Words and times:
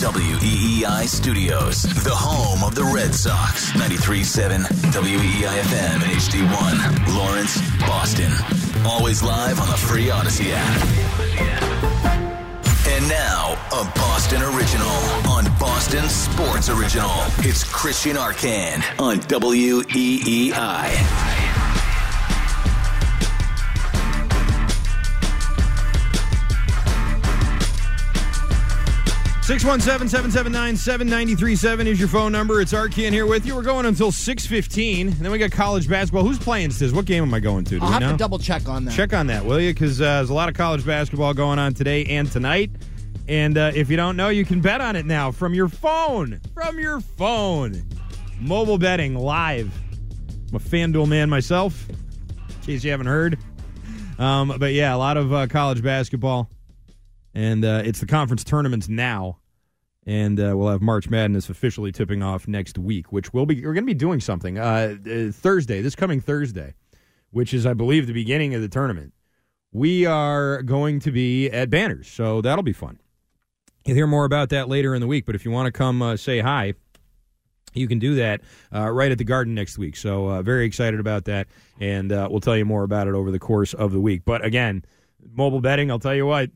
WEEI 0.00 1.06
studios, 1.06 1.82
the 1.82 2.10
home 2.10 2.64
of 2.64 2.74
the 2.74 2.82
Red 2.82 3.14
Sox, 3.14 3.70
93.7 3.72 4.64
WEEI 4.92 5.60
FM 5.60 5.94
and 5.94 6.12
HD1, 6.16 7.14
Lawrence, 7.14 7.60
Boston. 7.80 8.32
Always 8.86 9.22
live 9.22 9.60
on 9.60 9.68
the 9.68 9.76
free 9.76 10.08
Odyssey 10.08 10.52
app. 10.52 10.82
And 12.88 13.06
now, 13.10 13.58
a 13.72 13.84
Boston 13.94 14.40
original 14.40 14.88
on 15.28 15.44
Boston 15.58 16.08
Sports 16.08 16.70
Original. 16.70 17.10
It's 17.40 17.62
Christian 17.62 18.16
Arcand 18.16 18.82
on 18.98 19.18
WEEI. 19.20 20.50
617-779-7937 29.50 31.86
is 31.86 31.98
your 31.98 32.06
phone 32.06 32.30
number. 32.30 32.60
It's 32.60 32.72
Arcand 32.72 33.10
here 33.10 33.26
with 33.26 33.44
you. 33.44 33.56
We're 33.56 33.64
going 33.64 33.84
until 33.84 34.12
6.15. 34.12 35.00
And 35.00 35.12
then 35.14 35.32
we 35.32 35.38
got 35.38 35.50
college 35.50 35.88
basketball. 35.88 36.22
Who's 36.22 36.38
playing 36.38 36.70
this? 36.70 36.92
What 36.92 37.04
game 37.04 37.24
am 37.24 37.34
I 37.34 37.40
going 37.40 37.64
to? 37.64 37.80
Do 37.80 37.84
I'll 37.84 37.90
have 37.90 38.00
know? 38.00 38.12
to 38.12 38.16
double 38.16 38.38
check 38.38 38.68
on 38.68 38.84
that. 38.84 38.94
Check 38.94 39.12
on 39.12 39.26
that, 39.26 39.44
will 39.44 39.60
you? 39.60 39.74
Because 39.74 40.00
uh, 40.00 40.04
there's 40.04 40.30
a 40.30 40.34
lot 40.34 40.48
of 40.48 40.54
college 40.54 40.86
basketball 40.86 41.34
going 41.34 41.58
on 41.58 41.74
today 41.74 42.04
and 42.04 42.30
tonight. 42.30 42.70
And 43.26 43.58
uh, 43.58 43.72
if 43.74 43.90
you 43.90 43.96
don't 43.96 44.16
know, 44.16 44.28
you 44.28 44.44
can 44.44 44.60
bet 44.60 44.80
on 44.80 44.94
it 44.94 45.04
now 45.04 45.32
from 45.32 45.52
your 45.52 45.68
phone. 45.68 46.40
From 46.54 46.78
your 46.78 47.00
phone. 47.00 47.82
Mobile 48.38 48.78
betting 48.78 49.16
live. 49.16 49.76
I'm 50.50 50.54
a 50.54 50.60
FanDuel 50.60 51.08
man 51.08 51.28
myself, 51.28 51.88
in 51.88 51.96
case 52.62 52.84
you 52.84 52.92
haven't 52.92 53.08
heard. 53.08 53.36
Um, 54.16 54.54
but 54.60 54.74
yeah, 54.74 54.94
a 54.94 54.96
lot 54.96 55.16
of 55.16 55.32
uh, 55.32 55.48
college 55.48 55.82
basketball. 55.82 56.48
And 57.34 57.64
uh, 57.64 57.82
it's 57.84 57.98
the 57.98 58.06
conference 58.06 58.44
tournaments 58.44 58.88
now. 58.88 59.39
And 60.10 60.40
uh, 60.40 60.56
we'll 60.56 60.70
have 60.70 60.82
March 60.82 61.08
Madness 61.08 61.48
officially 61.48 61.92
tipping 61.92 62.20
off 62.20 62.48
next 62.48 62.76
week, 62.76 63.12
which 63.12 63.32
we'll 63.32 63.46
be 63.46 63.64
we're 63.64 63.74
going 63.74 63.84
to 63.84 63.86
be 63.86 63.94
doing 63.94 64.18
something 64.18 64.58
uh, 64.58 64.96
uh, 65.06 65.30
Thursday, 65.30 65.82
this 65.82 65.94
coming 65.94 66.20
Thursday, 66.20 66.74
which 67.30 67.54
is 67.54 67.64
I 67.64 67.74
believe 67.74 68.08
the 68.08 68.12
beginning 68.12 68.52
of 68.56 68.60
the 68.60 68.68
tournament. 68.68 69.12
We 69.70 70.06
are 70.06 70.62
going 70.62 70.98
to 70.98 71.12
be 71.12 71.48
at 71.50 71.70
Banners, 71.70 72.08
so 72.08 72.40
that'll 72.40 72.64
be 72.64 72.72
fun. 72.72 72.98
You'll 73.86 73.94
hear 73.94 74.08
more 74.08 74.24
about 74.24 74.48
that 74.48 74.68
later 74.68 74.96
in 74.96 75.00
the 75.00 75.06
week. 75.06 75.26
But 75.26 75.36
if 75.36 75.44
you 75.44 75.52
want 75.52 75.66
to 75.66 75.72
come 75.72 76.02
uh, 76.02 76.16
say 76.16 76.40
hi, 76.40 76.74
you 77.72 77.86
can 77.86 78.00
do 78.00 78.16
that 78.16 78.40
uh, 78.74 78.90
right 78.90 79.12
at 79.12 79.18
the 79.18 79.22
Garden 79.22 79.54
next 79.54 79.78
week. 79.78 79.94
So 79.94 80.26
uh, 80.26 80.42
very 80.42 80.66
excited 80.66 80.98
about 80.98 81.26
that, 81.26 81.46
and 81.78 82.10
uh, 82.10 82.26
we'll 82.28 82.40
tell 82.40 82.56
you 82.56 82.64
more 82.64 82.82
about 82.82 83.06
it 83.06 83.14
over 83.14 83.30
the 83.30 83.38
course 83.38 83.74
of 83.74 83.92
the 83.92 84.00
week. 84.00 84.22
But 84.24 84.44
again, 84.44 84.84
mobile 85.36 85.60
betting, 85.60 85.88
I'll 85.88 86.00
tell 86.00 86.16
you 86.16 86.26
what. 86.26 86.50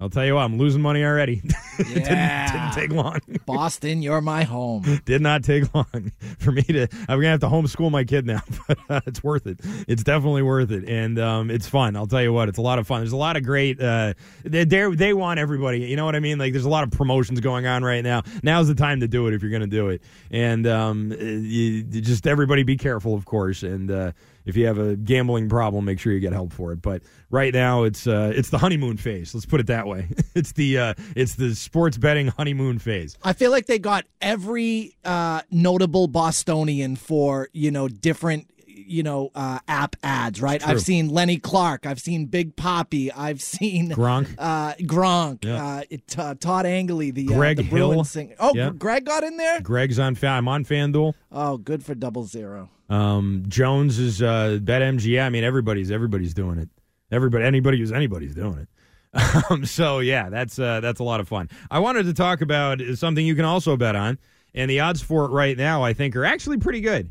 I'll 0.00 0.08
tell 0.10 0.24
you 0.24 0.34
what, 0.36 0.42
I'm 0.44 0.56
losing 0.56 0.80
money 0.80 1.04
already. 1.04 1.42
didn't, 1.76 1.96
Yeah. 2.06 2.70
didn't 2.70 2.88
take 2.88 2.96
long. 2.96 3.20
Boston, 3.46 4.00
you're 4.02 4.20
my 4.22 4.44
home. 4.44 5.00
Did 5.04 5.20
not 5.20 5.44
take 5.44 5.72
long 5.74 6.12
for 6.38 6.52
me 6.52 6.62
to. 6.62 6.88
I'm 7.08 7.18
gonna 7.18 7.28
have 7.28 7.40
to 7.40 7.48
homeschool 7.48 7.90
my 7.90 8.04
kid 8.04 8.26
now, 8.26 8.40
but 8.66 8.78
uh, 8.88 9.00
it's 9.06 9.22
worth 9.22 9.46
it. 9.46 9.60
It's 9.86 10.02
definitely 10.02 10.42
worth 10.42 10.70
it, 10.70 10.88
and 10.88 11.18
um, 11.18 11.50
it's 11.50 11.68
fun. 11.68 11.96
I'll 11.96 12.06
tell 12.06 12.22
you 12.22 12.32
what, 12.32 12.48
it's 12.48 12.58
a 12.58 12.62
lot 12.62 12.78
of 12.78 12.86
fun. 12.86 13.00
There's 13.00 13.12
a 13.12 13.16
lot 13.16 13.36
of 13.36 13.42
great. 13.44 13.80
Uh, 13.80 14.14
they 14.42 14.64
they 14.64 15.12
want 15.12 15.38
everybody. 15.38 15.80
You 15.80 15.96
know 15.96 16.06
what 16.06 16.16
I 16.16 16.20
mean? 16.20 16.38
Like 16.38 16.52
there's 16.52 16.64
a 16.64 16.70
lot 16.70 16.84
of 16.84 16.90
promotions 16.90 17.40
going 17.40 17.66
on 17.66 17.84
right 17.84 18.02
now. 18.02 18.22
Now's 18.42 18.68
the 18.68 18.74
time 18.74 19.00
to 19.00 19.08
do 19.08 19.26
it 19.26 19.34
if 19.34 19.42
you're 19.42 19.52
gonna 19.52 19.66
do 19.66 19.88
it, 19.90 20.02
and 20.30 20.66
um, 20.66 21.12
you 21.12 21.82
just 21.82 22.26
everybody 22.26 22.62
be 22.62 22.76
careful, 22.76 23.14
of 23.14 23.24
course, 23.26 23.62
and. 23.62 23.90
Uh, 23.90 24.12
if 24.46 24.56
you 24.56 24.66
have 24.66 24.78
a 24.78 24.96
gambling 24.96 25.48
problem, 25.48 25.84
make 25.84 26.00
sure 26.00 26.12
you 26.12 26.20
get 26.20 26.32
help 26.32 26.52
for 26.52 26.72
it. 26.72 26.82
But 26.82 27.02
right 27.30 27.52
now, 27.52 27.84
it's 27.84 28.06
uh, 28.06 28.32
it's 28.34 28.50
the 28.50 28.58
honeymoon 28.58 28.96
phase. 28.96 29.34
Let's 29.34 29.46
put 29.46 29.60
it 29.60 29.66
that 29.66 29.86
way. 29.86 30.08
it's 30.34 30.52
the 30.52 30.78
uh, 30.78 30.94
it's 31.16 31.34
the 31.34 31.54
sports 31.54 31.96
betting 31.98 32.28
honeymoon 32.28 32.78
phase. 32.78 33.16
I 33.22 33.32
feel 33.32 33.50
like 33.50 33.66
they 33.66 33.78
got 33.78 34.04
every 34.20 34.96
uh, 35.04 35.42
notable 35.50 36.08
Bostonian 36.08 36.96
for 36.96 37.48
you 37.52 37.70
know 37.70 37.88
different 37.88 38.46
you 38.66 39.02
know 39.02 39.30
uh, 39.34 39.58
app 39.68 39.96
ads. 40.02 40.40
Right? 40.40 40.60
True. 40.60 40.70
I've 40.70 40.80
seen 40.80 41.08
Lenny 41.08 41.38
Clark. 41.38 41.86
I've 41.86 42.00
seen 42.00 42.26
Big 42.26 42.56
Poppy. 42.56 43.12
I've 43.12 43.42
seen 43.42 43.90
Gronk. 43.90 44.34
Uh, 44.38 44.74
Gronk. 44.80 45.44
Yeah. 45.44 45.64
Uh, 45.64 45.82
it, 45.90 46.18
uh, 46.18 46.34
Todd 46.34 46.64
Angilly. 46.64 47.12
The 47.12 47.26
Greg 47.26 47.58
uh, 47.58 47.62
the 47.62 47.68
Hill. 47.68 48.04
singer. 48.04 48.34
Oh, 48.38 48.52
Yeah. 48.54 48.70
Greg 48.70 49.04
got 49.04 49.22
in 49.22 49.36
there. 49.36 49.60
Greg's 49.60 49.98
on. 49.98 50.14
Fa- 50.14 50.28
I'm 50.28 50.48
on 50.48 50.64
FanDuel. 50.64 51.14
Oh, 51.30 51.56
good 51.58 51.84
for 51.84 51.94
double 51.94 52.24
zero. 52.24 52.70
Um, 52.90 53.44
Jones 53.48 53.98
is 53.98 54.20
uh, 54.20 54.58
BetMGM. 54.60 55.22
I 55.22 55.30
mean, 55.30 55.44
everybody's 55.44 55.90
everybody's 55.90 56.34
doing 56.34 56.58
it. 56.58 56.68
Everybody, 57.10 57.44
anybody 57.44 57.78
who's 57.78 57.92
anybody's 57.92 58.34
doing 58.34 58.58
it. 58.58 58.68
Um, 59.50 59.64
so 59.64 59.98
yeah, 59.98 60.28
that's 60.28 60.56
uh, 60.56 60.78
that's 60.78 61.00
a 61.00 61.02
lot 61.02 61.18
of 61.18 61.26
fun. 61.26 61.48
I 61.68 61.80
wanted 61.80 62.04
to 62.04 62.14
talk 62.14 62.42
about 62.42 62.80
something 62.94 63.26
you 63.26 63.34
can 63.34 63.44
also 63.44 63.76
bet 63.76 63.96
on, 63.96 64.18
and 64.54 64.70
the 64.70 64.78
odds 64.78 65.02
for 65.02 65.24
it 65.24 65.30
right 65.30 65.56
now, 65.56 65.82
I 65.82 65.94
think, 65.94 66.14
are 66.14 66.24
actually 66.24 66.58
pretty 66.58 66.80
good. 66.80 67.10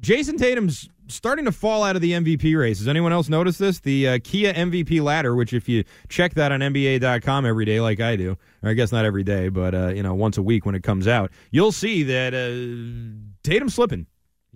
Jayson 0.00 0.38
Tatum's 0.38 0.88
starting 1.08 1.44
to 1.44 1.52
fall 1.52 1.82
out 1.82 1.96
of 1.96 2.02
the 2.02 2.12
MVP 2.12 2.58
race. 2.58 2.78
Has 2.78 2.88
anyone 2.88 3.12
else 3.12 3.28
noticed 3.28 3.58
this? 3.58 3.80
The 3.80 4.08
uh, 4.08 4.18
Kia 4.24 4.54
MVP 4.54 5.02
ladder, 5.02 5.34
which 5.34 5.52
if 5.52 5.68
you 5.68 5.84
check 6.08 6.32
that 6.34 6.50
on 6.50 6.60
NBA.com 6.60 7.44
every 7.44 7.66
day, 7.66 7.80
like 7.80 8.00
I 8.00 8.16
do, 8.16 8.38
or 8.62 8.70
I 8.70 8.72
guess 8.72 8.90
not 8.90 9.04
every 9.04 9.24
day, 9.24 9.50
but 9.50 9.74
uh, 9.74 9.88
you 9.88 10.02
know 10.02 10.14
once 10.14 10.38
a 10.38 10.42
week 10.42 10.64
when 10.64 10.74
it 10.74 10.82
comes 10.82 11.06
out, 11.06 11.30
you'll 11.50 11.72
see 11.72 12.04
that 12.04 12.32
uh, 12.32 13.42
Tatum's 13.42 13.74
slipping. 13.74 14.06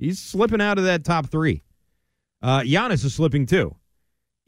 He's 0.03 0.19
slipping 0.19 0.61
out 0.61 0.79
of 0.79 0.85
that 0.85 1.05
top 1.05 1.27
three. 1.27 1.63
Uh, 2.43 2.63
Giannis 2.63 3.05
is 3.05 3.15
slipping 3.15 3.47
too. 3.47 3.77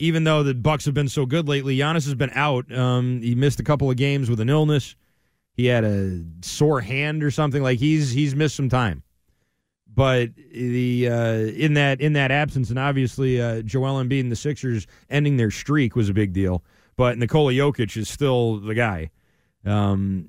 Even 0.00 0.25
though 0.25 0.42
the 0.42 0.53
Bucks 0.53 0.84
have 0.87 0.94
been 0.94 1.09
so 1.09 1.26
good 1.26 1.47
lately, 1.47 1.78
Giannis 1.78 2.06
has 2.06 2.16
been 2.16 2.32
out. 2.34 2.70
Um, 2.76 3.22
he 3.22 3.37
missed 3.37 3.60
a 3.60 3.62
couple 3.62 3.88
of 3.88 3.97
games 3.97 4.28
with 4.28 4.41
an 4.41 4.48
illness. 4.48 4.97
He 5.53 5.66
had 5.66 5.84
a 5.84 6.25
sore 6.42 6.81
hand 6.81 7.22
or 7.22 7.31
something. 7.31 7.62
Like 7.62 7.78
he's 7.78 8.10
he's 8.10 8.34
missed 8.34 8.56
some 8.56 8.69
time. 8.69 9.04
But 9.87 10.31
the 10.34 11.09
uh, 11.09 11.34
in 11.34 11.75
that 11.75 12.00
in 12.00 12.15
that 12.15 12.32
absence, 12.32 12.71
and 12.71 12.78
obviously 12.78 13.41
uh, 13.41 13.62
Joel 13.62 14.03
Embiid 14.03 14.22
and 14.22 14.32
the 14.32 14.36
Sixers 14.36 14.88
ending 15.09 15.36
their 15.36 15.53
streak 15.53 15.94
was 15.94 16.09
a 16.09 16.15
big 16.15 16.32
deal. 16.32 16.65
But 16.97 17.16
Nikola 17.16 17.53
Jokic 17.53 17.97
is 17.97 18.09
still 18.09 18.59
the 18.59 18.75
guy, 18.75 19.12
um, 19.65 20.28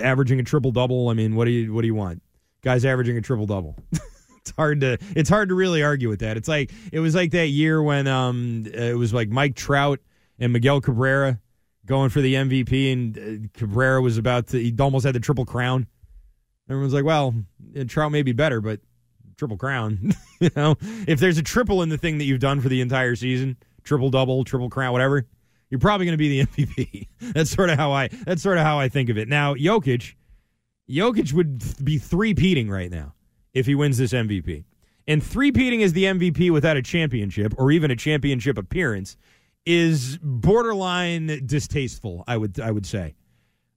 averaging 0.00 0.40
a 0.40 0.44
triple 0.44 0.72
double. 0.72 1.10
I 1.10 1.12
mean, 1.12 1.36
what 1.36 1.44
do 1.44 1.50
you 1.50 1.74
what 1.74 1.82
do 1.82 1.86
you 1.88 1.94
want? 1.94 2.22
Guys 2.62 2.86
averaging 2.86 3.18
a 3.18 3.20
triple 3.20 3.44
double. 3.44 3.76
it's 4.46 4.56
hard 4.56 4.80
to 4.80 4.98
it's 5.16 5.28
hard 5.28 5.48
to 5.48 5.54
really 5.54 5.82
argue 5.82 6.08
with 6.08 6.20
that. 6.20 6.36
It's 6.36 6.48
like 6.48 6.72
it 6.92 7.00
was 7.00 7.14
like 7.14 7.32
that 7.32 7.48
year 7.48 7.82
when 7.82 8.06
um 8.06 8.64
it 8.72 8.96
was 8.96 9.12
like 9.12 9.28
Mike 9.28 9.56
Trout 9.56 10.00
and 10.38 10.52
Miguel 10.52 10.80
Cabrera 10.80 11.40
going 11.84 12.10
for 12.10 12.20
the 12.20 12.34
MVP, 12.34 12.92
and 12.92 13.18
uh, 13.18 13.48
Cabrera 13.58 14.00
was 14.00 14.18
about 14.18 14.48
to 14.48 14.58
he 14.58 14.74
almost 14.78 15.04
had 15.04 15.14
the 15.14 15.20
triple 15.20 15.44
crown. 15.44 15.86
Everyone's 16.68 16.94
like, 16.94 17.04
well, 17.04 17.34
uh, 17.78 17.84
Trout 17.84 18.10
may 18.10 18.22
be 18.22 18.32
better, 18.32 18.60
but 18.60 18.80
triple 19.36 19.56
crown. 19.56 20.12
you 20.40 20.50
know, 20.56 20.76
if 21.06 21.20
there's 21.20 21.38
a 21.38 21.42
triple 21.42 21.82
in 21.82 21.88
the 21.88 21.98
thing 21.98 22.18
that 22.18 22.24
you've 22.24 22.40
done 22.40 22.60
for 22.60 22.68
the 22.68 22.80
entire 22.80 23.14
season, 23.16 23.56
triple 23.84 24.10
double, 24.10 24.44
triple 24.44 24.68
crown, 24.68 24.92
whatever, 24.92 25.26
you're 25.70 25.80
probably 25.80 26.06
going 26.06 26.14
to 26.14 26.18
be 26.18 26.40
the 26.40 26.46
MVP. 26.66 27.08
that's 27.34 27.50
sort 27.50 27.70
of 27.70 27.78
how 27.78 27.92
I 27.92 28.08
that's 28.08 28.42
sort 28.42 28.58
of 28.58 28.64
how 28.64 28.78
I 28.78 28.88
think 28.88 29.08
of 29.08 29.18
it. 29.18 29.28
Now, 29.28 29.54
Jokic, 29.54 30.14
Jokic 30.88 31.32
would 31.32 31.62
be 31.84 31.98
three-peating 31.98 32.68
right 32.70 32.90
now 32.90 33.14
if 33.56 33.64
he 33.64 33.74
wins 33.74 33.96
this 33.96 34.12
MVP. 34.12 34.64
And 35.08 35.22
three-peating 35.22 35.82
as 35.82 35.94
the 35.94 36.04
MVP 36.04 36.50
without 36.50 36.76
a 36.76 36.82
championship 36.82 37.54
or 37.56 37.70
even 37.72 37.90
a 37.90 37.96
championship 37.96 38.58
appearance 38.58 39.16
is 39.64 40.18
borderline 40.22 41.42
distasteful, 41.46 42.22
I 42.28 42.36
would 42.36 42.60
I 42.60 42.70
would 42.70 42.84
say. 42.84 43.14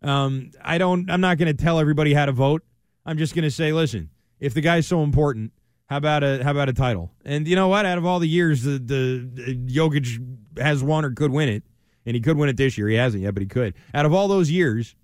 Um, 0.02 0.52
I 0.62 0.78
don't 0.78 1.10
I'm 1.10 1.22
not 1.22 1.38
going 1.38 1.56
to 1.56 1.64
tell 1.64 1.80
everybody 1.80 2.14
how 2.14 2.26
to 2.26 2.32
vote. 2.34 2.64
I'm 3.06 3.18
just 3.18 3.34
going 3.34 3.44
to 3.44 3.52
say, 3.52 3.72
listen, 3.72 4.10
if 4.40 4.54
the 4.54 4.62
guy's 4.62 4.86
so 4.86 5.02
important, 5.02 5.54
how 5.86 5.98
about 5.98 6.24
a 6.24 6.44
how 6.44 6.52
about 6.52 6.68
a 6.68 6.74
title? 6.74 7.12
And 7.24 7.48
you 7.48 7.56
know 7.56 7.70
what? 7.70 7.86
Out 7.86 7.98
of 7.98 8.06
all 8.06 8.20
the 8.20 8.28
years 8.28 8.64
the 8.64 8.72
the, 8.72 9.30
the 9.32 9.56
Jokic 9.56 10.60
has 10.60 10.84
won 10.84 11.06
or 11.06 11.12
could 11.12 11.32
win 11.32 11.48
it, 11.48 11.64
and 12.06 12.16
he 12.16 12.22
could 12.22 12.38
win 12.38 12.50
it 12.50 12.58
this 12.58 12.78
year. 12.78 12.90
He 12.90 12.96
hasn't 12.96 13.24
yet, 13.24 13.34
but 13.34 13.42
he 13.42 13.48
could. 13.48 13.76
Out 13.94 14.06
of 14.06 14.14
all 14.14 14.28
those 14.28 14.52
years, 14.52 14.96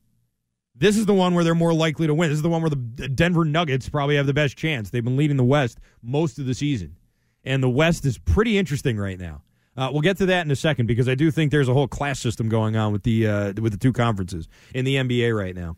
this 0.77 0.97
is 0.97 1.05
the 1.05 1.13
one 1.13 1.33
where 1.33 1.43
they're 1.43 1.55
more 1.55 1.73
likely 1.73 2.07
to 2.07 2.13
win. 2.13 2.29
This 2.29 2.37
is 2.37 2.41
the 2.41 2.49
one 2.49 2.61
where 2.61 2.69
the 2.69 2.75
Denver 2.75 3.45
Nuggets 3.45 3.87
probably 3.87 4.17
have 4.17 4.27
the 4.27 4.33
best 4.33 4.57
chance. 4.57 4.89
They've 4.89 5.03
been 5.03 5.17
leading 5.17 5.37
the 5.37 5.43
West 5.43 5.79
most 6.01 6.37
of 6.37 6.45
the 6.45 6.53
season, 6.53 6.97
and 7.43 7.63
the 7.63 7.69
West 7.69 8.05
is 8.05 8.17
pretty 8.17 8.57
interesting 8.57 8.97
right 8.97 9.19
now. 9.19 9.41
Uh, 9.77 9.89
we'll 9.91 10.01
get 10.01 10.17
to 10.17 10.25
that 10.27 10.45
in 10.45 10.51
a 10.51 10.55
second 10.55 10.85
because 10.85 11.09
I 11.09 11.15
do 11.15 11.31
think 11.31 11.51
there's 11.51 11.67
a 11.67 11.73
whole 11.73 11.87
class 11.87 12.19
system 12.19 12.47
going 12.47 12.75
on 12.75 12.91
with 12.93 13.03
the 13.03 13.27
uh, 13.27 13.53
with 13.61 13.71
the 13.71 13.77
two 13.77 13.93
conferences 13.93 14.47
in 14.73 14.85
the 14.85 14.95
NBA 14.95 15.37
right 15.37 15.55
now. 15.55 15.75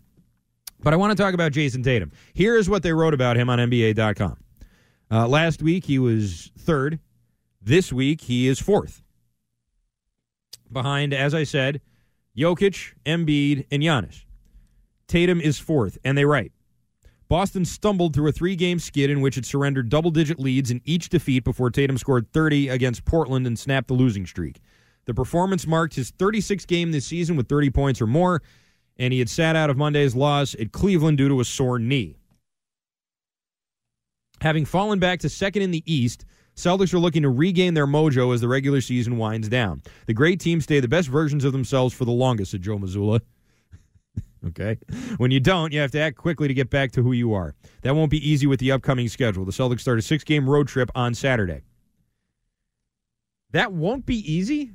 But 0.79 0.93
I 0.93 0.97
want 0.97 1.17
to 1.17 1.21
talk 1.21 1.33
about 1.33 1.51
Jayson 1.51 1.83
Tatum. 1.83 2.11
Here 2.33 2.55
is 2.55 2.69
what 2.69 2.83
they 2.83 2.93
wrote 2.93 3.13
about 3.15 3.37
him 3.37 3.49
on 3.49 3.57
NBA.com. 3.57 4.37
Uh, 5.09 5.27
last 5.27 5.61
week 5.61 5.85
he 5.85 5.97
was 5.97 6.51
third. 6.57 6.99
This 7.61 7.91
week 7.91 8.21
he 8.21 8.47
is 8.47 8.59
fourth. 8.59 9.01
Behind, 10.71 11.13
as 11.13 11.33
I 11.33 11.43
said, 11.43 11.81
Jokic, 12.37 12.93
Embiid, 13.05 13.65
and 13.71 13.81
Giannis. 13.81 14.25
Tatum 15.07 15.39
is 15.39 15.59
fourth, 15.59 15.97
and 16.03 16.17
they 16.17 16.25
write. 16.25 16.51
Boston 17.29 17.65
stumbled 17.65 18.13
through 18.13 18.29
a 18.29 18.31
three 18.31 18.55
game 18.55 18.79
skid 18.79 19.09
in 19.09 19.21
which 19.21 19.37
it 19.37 19.45
surrendered 19.45 19.89
double 19.89 20.11
digit 20.11 20.39
leads 20.39 20.71
in 20.71 20.81
each 20.85 21.09
defeat 21.09 21.43
before 21.43 21.69
Tatum 21.69 21.97
scored 21.97 22.31
30 22.31 22.69
against 22.69 23.05
Portland 23.05 23.45
and 23.45 23.59
snapped 23.59 23.87
the 23.87 23.93
losing 23.93 24.25
streak. 24.25 24.61
The 25.05 25.13
performance 25.13 25.67
marked 25.67 25.95
his 25.95 26.11
36th 26.11 26.67
game 26.67 26.91
this 26.91 27.05
season 27.05 27.35
with 27.35 27.47
30 27.47 27.69
points 27.69 28.01
or 28.01 28.07
more, 28.07 28.41
and 28.97 29.11
he 29.13 29.19
had 29.19 29.29
sat 29.29 29.55
out 29.55 29.69
of 29.69 29.77
Monday's 29.77 30.15
loss 30.15 30.55
at 30.55 30.71
Cleveland 30.71 31.17
due 31.17 31.29
to 31.29 31.39
a 31.39 31.45
sore 31.45 31.79
knee. 31.79 32.17
Having 34.41 34.65
fallen 34.65 34.99
back 34.99 35.19
to 35.21 35.29
second 35.29 35.63
in 35.63 35.71
the 35.71 35.83
East, 35.91 36.25
Celtics 36.55 36.93
are 36.93 36.99
looking 36.99 37.21
to 37.23 37.29
regain 37.29 37.73
their 37.73 37.87
mojo 37.87 38.33
as 38.33 38.41
the 38.41 38.47
regular 38.47 38.81
season 38.81 39.17
winds 39.17 39.47
down. 39.47 39.81
The 40.07 40.13
great 40.13 40.39
teams 40.39 40.63
stay 40.63 40.79
the 40.79 40.87
best 40.87 41.07
versions 41.07 41.43
of 41.43 41.53
themselves 41.53 41.93
for 41.93 42.05
the 42.05 42.11
longest, 42.11 42.51
said 42.51 42.61
Joe 42.61 42.77
Mazzulla. 42.77 43.21
Okay? 44.47 44.77
When 45.17 45.31
you 45.31 45.39
don't, 45.39 45.73
you 45.73 45.79
have 45.79 45.91
to 45.91 45.99
act 45.99 46.17
quickly 46.17 46.47
to 46.47 46.53
get 46.53 46.69
back 46.69 46.91
to 46.93 47.03
who 47.03 47.11
you 47.11 47.33
are. 47.33 47.55
That 47.81 47.95
won't 47.95 48.11
be 48.11 48.29
easy 48.29 48.47
with 48.47 48.59
the 48.59 48.71
upcoming 48.71 49.07
schedule. 49.07 49.45
The 49.45 49.51
Celtics 49.51 49.81
start 49.81 49.99
a 49.99 50.01
six 50.01 50.23
game 50.23 50.49
road 50.49 50.67
trip 50.67 50.89
on 50.95 51.13
Saturday. 51.13 51.61
That 53.51 53.71
won't 53.71 54.05
be 54.05 54.17
easy. 54.31 54.71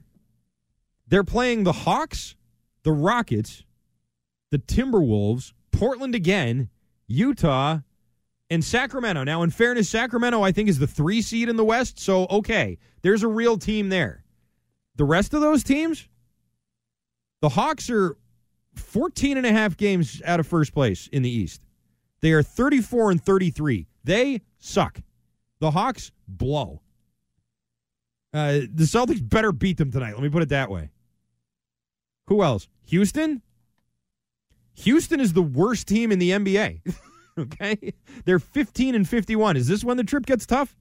They're 1.09 1.25
playing 1.25 1.64
the 1.64 1.73
Hawks, 1.73 2.37
the 2.85 2.93
Rockets, 2.93 3.64
the 4.50 4.59
Timberwolves, 4.59 5.53
Portland 5.70 6.14
again, 6.14 6.70
Utah, 7.06 7.81
and 8.50 8.64
Sacramento. 8.64 9.25
Now, 9.25 9.43
in 9.43 9.50
fairness, 9.50 9.88
Sacramento, 9.88 10.43
I 10.43 10.53
think, 10.53 10.69
is 10.69 10.79
the 10.79 10.87
three 10.87 11.23
seed 11.23 11.49
in 11.49 11.56
the 11.56 11.64
West. 11.64 11.99
So, 11.99 12.26
okay, 12.29 12.79
there's 13.03 13.23
a 13.23 13.29
real 13.29 13.59
team 13.59 13.88
there. 13.88 14.25
The 14.97 15.05
rest 15.05 15.32
of 15.32 15.41
those 15.41 15.64
teams, 15.64 16.09
the 17.41 17.49
Hawks 17.49 17.88
are 17.91 18.17
14 18.74 19.36
and 19.36 19.46
a 19.46 19.52
half 19.52 19.76
games 19.76 20.22
out 20.24 20.40
of 20.40 20.46
first 20.46 20.72
place 20.72 21.08
in 21.08 21.22
the 21.22 21.30
East. 21.30 21.62
They 22.20 22.32
are 22.32 22.42
34 22.42 23.10
and 23.12 23.22
33. 23.22 23.86
They 24.04 24.42
suck. 24.58 25.00
The 25.60 25.70
Hawks 25.70 26.10
blow. 26.26 26.80
Uh, 28.32 28.60
the 28.72 28.84
Celtics 28.84 29.26
better 29.26 29.52
beat 29.52 29.76
them 29.76 29.90
tonight. 29.90 30.14
Let 30.14 30.22
me 30.22 30.30
put 30.30 30.42
it 30.42 30.48
that 30.48 30.70
way. 30.70 30.90
Who 32.28 32.42
else? 32.42 32.69
Houston? 32.86 33.42
Houston 34.75 35.20
is 35.20 35.34
the 35.34 35.42
worst 35.42 35.86
team 35.86 36.10
in 36.10 36.18
the 36.18 36.30
NBA. 36.30 36.80
okay? 37.38 37.92
They're 38.25 38.38
15 38.38 38.94
and 38.94 39.06
51. 39.06 39.56
Is 39.56 39.68
this 39.68 39.84
when 39.84 39.96
the 39.98 40.04
trip 40.04 40.25
gets 40.25 40.46
tough? 40.46 40.75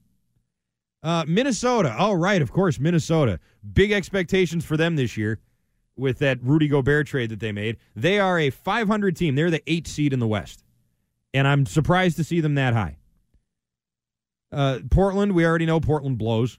Uh, 1.02 1.24
Minnesota. 1.26 1.94
All 1.98 2.16
right. 2.16 2.40
Of 2.40 2.52
course, 2.52 2.78
Minnesota. 2.78 3.40
Big 3.72 3.92
expectations 3.92 4.64
for 4.64 4.76
them 4.76 4.96
this 4.96 5.16
year 5.16 5.40
with 6.02 6.18
that 6.18 6.38
Rudy 6.42 6.68
Gobert 6.68 7.06
trade 7.06 7.30
that 7.30 7.40
they 7.40 7.52
made. 7.52 7.78
They 7.96 8.18
are 8.18 8.38
a 8.38 8.50
500 8.50 9.16
team. 9.16 9.34
They're 9.34 9.50
the 9.50 9.62
eighth 9.66 9.88
seed 9.88 10.12
in 10.12 10.18
the 10.18 10.26
West. 10.26 10.64
And 11.32 11.48
I'm 11.48 11.64
surprised 11.64 12.16
to 12.18 12.24
see 12.24 12.40
them 12.40 12.56
that 12.56 12.74
high. 12.74 12.98
Uh, 14.50 14.80
Portland, 14.90 15.32
we 15.32 15.46
already 15.46 15.64
know 15.64 15.80
Portland 15.80 16.18
blows. 16.18 16.58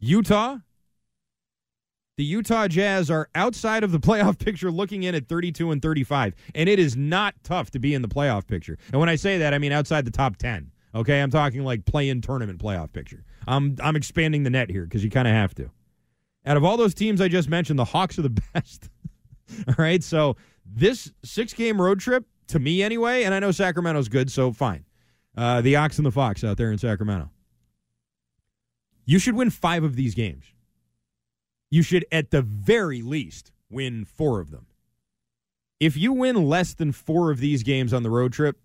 Utah, 0.00 0.56
the 2.16 2.24
Utah 2.24 2.68
Jazz 2.68 3.10
are 3.10 3.28
outside 3.34 3.84
of 3.84 3.92
the 3.92 4.00
playoff 4.00 4.38
picture 4.38 4.70
looking 4.70 5.02
in 5.02 5.14
at 5.14 5.28
32 5.28 5.70
and 5.70 5.82
35. 5.82 6.34
And 6.54 6.68
it 6.68 6.78
is 6.78 6.96
not 6.96 7.34
tough 7.44 7.70
to 7.72 7.78
be 7.78 7.92
in 7.92 8.00
the 8.00 8.08
playoff 8.08 8.46
picture. 8.46 8.78
And 8.92 9.00
when 9.00 9.08
I 9.08 9.16
say 9.16 9.38
that, 9.38 9.52
I 9.52 9.58
mean 9.58 9.72
outside 9.72 10.06
the 10.06 10.10
top 10.10 10.36
10. 10.36 10.70
Okay, 10.94 11.20
I'm 11.20 11.30
talking 11.30 11.64
like 11.64 11.84
play 11.84 12.08
in 12.08 12.20
tournament 12.20 12.62
playoff 12.62 12.92
picture. 12.92 13.24
I'm 13.46 13.76
I'm 13.82 13.96
expanding 13.96 14.42
the 14.42 14.50
net 14.50 14.70
here 14.70 14.84
because 14.84 15.02
you 15.02 15.10
kind 15.10 15.26
of 15.26 15.34
have 15.34 15.54
to. 15.56 15.70
Out 16.44 16.56
of 16.56 16.64
all 16.64 16.76
those 16.76 16.94
teams 16.94 17.20
I 17.20 17.28
just 17.28 17.48
mentioned, 17.48 17.78
the 17.78 17.84
Hawks 17.84 18.18
are 18.18 18.22
the 18.22 18.30
best. 18.54 18.88
all 19.68 19.74
right, 19.78 20.02
so 20.02 20.36
this 20.64 21.12
six 21.24 21.52
game 21.52 21.80
road 21.80 22.00
trip, 22.00 22.24
to 22.48 22.58
me 22.58 22.82
anyway, 22.82 23.22
and 23.24 23.34
I 23.34 23.38
know 23.38 23.50
Sacramento's 23.50 24.08
good, 24.08 24.30
so 24.30 24.52
fine. 24.52 24.84
Uh, 25.36 25.60
the 25.60 25.76
Ox 25.76 25.98
and 25.98 26.06
the 26.06 26.10
Fox 26.10 26.44
out 26.44 26.56
there 26.56 26.70
in 26.70 26.78
Sacramento. 26.78 27.30
You 29.04 29.18
should 29.18 29.34
win 29.34 29.50
five 29.50 29.84
of 29.84 29.96
these 29.96 30.14
games. 30.14 30.44
You 31.70 31.82
should, 31.82 32.04
at 32.12 32.30
the 32.30 32.42
very 32.42 33.02
least, 33.02 33.52
win 33.70 34.04
four 34.04 34.40
of 34.40 34.50
them. 34.50 34.66
If 35.80 35.96
you 35.96 36.12
win 36.12 36.48
less 36.48 36.74
than 36.74 36.92
four 36.92 37.30
of 37.30 37.40
these 37.40 37.62
games 37.62 37.92
on 37.92 38.02
the 38.02 38.10
road 38.10 38.32
trip, 38.32 38.60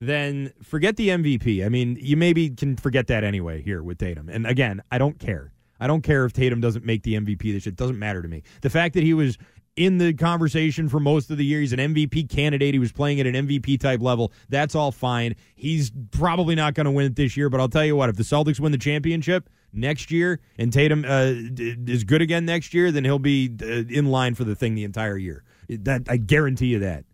then 0.00 0.52
forget 0.62 0.96
the 0.96 1.08
MVP. 1.08 1.64
I 1.64 1.68
mean, 1.68 1.96
you 2.00 2.16
maybe 2.16 2.50
can 2.50 2.76
forget 2.76 3.06
that 3.06 3.24
anyway 3.24 3.62
here 3.62 3.82
with 3.82 3.98
Tatum. 3.98 4.28
And 4.28 4.46
again, 4.46 4.82
I 4.90 4.98
don't 4.98 5.18
care. 5.18 5.52
I 5.80 5.86
don't 5.86 6.02
care 6.02 6.24
if 6.24 6.32
Tatum 6.32 6.60
doesn't 6.60 6.84
make 6.84 7.02
the 7.02 7.14
MVP 7.14 7.52
this 7.52 7.66
year. 7.66 7.70
It 7.70 7.76
doesn't 7.76 7.98
matter 7.98 8.22
to 8.22 8.28
me. 8.28 8.42
The 8.62 8.70
fact 8.70 8.94
that 8.94 9.02
he 9.02 9.14
was 9.14 9.38
in 9.76 9.98
the 9.98 10.12
conversation 10.12 10.88
for 10.88 10.98
most 10.98 11.30
of 11.30 11.38
the 11.38 11.44
year, 11.44 11.60
he's 11.60 11.72
an 11.72 11.78
MVP 11.78 12.28
candidate. 12.28 12.74
He 12.74 12.80
was 12.80 12.90
playing 12.90 13.20
at 13.20 13.26
an 13.26 13.34
MVP 13.46 13.80
type 13.80 14.00
level. 14.00 14.32
That's 14.48 14.74
all 14.74 14.90
fine. 14.90 15.36
He's 15.54 15.92
probably 16.10 16.56
not 16.56 16.74
going 16.74 16.86
to 16.86 16.90
win 16.90 17.06
it 17.06 17.16
this 17.16 17.36
year, 17.36 17.48
but 17.48 17.60
I'll 17.60 17.68
tell 17.68 17.84
you 17.84 17.94
what, 17.94 18.08
if 18.08 18.16
the 18.16 18.24
Celtics 18.24 18.58
win 18.58 18.72
the 18.72 18.78
championship 18.78 19.48
next 19.72 20.10
year 20.10 20.40
and 20.58 20.72
Tatum 20.72 21.04
uh, 21.06 21.32
is 21.56 22.02
good 22.04 22.22
again 22.22 22.44
next 22.44 22.74
year, 22.74 22.90
then 22.90 23.04
he'll 23.04 23.18
be 23.20 23.54
uh, 23.62 23.66
in 23.66 24.06
line 24.06 24.34
for 24.34 24.44
the 24.44 24.56
thing 24.56 24.74
the 24.74 24.84
entire 24.84 25.16
year. 25.16 25.44
That 25.68 26.02
I 26.08 26.16
guarantee 26.16 26.68
you 26.68 26.80
that. 26.80 27.04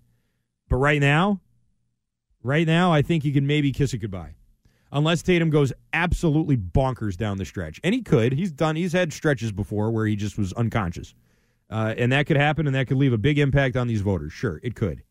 But 0.68 0.76
right 0.76 1.00
now, 1.00 1.40
right 2.42 2.66
now, 2.66 2.92
I 2.92 3.02
think 3.02 3.24
you 3.24 3.32
can 3.32 3.46
maybe 3.46 3.72
kiss 3.72 3.92
it 3.92 3.98
goodbye 3.98 4.36
unless 4.94 5.22
Tatum 5.22 5.50
goes 5.50 5.72
absolutely 5.92 6.56
bonkers 6.56 7.16
down 7.16 7.36
the 7.36 7.44
stretch. 7.44 7.80
And 7.84 7.94
he 7.94 8.00
could. 8.00 8.32
He's 8.32 8.52
done. 8.52 8.76
He's 8.76 8.92
had 8.92 9.12
stretches 9.12 9.52
before 9.52 9.90
where 9.90 10.06
he 10.06 10.16
just 10.16 10.38
was 10.38 10.52
unconscious, 10.54 11.14
uh, 11.68 11.94
and 11.98 12.12
that 12.12 12.26
could 12.26 12.38
happen, 12.38 12.66
and 12.66 12.74
that 12.74 12.86
could 12.86 12.96
leave 12.96 13.12
a 13.12 13.18
big 13.18 13.38
impact 13.38 13.76
on 13.76 13.88
these 13.88 14.00
voters. 14.00 14.32
Sure, 14.32 14.60
it 14.62 14.74
could. 14.74 15.02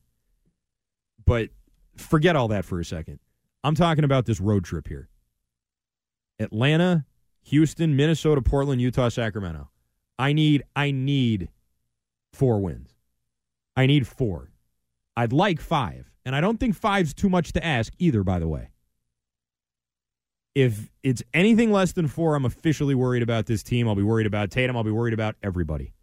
But 1.25 1.49
forget 1.95 2.35
all 2.35 2.47
that 2.47 2.65
for 2.65 2.79
a 2.79 2.85
second. 2.85 3.19
I'm 3.63 3.75
talking 3.75 4.03
about 4.03 4.25
this 4.25 4.39
road 4.41 4.65
trip 4.65 4.87
here. 4.87 5.09
Atlanta, 6.39 7.05
Houston, 7.43 7.95
Minnesota, 7.95 8.41
Portland, 8.41 8.81
Utah, 8.81 9.09
Sacramento. 9.09 9.69
I 10.17 10.33
need 10.33 10.63
I 10.75 10.91
need 10.91 11.49
four 12.33 12.59
wins. 12.59 12.95
I 13.75 13.85
need 13.85 14.07
four. 14.07 14.51
I'd 15.15 15.33
like 15.33 15.59
five. 15.59 16.09
And 16.25 16.35
I 16.35 16.41
don't 16.41 16.59
think 16.59 16.75
five's 16.75 17.13
too 17.13 17.29
much 17.29 17.51
to 17.53 17.65
ask 17.65 17.93
either, 17.99 18.23
by 18.23 18.39
the 18.39 18.47
way. 18.47 18.69
If 20.55 20.89
it's 21.01 21.23
anything 21.33 21.71
less 21.71 21.93
than 21.93 22.07
four, 22.07 22.35
I'm 22.35 22.45
officially 22.45 22.93
worried 22.93 23.23
about 23.23 23.47
this 23.47 23.63
team. 23.63 23.87
I'll 23.87 23.95
be 23.95 24.03
worried 24.03 24.27
about 24.27 24.51
Tatum. 24.51 24.77
I'll 24.77 24.83
be 24.83 24.91
worried 24.91 25.13
about 25.13 25.35
everybody. 25.41 25.93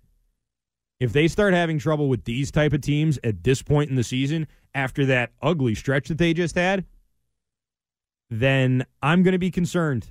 If 0.99 1.12
they 1.12 1.28
start 1.28 1.54
having 1.54 1.78
trouble 1.78 2.09
with 2.09 2.25
these 2.25 2.50
type 2.50 2.73
of 2.73 2.80
teams 2.80 3.19
at 3.25 3.42
this 3.45 3.62
point 3.62 3.90
in 3.90 3.97
the 3.97 4.04
season, 4.04 4.47
after 4.75 5.07
that 5.07 5.30
ugly 5.40 5.75
stretch 5.75 6.09
that 6.09 6.19
they 6.19 6.35
just 6.35 6.57
had, 6.57 6.85
then 8.28 8.85
I'm 9.02 9.23
going 9.23 9.33
to 9.33 9.38
be 9.38 9.50
concerned. 9.50 10.11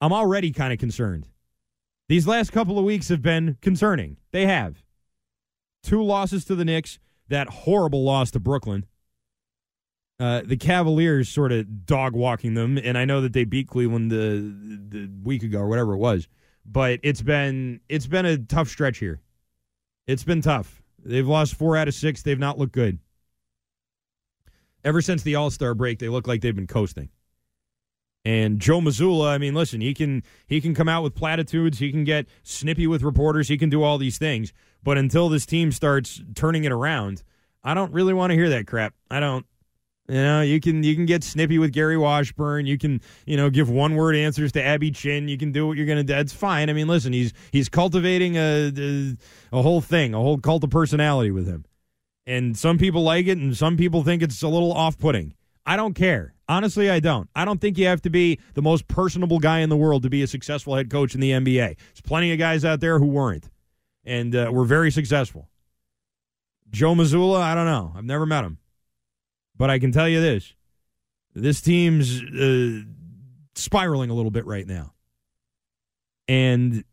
I'm 0.00 0.12
already 0.12 0.50
kind 0.52 0.72
of 0.72 0.78
concerned. 0.78 1.28
These 2.08 2.26
last 2.26 2.50
couple 2.50 2.78
of 2.78 2.84
weeks 2.84 3.08
have 3.08 3.22
been 3.22 3.56
concerning. 3.60 4.16
They 4.32 4.46
have. 4.46 4.82
Two 5.82 6.02
losses 6.02 6.44
to 6.46 6.54
the 6.54 6.64
Knicks, 6.64 6.98
that 7.28 7.48
horrible 7.48 8.02
loss 8.02 8.30
to 8.32 8.40
Brooklyn. 8.40 8.86
Uh, 10.20 10.42
the 10.44 10.56
Cavaliers 10.56 11.28
sort 11.28 11.52
of 11.52 11.86
dog 11.86 12.14
walking 12.14 12.54
them, 12.54 12.76
and 12.76 12.98
I 12.98 13.04
know 13.04 13.20
that 13.20 13.32
they 13.32 13.44
beat 13.44 13.68
Cleveland 13.68 14.10
the 14.10 14.54
the 14.88 15.10
week 15.22 15.44
ago 15.44 15.60
or 15.60 15.68
whatever 15.68 15.94
it 15.94 15.98
was, 15.98 16.26
but 16.66 16.98
it's 17.02 17.22
been 17.22 17.80
it's 17.88 18.06
been 18.06 18.26
a 18.26 18.36
tough 18.36 18.68
stretch 18.68 18.98
here. 18.98 19.20
It's 20.08 20.24
been 20.24 20.42
tough. 20.42 20.82
They've 21.04 21.26
lost 21.26 21.54
four 21.54 21.76
out 21.76 21.86
of 21.86 21.94
six. 21.94 22.22
They've 22.22 22.38
not 22.38 22.58
looked 22.58 22.72
good. 22.72 22.98
Ever 24.84 25.00
since 25.02 25.22
the 25.22 25.36
All 25.36 25.50
Star 25.50 25.74
break, 25.74 26.00
they 26.00 26.08
look 26.08 26.26
like 26.26 26.40
they've 26.40 26.54
been 26.54 26.66
coasting. 26.66 27.10
And 28.24 28.58
Joe 28.60 28.80
Mazzulla, 28.80 29.28
I 29.28 29.38
mean, 29.38 29.54
listen, 29.54 29.80
he 29.80 29.94
can 29.94 30.22
he 30.46 30.60
can 30.60 30.74
come 30.74 30.88
out 30.88 31.02
with 31.02 31.14
platitudes, 31.14 31.78
he 31.78 31.92
can 31.92 32.04
get 32.04 32.26
snippy 32.42 32.86
with 32.86 33.02
reporters, 33.02 33.48
he 33.48 33.56
can 33.56 33.70
do 33.70 33.82
all 33.82 33.98
these 33.98 34.18
things. 34.18 34.52
But 34.82 34.98
until 34.98 35.28
this 35.28 35.46
team 35.46 35.72
starts 35.72 36.20
turning 36.34 36.64
it 36.64 36.72
around, 36.72 37.22
I 37.62 37.74
don't 37.74 37.92
really 37.92 38.14
want 38.14 38.30
to 38.30 38.34
hear 38.34 38.48
that 38.50 38.66
crap. 38.66 38.94
I 39.10 39.20
don't. 39.20 39.46
You 40.08 40.22
know, 40.22 40.40
you 40.40 40.58
can 40.58 40.82
you 40.82 40.94
can 40.94 41.04
get 41.04 41.22
snippy 41.22 41.58
with 41.58 41.72
Gary 41.72 41.98
Washburn. 41.98 42.64
You 42.64 42.78
can 42.78 43.02
you 43.26 43.36
know 43.36 43.50
give 43.50 43.68
one 43.68 43.94
word 43.94 44.16
answers 44.16 44.52
to 44.52 44.62
Abby 44.62 44.90
Chin. 44.90 45.28
You 45.28 45.36
can 45.36 45.52
do 45.52 45.66
what 45.66 45.76
you're 45.76 45.86
going 45.86 45.98
to 45.98 46.04
do. 46.04 46.14
It's 46.14 46.32
fine. 46.32 46.70
I 46.70 46.72
mean, 46.72 46.88
listen, 46.88 47.12
he's 47.12 47.34
he's 47.52 47.68
cultivating 47.68 48.36
a, 48.36 48.72
a 48.74 49.16
a 49.52 49.62
whole 49.62 49.82
thing, 49.82 50.14
a 50.14 50.18
whole 50.18 50.38
cult 50.38 50.64
of 50.64 50.70
personality 50.70 51.30
with 51.30 51.46
him. 51.46 51.66
And 52.26 52.56
some 52.56 52.78
people 52.78 53.02
like 53.02 53.26
it, 53.26 53.36
and 53.36 53.54
some 53.54 53.76
people 53.76 54.02
think 54.02 54.22
it's 54.22 54.42
a 54.42 54.48
little 54.48 54.72
off 54.72 54.98
putting. 54.98 55.34
I 55.66 55.76
don't 55.76 55.94
care. 55.94 56.34
Honestly, 56.48 56.88
I 56.88 57.00
don't. 57.00 57.28
I 57.36 57.44
don't 57.44 57.60
think 57.60 57.76
you 57.76 57.86
have 57.86 58.00
to 58.02 58.10
be 58.10 58.38
the 58.54 58.62
most 58.62 58.88
personable 58.88 59.38
guy 59.38 59.58
in 59.58 59.68
the 59.68 59.76
world 59.76 60.02
to 60.04 60.10
be 60.10 60.22
a 60.22 60.26
successful 60.26 60.74
head 60.74 60.88
coach 60.88 61.14
in 61.14 61.20
the 61.20 61.32
NBA. 61.32 61.76
There's 61.76 62.00
plenty 62.02 62.32
of 62.32 62.38
guys 62.38 62.64
out 62.64 62.80
there 62.80 62.98
who 62.98 63.06
weren't 63.06 63.50
and 64.04 64.34
uh, 64.34 64.50
were 64.50 64.64
very 64.64 64.90
successful. 64.90 65.50
Joe 66.70 66.94
Mazzulla, 66.94 67.40
I 67.40 67.54
don't 67.54 67.66
know. 67.66 67.92
I've 67.94 68.04
never 68.04 68.24
met 68.24 68.44
him. 68.44 68.58
But 69.58 69.70
I 69.70 69.78
can 69.78 69.92
tell 69.92 70.08
you 70.08 70.20
this 70.20 70.54
this 71.34 71.60
team's 71.60 72.22
uh, 72.22 72.80
spiraling 73.54 74.10
a 74.10 74.14
little 74.14 74.30
bit 74.30 74.46
right 74.46 74.66
now. 74.66 74.94
And 76.26 76.84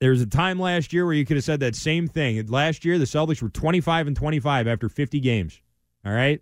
there 0.00 0.10
was 0.10 0.20
a 0.20 0.26
time 0.26 0.58
last 0.58 0.92
year 0.92 1.04
where 1.04 1.14
you 1.14 1.24
could 1.24 1.36
have 1.36 1.44
said 1.44 1.60
that 1.60 1.74
same 1.74 2.08
thing. 2.08 2.44
Last 2.46 2.84
year, 2.84 2.98
the 2.98 3.04
Celtics 3.04 3.42
were 3.42 3.48
25 3.48 4.06
and 4.06 4.16
25 4.16 4.68
after 4.68 4.88
50 4.88 5.20
games. 5.20 5.60
All 6.04 6.12
right? 6.12 6.40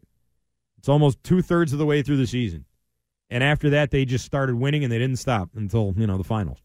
It's 0.78 0.88
almost 0.88 1.23
two 1.23 1.42
thirds 1.42 1.73
of 1.73 1.78
the 1.78 1.87
way 1.87 2.02
through 2.02 2.18
the 2.18 2.26
season. 2.26 2.64
And 3.30 3.42
after 3.42 3.71
that, 3.71 3.90
they 3.90 4.04
just 4.04 4.25
started 4.25 4.54
winning 4.54 4.85
and 4.85 4.92
they 4.92 4.99
didn't 4.99 5.18
stop 5.18 5.50
until, 5.56 5.95
you 5.97 6.06
know, 6.06 6.18
the 6.18 6.25
finals. 6.25 6.59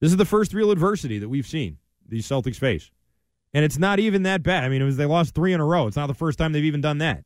This 0.00 0.12
is 0.12 0.16
the 0.16 0.24
first 0.24 0.54
real 0.54 0.70
adversity 0.70 1.18
that 1.18 1.28
we've 1.28 1.46
seen 1.46 1.78
these 2.06 2.28
Celtics 2.28 2.56
face. 2.56 2.90
And 3.52 3.64
it's 3.64 3.78
not 3.78 3.98
even 3.98 4.22
that 4.24 4.42
bad. 4.42 4.62
I 4.62 4.68
mean, 4.68 4.82
it 4.82 4.84
was 4.84 4.96
they 4.96 5.06
lost 5.06 5.34
three 5.34 5.52
in 5.52 5.60
a 5.60 5.64
row. 5.64 5.86
It's 5.86 5.96
not 5.96 6.06
the 6.06 6.14
first 6.14 6.38
time 6.38 6.52
they've 6.52 6.64
even 6.64 6.80
done 6.80 6.98
that. 6.98 7.24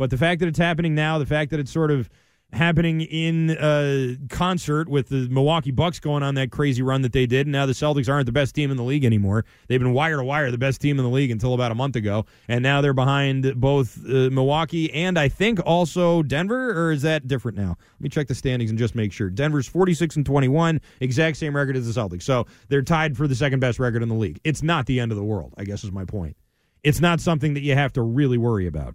But 0.00 0.08
the 0.08 0.16
fact 0.16 0.40
that 0.40 0.46
it's 0.46 0.58
happening 0.58 0.94
now, 0.94 1.18
the 1.18 1.26
fact 1.26 1.50
that 1.50 1.60
it's 1.60 1.70
sort 1.70 1.90
of 1.90 2.08
happening 2.54 3.02
in 3.02 3.50
uh, 3.50 4.14
concert 4.30 4.88
with 4.88 5.10
the 5.10 5.28
Milwaukee 5.28 5.72
Bucks 5.72 6.00
going 6.00 6.22
on 6.22 6.36
that 6.36 6.50
crazy 6.50 6.80
run 6.80 7.02
that 7.02 7.12
they 7.12 7.26
did. 7.26 7.46
And 7.46 7.52
now 7.52 7.66
the 7.66 7.74
Celtics 7.74 8.08
aren't 8.08 8.24
the 8.24 8.32
best 8.32 8.54
team 8.54 8.70
in 8.70 8.78
the 8.78 8.82
league 8.82 9.04
anymore. 9.04 9.44
They've 9.68 9.78
been 9.78 9.92
wire 9.92 10.16
to 10.16 10.24
wire 10.24 10.50
the 10.50 10.56
best 10.56 10.80
team 10.80 10.98
in 10.98 11.04
the 11.04 11.10
league 11.10 11.30
until 11.30 11.52
about 11.52 11.70
a 11.70 11.74
month 11.74 11.96
ago. 11.96 12.24
And 12.48 12.62
now 12.62 12.80
they're 12.80 12.94
behind 12.94 13.60
both 13.60 13.98
uh, 14.06 14.30
Milwaukee 14.30 14.90
and 14.94 15.18
I 15.18 15.28
think 15.28 15.60
also 15.66 16.22
Denver, 16.22 16.70
or 16.70 16.92
is 16.92 17.02
that 17.02 17.28
different 17.28 17.58
now? 17.58 17.76
Let 17.78 18.00
me 18.00 18.08
check 18.08 18.26
the 18.26 18.34
standings 18.34 18.70
and 18.70 18.78
just 18.78 18.94
make 18.94 19.12
sure. 19.12 19.28
Denver's 19.28 19.68
46 19.68 20.16
and 20.16 20.24
21, 20.24 20.80
exact 21.00 21.36
same 21.36 21.54
record 21.54 21.76
as 21.76 21.92
the 21.92 22.00
Celtics. 22.00 22.22
So 22.22 22.46
they're 22.70 22.80
tied 22.80 23.18
for 23.18 23.28
the 23.28 23.34
second 23.34 23.60
best 23.60 23.78
record 23.78 24.02
in 24.02 24.08
the 24.08 24.14
league. 24.14 24.40
It's 24.44 24.62
not 24.62 24.86
the 24.86 24.98
end 24.98 25.12
of 25.12 25.18
the 25.18 25.24
world, 25.24 25.52
I 25.58 25.64
guess 25.64 25.84
is 25.84 25.92
my 25.92 26.06
point. 26.06 26.38
It's 26.82 27.00
not 27.00 27.20
something 27.20 27.52
that 27.52 27.60
you 27.60 27.74
have 27.74 27.92
to 27.92 28.00
really 28.00 28.38
worry 28.38 28.66
about 28.66 28.94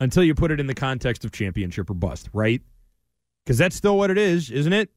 until 0.00 0.22
you 0.22 0.34
put 0.34 0.50
it 0.50 0.60
in 0.60 0.66
the 0.66 0.74
context 0.74 1.24
of 1.24 1.32
championship 1.32 1.90
or 1.90 1.94
bust, 1.94 2.28
right? 2.32 2.62
Because 3.44 3.58
that's 3.58 3.76
still 3.76 3.96
what 3.96 4.10
it 4.10 4.18
is, 4.18 4.50
isn't 4.50 4.72
it? 4.72 4.90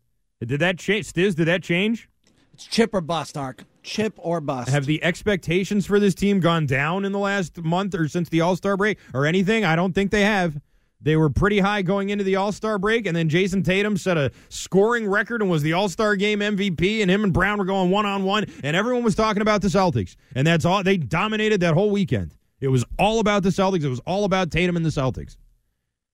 Did 0.46 0.60
that 0.60 0.80
change? 0.80 1.12
Stiz, 1.12 1.36
did 1.36 1.46
that 1.46 1.64
change? 1.64 2.10
It's 2.54 2.66
chip 2.66 2.94
or 2.94 3.02
bust, 3.02 3.38
Ark. 3.38 3.64
Chip 3.84 4.14
or 4.18 4.42
bust. 4.42 4.70
Have 4.70 4.86
the 4.86 5.04
expectations 5.04 5.86
for 5.86 6.00
this 6.00 6.14
team 6.14 6.40
gone 6.40 6.66
down 6.66 7.06
in 7.06 7.12
the 7.12 7.20
last 7.20 7.58
month 7.58 7.96
or 7.96 8.08
since 8.08 8.30
the 8.30 8.42
All 8.42 8.56
Star 8.56 8.78
break 8.78 9.00
or 9.14 9.26
anything? 9.26 9.66
I 9.66 9.76
don't 9.76 9.94
think 9.94 10.12
they 10.12 10.22
have. 10.22 10.60
They 11.04 11.16
were 11.16 11.32
pretty 11.32 11.60
high 11.60 11.82
going 11.82 12.10
into 12.10 12.24
the 12.24 12.36
All 12.36 12.52
Star 12.52 12.78
break, 12.78 13.08
and 13.08 13.16
then 13.16 13.30
Jayson 13.30 13.64
Tatum 13.64 13.98
set 13.98 14.18
a 14.18 14.32
scoring 14.50 15.08
record 15.08 15.42
and 15.42 15.50
was 15.50 15.64
the 15.64 15.74
All 15.74 15.90
Star 15.90 16.16
game 16.16 16.40
MVP, 16.40 17.02
and 17.02 17.10
him 17.10 17.24
and 17.24 17.34
Brown 17.34 17.58
were 17.58 17.66
going 17.66 17.90
one 17.90 18.06
on 18.06 18.24
one, 18.24 18.46
and 18.64 18.76
everyone 18.76 19.04
was 19.04 19.16
talking 19.16 19.42
about 19.42 19.62
the 19.62 19.68
Celtics. 19.68 20.16
And 20.36 20.46
that's 20.46 20.66
all. 20.66 20.84
They 20.84 20.98
dominated 20.98 21.62
that 21.62 21.74
whole 21.74 21.90
weekend. 21.90 22.36
It 22.62 22.70
was 22.70 22.86
all 22.98 23.20
about 23.20 23.44
the 23.44 23.50
Celtics. 23.50 23.84
It 23.84 23.90
was 23.90 24.00
all 24.06 24.24
about 24.24 24.52
Tatum 24.52 24.78
and 24.78 24.86
the 24.86 24.90
Celtics. 24.90 25.36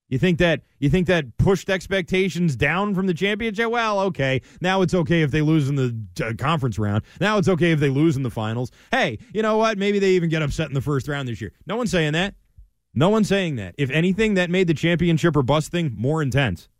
You 0.08 0.18
think 0.18 0.38
that 0.38 0.62
you 0.78 0.88
think 0.88 1.06
that 1.08 1.36
pushed 1.36 1.68
expectations 1.68 2.56
down 2.56 2.94
from 2.94 3.06
the 3.06 3.12
championship? 3.12 3.70
Well, 3.70 4.00
okay. 4.00 4.40
Now 4.60 4.80
it's 4.80 4.94
okay 4.94 5.20
if 5.20 5.30
they 5.30 5.42
lose 5.42 5.68
in 5.68 5.76
the 5.76 5.94
uh, 6.24 6.32
conference 6.38 6.78
round. 6.78 7.04
Now 7.20 7.36
it's 7.36 7.48
okay 7.48 7.72
if 7.72 7.80
they 7.80 7.90
lose 7.90 8.16
in 8.16 8.22
the 8.22 8.30
finals. 8.30 8.70
Hey, 8.90 9.18
you 9.34 9.42
know 9.42 9.58
what? 9.58 9.76
Maybe 9.76 9.98
they 9.98 10.12
even 10.12 10.30
get 10.30 10.40
upset 10.40 10.68
in 10.68 10.74
the 10.74 10.80
first 10.80 11.08
round 11.08 11.28
this 11.28 11.42
year. 11.42 11.52
No 11.66 11.76
one's 11.76 11.90
saying 11.90 12.14
that. 12.14 12.34
No 12.94 13.10
one's 13.10 13.28
saying 13.28 13.56
that. 13.56 13.74
If 13.76 13.90
anything, 13.90 14.34
that 14.34 14.48
made 14.48 14.66
the 14.66 14.74
championship 14.74 15.36
or 15.36 15.42
bust 15.42 15.70
thing 15.70 15.94
more 15.96 16.22
intense. 16.22 16.70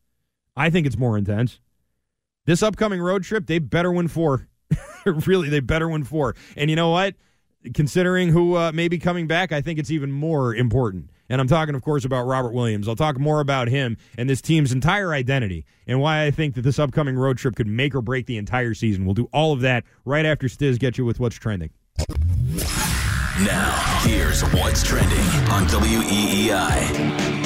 I 0.57 0.71
think 0.71 0.87
it's 0.87 0.97
more 0.97 1.19
intense. 1.19 1.61
This 2.47 2.63
upcoming 2.63 3.01
road 3.01 3.25
trip, 3.25 3.47
they 3.47 3.59
better 3.59 3.93
win 3.93 4.09
four. 4.09 4.49
really, 5.05 5.51
they 5.51 5.61
better 5.61 5.87
win 5.87 6.05
four. 6.05 6.35
And 6.57 6.71
you 6.71 6.77
know 6.77 6.89
what? 6.89 7.15
Considering 7.75 8.29
who 8.29 8.57
uh, 8.57 8.73
may 8.73 8.89
be 8.89 8.99
coming 8.99 9.27
back, 9.27 9.53
I 9.53 9.61
think 9.61 9.79
it's 9.79 9.91
even 9.91 10.11
more 10.13 10.55
important. 10.55 11.11
And 11.29 11.41
I'm 11.41 11.47
talking, 11.47 11.75
of 11.75 11.83
course, 11.83 12.05
about 12.05 12.27
Robert 12.27 12.53
Williams. 12.53 12.89
I'll 12.89 12.97
talk 12.97 13.19
more 13.19 13.41
about 13.41 13.69
him 13.69 13.97
and 14.17 14.31
this 14.31 14.41
team's 14.41 14.73
entire 14.73 15.13
identity 15.13 15.67
and 15.87 16.01
why 16.01 16.25
I 16.25 16.31
think 16.31 16.55
that 16.55 16.63
this 16.63 16.79
upcoming 16.79 17.17
road 17.17 17.39
trip 17.39 17.57
could 17.57 17.67
make 17.67 17.95
or 17.95 18.01
break 18.01 18.27
the 18.27 18.39
entire 18.39 18.75
season. 18.75 19.05
We'll 19.05 19.15
do 19.15 19.29
all 19.33 19.53
of 19.53 19.61
that 19.61 19.85
right 20.05 20.25
after 20.25 20.47
Stiz 20.47 20.79
gets 20.79 20.97
you 20.99 21.05
with 21.05 21.21
what's 21.21 21.37
trending. 21.37 21.71
Now, 23.45 24.01
here's 24.03 24.43
what's 24.53 24.83
trending 24.83 25.19
on 25.51 25.67
WEEI. 25.69 27.38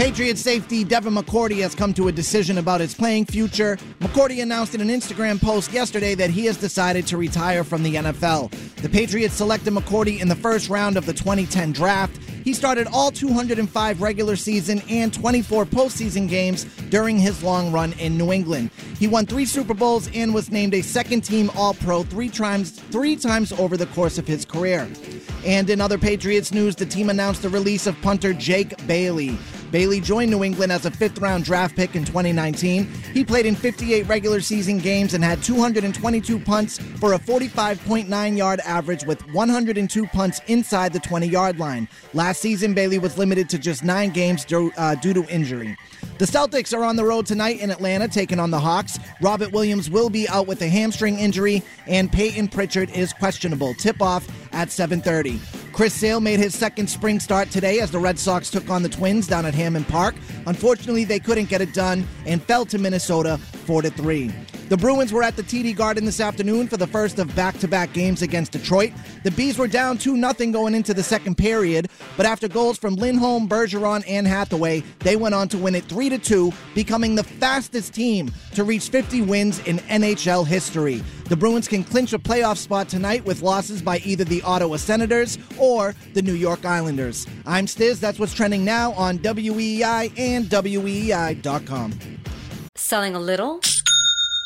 Patriots 0.00 0.40
safety 0.40 0.82
Devin 0.82 1.14
McCourty 1.14 1.60
has 1.60 1.74
come 1.74 1.92
to 1.92 2.08
a 2.08 2.12
decision 2.12 2.56
about 2.56 2.80
his 2.80 2.94
playing 2.94 3.26
future. 3.26 3.76
McCourty 3.98 4.42
announced 4.42 4.74
in 4.74 4.80
an 4.80 4.88
Instagram 4.88 5.38
post 5.38 5.74
yesterday 5.74 6.14
that 6.14 6.30
he 6.30 6.46
has 6.46 6.56
decided 6.56 7.06
to 7.08 7.18
retire 7.18 7.62
from 7.62 7.82
the 7.82 7.96
NFL. 7.96 8.50
The 8.76 8.88
Patriots 8.88 9.34
selected 9.34 9.74
McCourty 9.74 10.18
in 10.18 10.26
the 10.26 10.34
first 10.34 10.70
round 10.70 10.96
of 10.96 11.04
the 11.04 11.12
2010 11.12 11.72
draft. 11.72 12.16
He 12.44 12.54
started 12.54 12.86
all 12.90 13.10
205 13.10 14.00
regular 14.00 14.36
season 14.36 14.80
and 14.88 15.12
24 15.12 15.66
postseason 15.66 16.26
games 16.26 16.64
during 16.88 17.18
his 17.18 17.42
long 17.42 17.70
run 17.70 17.92
in 17.98 18.16
New 18.16 18.32
England. 18.32 18.70
He 18.98 19.06
won 19.06 19.26
three 19.26 19.44
Super 19.44 19.74
Bowls 19.74 20.08
and 20.14 20.32
was 20.32 20.50
named 20.50 20.72
a 20.72 20.80
second 20.80 21.24
team 21.24 21.50
All 21.54 21.74
Pro 21.74 22.04
three 22.04 22.30
times, 22.30 22.70
three 22.70 23.16
times 23.16 23.52
over 23.52 23.76
the 23.76 23.84
course 23.88 24.16
of 24.16 24.26
his 24.26 24.46
career. 24.46 24.90
And 25.44 25.68
in 25.68 25.78
other 25.78 25.98
Patriots 25.98 26.54
news, 26.54 26.74
the 26.74 26.86
team 26.86 27.10
announced 27.10 27.42
the 27.42 27.50
release 27.50 27.86
of 27.86 28.00
punter 28.00 28.32
Jake 28.32 28.74
Bailey. 28.86 29.36
Bailey 29.70 30.00
joined 30.00 30.30
New 30.30 30.42
England 30.42 30.72
as 30.72 30.84
a 30.86 30.90
fifth 30.90 31.18
round 31.18 31.44
draft 31.44 31.76
pick 31.76 31.94
in 31.94 32.04
2019. 32.04 32.84
He 33.12 33.24
played 33.24 33.46
in 33.46 33.54
58 33.54 34.06
regular 34.08 34.40
season 34.40 34.78
games 34.78 35.14
and 35.14 35.22
had 35.22 35.42
222 35.42 36.38
punts 36.40 36.78
for 36.78 37.12
a 37.12 37.18
45.9 37.18 38.36
yard 38.36 38.60
average 38.60 39.04
with 39.04 39.20
102 39.32 40.06
punts 40.06 40.40
inside 40.46 40.92
the 40.92 41.00
20 41.00 41.28
yard 41.28 41.58
line. 41.58 41.88
Last 42.14 42.40
season, 42.40 42.74
Bailey 42.74 42.98
was 42.98 43.16
limited 43.16 43.48
to 43.50 43.58
just 43.58 43.84
nine 43.84 44.10
games 44.10 44.44
due, 44.44 44.72
uh, 44.76 44.96
due 44.96 45.14
to 45.14 45.24
injury. 45.28 45.76
The 46.18 46.26
Celtics 46.26 46.76
are 46.76 46.84
on 46.84 46.96
the 46.96 47.04
road 47.04 47.26
tonight 47.26 47.60
in 47.60 47.70
Atlanta, 47.70 48.08
taking 48.08 48.38
on 48.38 48.50
the 48.50 48.60
Hawks. 48.60 48.98
Robert 49.22 49.52
Williams 49.52 49.88
will 49.88 50.10
be 50.10 50.28
out 50.28 50.46
with 50.46 50.60
a 50.62 50.68
hamstring 50.68 51.18
injury, 51.18 51.62
and 51.86 52.12
Peyton 52.12 52.48
Pritchard 52.48 52.90
is 52.90 53.12
questionable. 53.12 53.74
Tip 53.74 54.02
off 54.02 54.28
at 54.52 54.68
7:30. 54.68 55.59
Chris 55.80 55.94
Sale 55.94 56.20
made 56.20 56.38
his 56.38 56.54
second 56.54 56.90
spring 56.90 57.18
start 57.18 57.50
today 57.50 57.80
as 57.80 57.90
the 57.90 57.98
Red 57.98 58.18
Sox 58.18 58.50
took 58.50 58.68
on 58.68 58.82
the 58.82 58.88
Twins 58.90 59.26
down 59.26 59.46
at 59.46 59.54
Hammond 59.54 59.88
Park. 59.88 60.14
Unfortunately, 60.44 61.04
they 61.04 61.18
couldn't 61.18 61.48
get 61.48 61.62
it 61.62 61.72
done 61.72 62.06
and 62.26 62.42
fell 62.42 62.66
to 62.66 62.76
Minnesota 62.76 63.38
4 63.38 63.84
3. 63.84 64.30
The 64.70 64.76
Bruins 64.76 65.12
were 65.12 65.24
at 65.24 65.34
the 65.34 65.42
TD 65.42 65.74
Garden 65.74 66.04
this 66.04 66.20
afternoon 66.20 66.68
for 66.68 66.76
the 66.76 66.86
first 66.86 67.18
of 67.18 67.34
back-to-back 67.34 67.92
games 67.92 68.22
against 68.22 68.52
Detroit. 68.52 68.92
The 69.24 69.32
Bees 69.32 69.58
were 69.58 69.66
down 69.66 69.98
2-0 69.98 70.52
going 70.52 70.76
into 70.76 70.94
the 70.94 71.02
second 71.02 71.36
period, 71.36 71.88
but 72.16 72.24
after 72.24 72.46
goals 72.46 72.78
from 72.78 72.94
Lindholm, 72.94 73.48
Bergeron, 73.48 74.04
and 74.06 74.28
Hathaway, 74.28 74.84
they 75.00 75.16
went 75.16 75.34
on 75.34 75.48
to 75.48 75.58
win 75.58 75.74
it 75.74 75.88
3-2, 75.88 76.54
becoming 76.72 77.16
the 77.16 77.24
fastest 77.24 77.94
team 77.94 78.30
to 78.54 78.62
reach 78.62 78.90
50 78.90 79.22
wins 79.22 79.58
in 79.66 79.78
NHL 79.78 80.46
history. 80.46 81.02
The 81.24 81.36
Bruins 81.36 81.66
can 81.66 81.82
clinch 81.82 82.12
a 82.12 82.18
playoff 82.20 82.58
spot 82.58 82.88
tonight 82.88 83.24
with 83.24 83.42
losses 83.42 83.82
by 83.82 83.98
either 84.04 84.22
the 84.22 84.40
Ottawa 84.42 84.76
Senators 84.76 85.36
or 85.58 85.96
the 86.14 86.22
New 86.22 86.34
York 86.34 86.64
Islanders. 86.64 87.26
I'm 87.44 87.66
Stiz. 87.66 87.98
That's 87.98 88.20
what's 88.20 88.34
trending 88.34 88.64
now 88.64 88.92
on 88.92 89.18
WEEI 89.18 90.16
and 90.16 90.44
WEEI.com. 90.44 91.92
Selling 92.76 93.16
a 93.16 93.20
little 93.20 93.60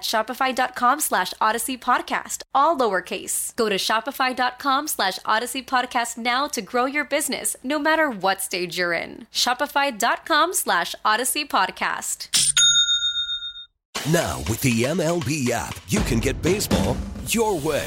shopify.com 0.00 1.00
slash 1.00 1.32
odyssey 1.40 1.76
podcast, 1.76 2.42
all 2.54 2.76
lowercase. 2.76 3.54
Go 3.56 3.68
to 3.68 3.76
shopify.com 3.76 4.88
slash 4.88 5.18
odyssey 5.24 5.62
podcast 5.62 6.18
now 6.18 6.46
to 6.48 6.62
grow 6.62 6.84
your 6.86 7.04
business, 7.04 7.56
no 7.62 7.78
matter 7.78 8.10
what 8.10 8.40
stage 8.40 8.78
you're 8.78 8.92
in. 8.92 9.26
Shopify.com 9.32 10.52
slash 10.54 10.94
odyssey 11.04 11.44
podcast. 11.44 12.28
Now, 14.12 14.38
with 14.48 14.60
the 14.60 14.84
MLB 14.84 15.50
app, 15.50 15.76
you 15.88 16.00
can 16.00 16.20
get 16.20 16.40
baseball 16.40 16.96
your 17.26 17.58
way. 17.58 17.86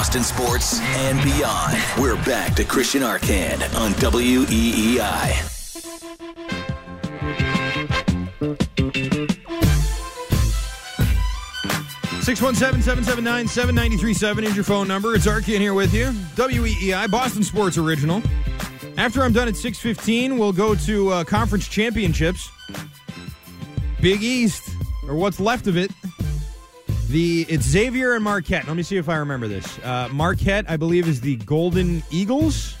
Boston 0.00 0.22
sports 0.22 0.80
and 0.80 1.22
beyond. 1.22 1.76
We're 1.98 2.16
back 2.24 2.54
to 2.54 2.64
Christian 2.64 3.02
Arcand 3.02 3.60
on 3.78 3.92
WEEI. 3.92 5.28
617-779-7937 12.22 14.44
is 14.44 14.56
your 14.56 14.64
phone 14.64 14.88
number. 14.88 15.14
It's 15.14 15.26
Arcand 15.26 15.58
here 15.58 15.74
with 15.74 15.92
you. 15.92 16.12
WEEI, 16.34 17.10
Boston 17.10 17.42
Sports 17.42 17.76
Original. 17.76 18.22
After 18.96 19.22
I'm 19.22 19.34
done 19.34 19.48
at 19.48 19.54
6.15, 19.54 20.38
we'll 20.38 20.54
go 20.54 20.74
to 20.76 21.10
uh, 21.10 21.24
conference 21.24 21.68
championships. 21.68 22.50
Big 24.00 24.22
East, 24.22 24.70
or 25.06 25.14
what's 25.14 25.38
left 25.38 25.66
of 25.66 25.76
it. 25.76 25.90
The 27.10 27.44
It's 27.48 27.66
Xavier 27.66 28.14
and 28.14 28.22
Marquette. 28.22 28.68
Let 28.68 28.76
me 28.76 28.84
see 28.84 28.96
if 28.96 29.08
I 29.08 29.16
remember 29.16 29.48
this. 29.48 29.80
Uh, 29.80 30.08
Marquette, 30.12 30.64
I 30.68 30.76
believe, 30.76 31.08
is 31.08 31.20
the 31.20 31.34
Golden 31.38 32.04
Eagles. 32.12 32.76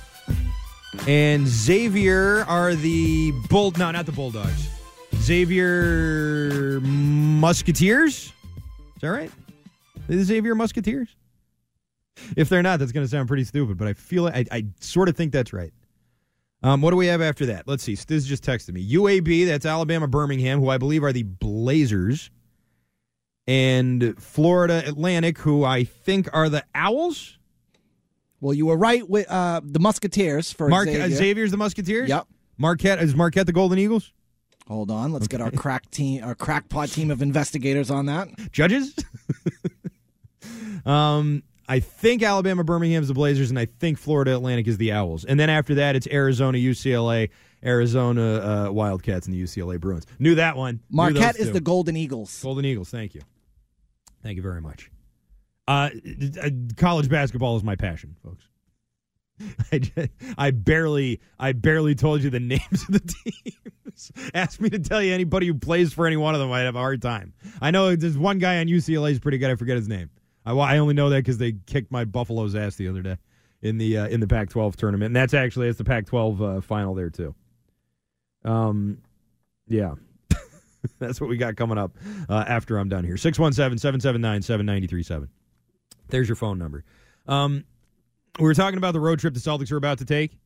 And 1.08 1.48
Xavier 1.48 2.44
are 2.44 2.76
the 2.76 3.32
Bull... 3.48 3.72
No, 3.76 3.90
not 3.90 4.06
the 4.06 4.12
Bulldogs. 4.12 4.68
Xavier 5.16 6.78
Musketeers? 6.80 8.26
Is 8.26 8.32
that 9.00 9.08
right? 9.08 9.32
The 10.06 10.22
Xavier 10.22 10.54
Musketeers? 10.54 11.08
If 12.36 12.48
they're 12.48 12.62
not, 12.62 12.78
that's 12.78 12.92
going 12.92 13.04
to 13.04 13.10
sound 13.10 13.26
pretty 13.26 13.42
stupid, 13.42 13.78
but 13.78 13.88
I 13.88 13.94
feel 13.94 14.28
I, 14.28 14.44
I 14.52 14.66
sort 14.78 15.08
of 15.08 15.16
think 15.16 15.32
that's 15.32 15.52
right. 15.52 15.72
Um, 16.62 16.82
what 16.82 16.90
do 16.90 16.96
we 16.96 17.08
have 17.08 17.20
after 17.20 17.46
that? 17.46 17.66
Let's 17.66 17.82
see. 17.82 17.94
Stiz 17.94 18.26
just 18.26 18.44
texted 18.44 18.74
me. 18.74 18.88
UAB, 18.92 19.46
that's 19.46 19.66
Alabama 19.66 20.06
Birmingham, 20.06 20.60
who 20.60 20.68
I 20.68 20.78
believe 20.78 21.02
are 21.02 21.12
the 21.12 21.24
Blazers. 21.24 22.30
And 23.50 24.14
Florida 24.22 24.80
Atlantic, 24.86 25.38
who 25.38 25.64
I 25.64 25.82
think 25.82 26.28
are 26.32 26.48
the 26.48 26.64
Owls. 26.72 27.36
Well, 28.40 28.54
you 28.54 28.66
were 28.66 28.76
right 28.76 29.08
with 29.10 29.28
uh, 29.28 29.60
the 29.64 29.80
Musketeers 29.80 30.52
for 30.52 30.70
Xavier. 30.70 31.02
uh, 31.02 31.08
Xavier's 31.08 31.50
the 31.50 31.56
Musketeers? 31.56 32.08
Yep. 32.08 32.28
Marquette 32.58 33.02
is 33.02 33.16
Marquette 33.16 33.46
the 33.46 33.52
Golden 33.52 33.76
Eagles? 33.80 34.12
Hold 34.68 34.92
on, 34.92 35.12
let's 35.12 35.26
get 35.26 35.40
our 35.40 35.50
crack 35.50 35.90
team, 35.90 36.22
our 36.22 36.36
crackpot 36.36 36.90
team 36.90 37.10
of 37.10 37.22
investigators 37.22 37.90
on 37.90 38.06
that. 38.06 38.28
Judges? 38.52 38.94
um, 40.86 41.42
I 41.68 41.80
think 41.80 42.22
Alabama 42.22 42.62
Birmingham's 42.62 43.08
the 43.08 43.14
Blazers, 43.14 43.50
and 43.50 43.58
I 43.58 43.64
think 43.64 43.98
Florida 43.98 44.32
Atlantic 44.32 44.68
is 44.68 44.76
the 44.76 44.92
Owls. 44.92 45.24
And 45.24 45.40
then 45.40 45.50
after 45.50 45.74
that, 45.74 45.96
it's 45.96 46.06
Arizona 46.06 46.56
UCLA, 46.56 47.30
Arizona 47.64 48.68
uh, 48.68 48.70
Wildcats, 48.70 49.26
and 49.26 49.34
the 49.34 49.42
UCLA 49.42 49.80
Bruins. 49.80 50.06
Knew 50.20 50.36
that 50.36 50.56
one. 50.56 50.78
Marquette 50.88 51.36
is 51.36 51.50
the 51.50 51.60
Golden 51.60 51.96
Eagles. 51.96 52.40
Golden 52.40 52.64
Eagles. 52.64 52.90
Thank 52.90 53.16
you. 53.16 53.22
Thank 54.22 54.36
you 54.36 54.42
very 54.42 54.60
much. 54.60 54.90
Uh, 55.66 55.90
uh, 56.42 56.50
college 56.76 57.08
basketball 57.08 57.56
is 57.56 57.62
my 57.62 57.76
passion, 57.76 58.16
folks. 58.24 58.44
I, 59.72 59.78
just, 59.78 60.10
I 60.36 60.50
barely 60.50 61.20
I 61.38 61.52
barely 61.52 61.94
told 61.94 62.22
you 62.22 62.30
the 62.30 62.40
names 62.40 62.82
of 62.88 62.92
the 62.92 63.00
teams. 63.00 64.12
Ask 64.34 64.60
me 64.60 64.70
to 64.70 64.78
tell 64.78 65.02
you 65.02 65.12
anybody 65.12 65.46
who 65.46 65.54
plays 65.54 65.92
for 65.92 66.06
any 66.06 66.16
one 66.16 66.34
of 66.34 66.40
them. 66.40 66.50
I'd 66.52 66.62
have 66.62 66.76
a 66.76 66.80
hard 66.80 67.02
time. 67.02 67.34
I 67.60 67.70
know 67.70 67.94
there's 67.96 68.18
one 68.18 68.38
guy 68.38 68.58
on 68.58 68.66
UCLA 68.66 69.12
is 69.12 69.20
pretty 69.20 69.38
good. 69.38 69.50
I 69.50 69.54
forget 69.54 69.76
his 69.76 69.88
name. 69.88 70.10
I, 70.44 70.52
I 70.52 70.78
only 70.78 70.94
know 70.94 71.10
that 71.10 71.18
because 71.18 71.38
they 71.38 71.52
kicked 71.66 71.90
my 71.90 72.04
Buffalo's 72.04 72.54
ass 72.54 72.76
the 72.76 72.88
other 72.88 73.02
day 73.02 73.18
in 73.62 73.78
the 73.78 73.98
uh, 73.98 74.08
in 74.08 74.20
the 74.20 74.26
Pac-12 74.26 74.76
tournament, 74.76 75.08
and 75.08 75.16
that's 75.16 75.34
actually 75.34 75.68
it's 75.68 75.78
the 75.78 75.84
Pac-12 75.84 76.58
uh, 76.58 76.60
final 76.60 76.94
there 76.94 77.10
too. 77.10 77.34
Um, 78.44 78.98
yeah. 79.68 79.94
That's 80.98 81.20
what 81.20 81.30
we 81.30 81.36
got 81.36 81.56
coming 81.56 81.78
up 81.78 81.92
uh, 82.28 82.44
after 82.46 82.78
I'm 82.78 82.88
done 82.88 83.04
here. 83.04 83.16
617 83.16 83.78
779 83.78 84.42
7937. 84.42 85.28
There's 86.08 86.28
your 86.28 86.36
phone 86.36 86.58
number. 86.58 86.84
Um, 87.26 87.64
we 88.38 88.44
were 88.44 88.54
talking 88.54 88.78
about 88.78 88.92
the 88.92 89.00
road 89.00 89.18
trip 89.18 89.34
the 89.34 89.40
Celtics 89.40 89.72
are 89.72 89.76
about 89.76 89.98
to 89.98 90.04
take. 90.04 90.38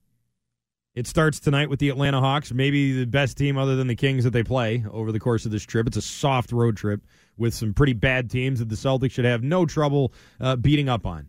It 0.94 1.08
starts 1.08 1.40
tonight 1.40 1.68
with 1.68 1.80
the 1.80 1.88
Atlanta 1.88 2.20
Hawks, 2.20 2.52
maybe 2.52 2.92
the 2.92 3.06
best 3.06 3.36
team 3.36 3.58
other 3.58 3.74
than 3.74 3.88
the 3.88 3.96
Kings 3.96 4.22
that 4.22 4.30
they 4.30 4.44
play 4.44 4.84
over 4.92 5.10
the 5.10 5.18
course 5.18 5.44
of 5.44 5.50
this 5.50 5.64
trip. 5.64 5.88
It's 5.88 5.96
a 5.96 6.02
soft 6.02 6.52
road 6.52 6.76
trip 6.76 7.04
with 7.36 7.52
some 7.52 7.74
pretty 7.74 7.94
bad 7.94 8.30
teams 8.30 8.60
that 8.60 8.68
the 8.68 8.76
Celtics 8.76 9.10
should 9.10 9.24
have 9.24 9.42
no 9.42 9.66
trouble 9.66 10.12
uh, 10.40 10.54
beating 10.54 10.88
up 10.88 11.04
on. 11.04 11.28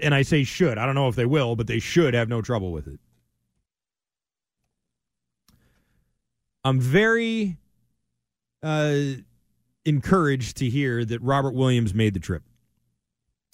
And 0.00 0.14
I 0.14 0.22
say 0.22 0.44
should. 0.44 0.76
I 0.76 0.84
don't 0.84 0.94
know 0.94 1.08
if 1.08 1.16
they 1.16 1.24
will, 1.24 1.56
but 1.56 1.66
they 1.66 1.78
should 1.78 2.12
have 2.12 2.28
no 2.28 2.42
trouble 2.42 2.70
with 2.70 2.86
it. 2.86 3.00
I'm 6.64 6.78
very 6.78 7.56
uh, 8.62 9.00
encouraged 9.84 10.56
to 10.58 10.68
hear 10.68 11.04
that 11.04 11.22
Robert 11.22 11.54
Williams 11.54 11.94
made 11.94 12.14
the 12.14 12.20
trip. 12.20 12.42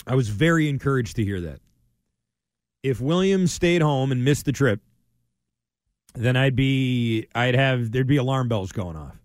I 0.06 0.14
was 0.14 0.28
very 0.28 0.68
encouraged 0.68 1.16
to 1.16 1.24
hear 1.24 1.40
that. 1.42 1.60
If 2.82 3.00
Williams 3.00 3.52
stayed 3.52 3.80
home 3.80 4.12
and 4.12 4.24
missed 4.24 4.44
the 4.44 4.52
trip, 4.52 4.80
then 6.14 6.36
I'd 6.36 6.54
be 6.54 7.26
I'd 7.34 7.54
have 7.54 7.90
there'd 7.90 8.06
be 8.06 8.18
alarm 8.18 8.48
bells 8.48 8.72
going 8.72 8.96
off. 8.96 9.16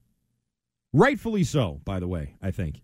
Rightfully 0.94 1.44
so, 1.44 1.82
by 1.84 2.00
the 2.00 2.08
way, 2.08 2.36
I 2.42 2.52
think. 2.52 2.82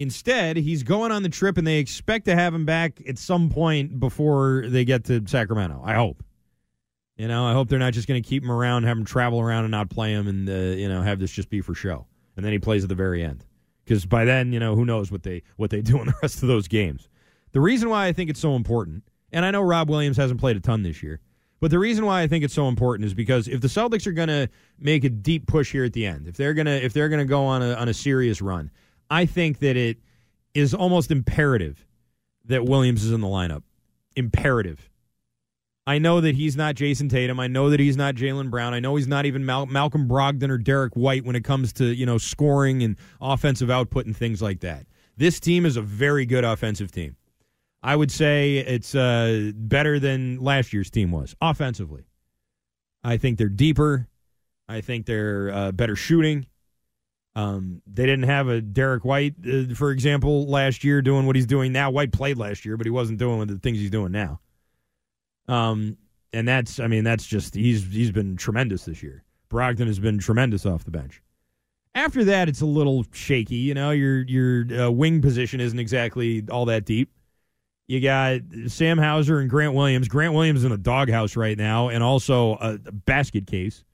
Instead, 0.00 0.56
he's 0.56 0.82
going 0.82 1.12
on 1.12 1.22
the 1.22 1.28
trip 1.28 1.56
and 1.58 1.66
they 1.66 1.78
expect 1.78 2.24
to 2.26 2.34
have 2.34 2.54
him 2.54 2.64
back 2.64 3.00
at 3.06 3.18
some 3.18 3.48
point 3.48 4.00
before 4.00 4.64
they 4.66 4.84
get 4.84 5.04
to 5.04 5.22
Sacramento. 5.26 5.82
I 5.84 5.94
hope. 5.94 6.22
You 7.16 7.28
know, 7.28 7.46
I 7.46 7.52
hope 7.52 7.68
they're 7.68 7.78
not 7.78 7.92
just 7.92 8.08
going 8.08 8.20
to 8.20 8.28
keep 8.28 8.42
him 8.42 8.50
around, 8.50 8.84
have 8.84 8.98
him 8.98 9.04
travel 9.04 9.40
around 9.40 9.64
and 9.64 9.70
not 9.70 9.88
play 9.88 10.12
him 10.12 10.26
and, 10.26 10.48
uh, 10.48 10.52
you 10.52 10.88
know, 10.88 11.00
have 11.02 11.20
this 11.20 11.30
just 11.30 11.48
be 11.48 11.60
for 11.60 11.74
show. 11.74 12.06
And 12.36 12.44
then 12.44 12.52
he 12.52 12.58
plays 12.58 12.82
at 12.82 12.88
the 12.88 12.96
very 12.96 13.22
end. 13.22 13.44
Because 13.84 14.06
by 14.06 14.24
then, 14.24 14.52
you 14.52 14.58
know, 14.58 14.74
who 14.74 14.84
knows 14.84 15.12
what 15.12 15.22
they 15.22 15.42
what 15.56 15.70
they 15.70 15.82
do 15.82 16.00
in 16.00 16.06
the 16.06 16.14
rest 16.22 16.42
of 16.42 16.48
those 16.48 16.68
games. 16.68 17.08
The 17.52 17.60
reason 17.60 17.88
why 17.88 18.06
I 18.06 18.12
think 18.12 18.30
it's 18.30 18.40
so 18.40 18.56
important, 18.56 19.04
and 19.30 19.44
I 19.44 19.50
know 19.50 19.62
Rob 19.62 19.88
Williams 19.88 20.16
hasn't 20.16 20.40
played 20.40 20.56
a 20.56 20.60
ton 20.60 20.82
this 20.82 21.02
year, 21.02 21.20
but 21.60 21.70
the 21.70 21.78
reason 21.78 22.04
why 22.04 22.22
I 22.22 22.26
think 22.26 22.44
it's 22.44 22.54
so 22.54 22.66
important 22.66 23.06
is 23.06 23.14
because 23.14 23.46
if 23.46 23.60
the 23.60 23.68
Celtics 23.68 24.06
are 24.06 24.12
going 24.12 24.28
to 24.28 24.48
make 24.78 25.04
a 25.04 25.08
deep 25.08 25.46
push 25.46 25.70
here 25.70 25.84
at 25.84 25.92
the 25.92 26.04
end, 26.06 26.26
if 26.26 26.36
they're 26.36 26.54
going 26.54 26.66
to 26.66 26.84
if 26.84 26.92
they're 26.92 27.08
going 27.08 27.20
to 27.20 27.26
go 27.26 27.44
on 27.44 27.62
a 27.62 27.74
on 27.74 27.88
a 27.88 27.94
serious 27.94 28.42
run, 28.42 28.70
I 29.10 29.26
think 29.26 29.60
that 29.60 29.76
it 29.76 29.98
is 30.54 30.74
almost 30.74 31.10
imperative 31.10 31.86
that 32.46 32.64
Williams 32.64 33.04
is 33.04 33.12
in 33.12 33.20
the 33.20 33.28
lineup. 33.28 33.62
Imperative. 34.16 34.90
I 35.86 35.98
know 35.98 36.20
that 36.20 36.34
he's 36.34 36.56
not 36.56 36.76
Jayson 36.76 37.10
Tatum. 37.10 37.38
I 37.38 37.46
know 37.46 37.68
that 37.68 37.78
he's 37.78 37.96
not 37.96 38.14
Jaylen 38.14 38.50
Brown. 38.50 38.72
I 38.72 38.80
know 38.80 38.96
he's 38.96 39.06
not 39.06 39.26
even 39.26 39.44
Mal- 39.44 39.66
Malcolm 39.66 40.08
Brogdon 40.08 40.48
or 40.48 40.56
Derek 40.56 40.94
White 40.94 41.24
when 41.24 41.36
it 41.36 41.44
comes 41.44 41.72
to 41.74 41.84
you 41.84 42.06
know 42.06 42.18
scoring 42.18 42.82
and 42.82 42.96
offensive 43.20 43.70
output 43.70 44.06
and 44.06 44.16
things 44.16 44.40
like 44.40 44.60
that. 44.60 44.86
This 45.16 45.38
team 45.38 45.66
is 45.66 45.76
a 45.76 45.82
very 45.82 46.26
good 46.26 46.44
offensive 46.44 46.90
team. 46.90 47.16
I 47.82 47.96
would 47.96 48.10
say 48.10 48.56
it's 48.56 48.94
uh, 48.94 49.52
better 49.54 50.00
than 50.00 50.40
last 50.40 50.72
year's 50.72 50.90
team 50.90 51.10
was 51.10 51.36
offensively. 51.40 52.06
I 53.04 53.18
think 53.18 53.36
they're 53.36 53.50
deeper. 53.50 54.08
I 54.66 54.80
think 54.80 55.04
they're 55.04 55.52
uh, 55.52 55.72
better 55.72 55.94
shooting. 55.94 56.46
Um, 57.36 57.82
they 57.86 58.06
didn't 58.06 58.24
have 58.24 58.48
a 58.48 58.62
Derek 58.62 59.04
White, 59.04 59.34
uh, 59.46 59.74
for 59.74 59.90
example, 59.90 60.46
last 60.46 60.82
year 60.82 61.02
doing 61.02 61.26
what 61.26 61.36
he's 61.36 61.46
doing 61.46 61.72
now. 61.72 61.90
White 61.90 62.12
played 62.12 62.38
last 62.38 62.64
year, 62.64 62.78
but 62.78 62.86
he 62.86 62.90
wasn't 62.90 63.18
doing 63.18 63.46
the 63.48 63.58
things 63.58 63.78
he's 63.78 63.90
doing 63.90 64.12
now. 64.12 64.40
Um, 65.48 65.98
and 66.32 66.48
that's, 66.48 66.80
I 66.80 66.86
mean, 66.86 67.04
that's 67.04 67.26
just 67.26 67.54
he's 67.54 67.84
he's 67.92 68.10
been 68.10 68.36
tremendous 68.36 68.84
this 68.84 69.02
year. 69.02 69.24
Brogdon 69.50 69.86
has 69.86 69.98
been 69.98 70.18
tremendous 70.18 70.66
off 70.66 70.84
the 70.84 70.90
bench. 70.90 71.22
After 71.94 72.24
that, 72.24 72.48
it's 72.48 72.60
a 72.60 72.66
little 72.66 73.04
shaky. 73.12 73.56
You 73.56 73.74
know, 73.74 73.90
your 73.90 74.22
your 74.22 74.86
uh, 74.86 74.90
wing 74.90 75.22
position 75.22 75.60
isn't 75.60 75.78
exactly 75.78 76.42
all 76.50 76.64
that 76.64 76.84
deep. 76.84 77.10
You 77.86 78.00
got 78.00 78.40
Sam 78.66 78.98
Hauser 78.98 79.38
and 79.38 79.48
Grant 79.48 79.74
Williams. 79.74 80.08
Grant 80.08 80.32
Williams 80.32 80.64
in 80.64 80.72
a 80.72 80.78
doghouse 80.78 81.36
right 81.36 81.56
now, 81.56 81.88
and 81.88 82.02
also 82.02 82.54
a, 82.54 82.78
a 82.86 82.92
basket 82.92 83.46
case. 83.46 83.84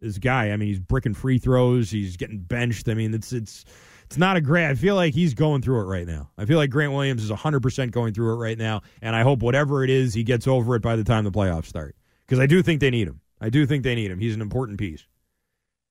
This 0.00 0.18
guy, 0.18 0.50
I 0.50 0.56
mean, 0.56 0.68
he's 0.68 0.78
bricking 0.78 1.14
free 1.14 1.38
throws. 1.38 1.90
He's 1.90 2.16
getting 2.16 2.38
benched. 2.38 2.88
I 2.88 2.94
mean, 2.94 3.14
it's 3.14 3.32
it's 3.32 3.64
it's 4.08 4.16
not 4.16 4.38
a 4.38 4.40
great. 4.40 4.64
I 4.64 4.74
feel 4.74 4.94
like 4.94 5.12
he's 5.12 5.34
going 5.34 5.60
through 5.60 5.80
it 5.80 5.84
right 5.84 6.06
now. 6.06 6.30
I 6.38 6.46
feel 6.46 6.56
like 6.56 6.70
Grant 6.70 6.94
Williams 6.94 7.22
is 7.22 7.30
100% 7.30 7.90
going 7.90 8.14
through 8.14 8.32
it 8.32 8.36
right 8.36 8.56
now, 8.56 8.80
and 9.02 9.14
I 9.14 9.22
hope 9.22 9.42
whatever 9.42 9.84
it 9.84 9.90
is, 9.90 10.14
he 10.14 10.24
gets 10.24 10.48
over 10.48 10.74
it 10.76 10.80
by 10.80 10.96
the 10.96 11.04
time 11.04 11.24
the 11.24 11.30
playoffs 11.30 11.66
start. 11.66 11.94
Because 12.24 12.38
I 12.38 12.46
do 12.46 12.62
think 12.62 12.80
they 12.80 12.88
need 12.88 13.06
him. 13.06 13.20
I 13.38 13.50
do 13.50 13.66
think 13.66 13.84
they 13.84 13.94
need 13.94 14.10
him. 14.10 14.18
He's 14.18 14.34
an 14.34 14.40
important 14.40 14.78
piece, 14.78 15.06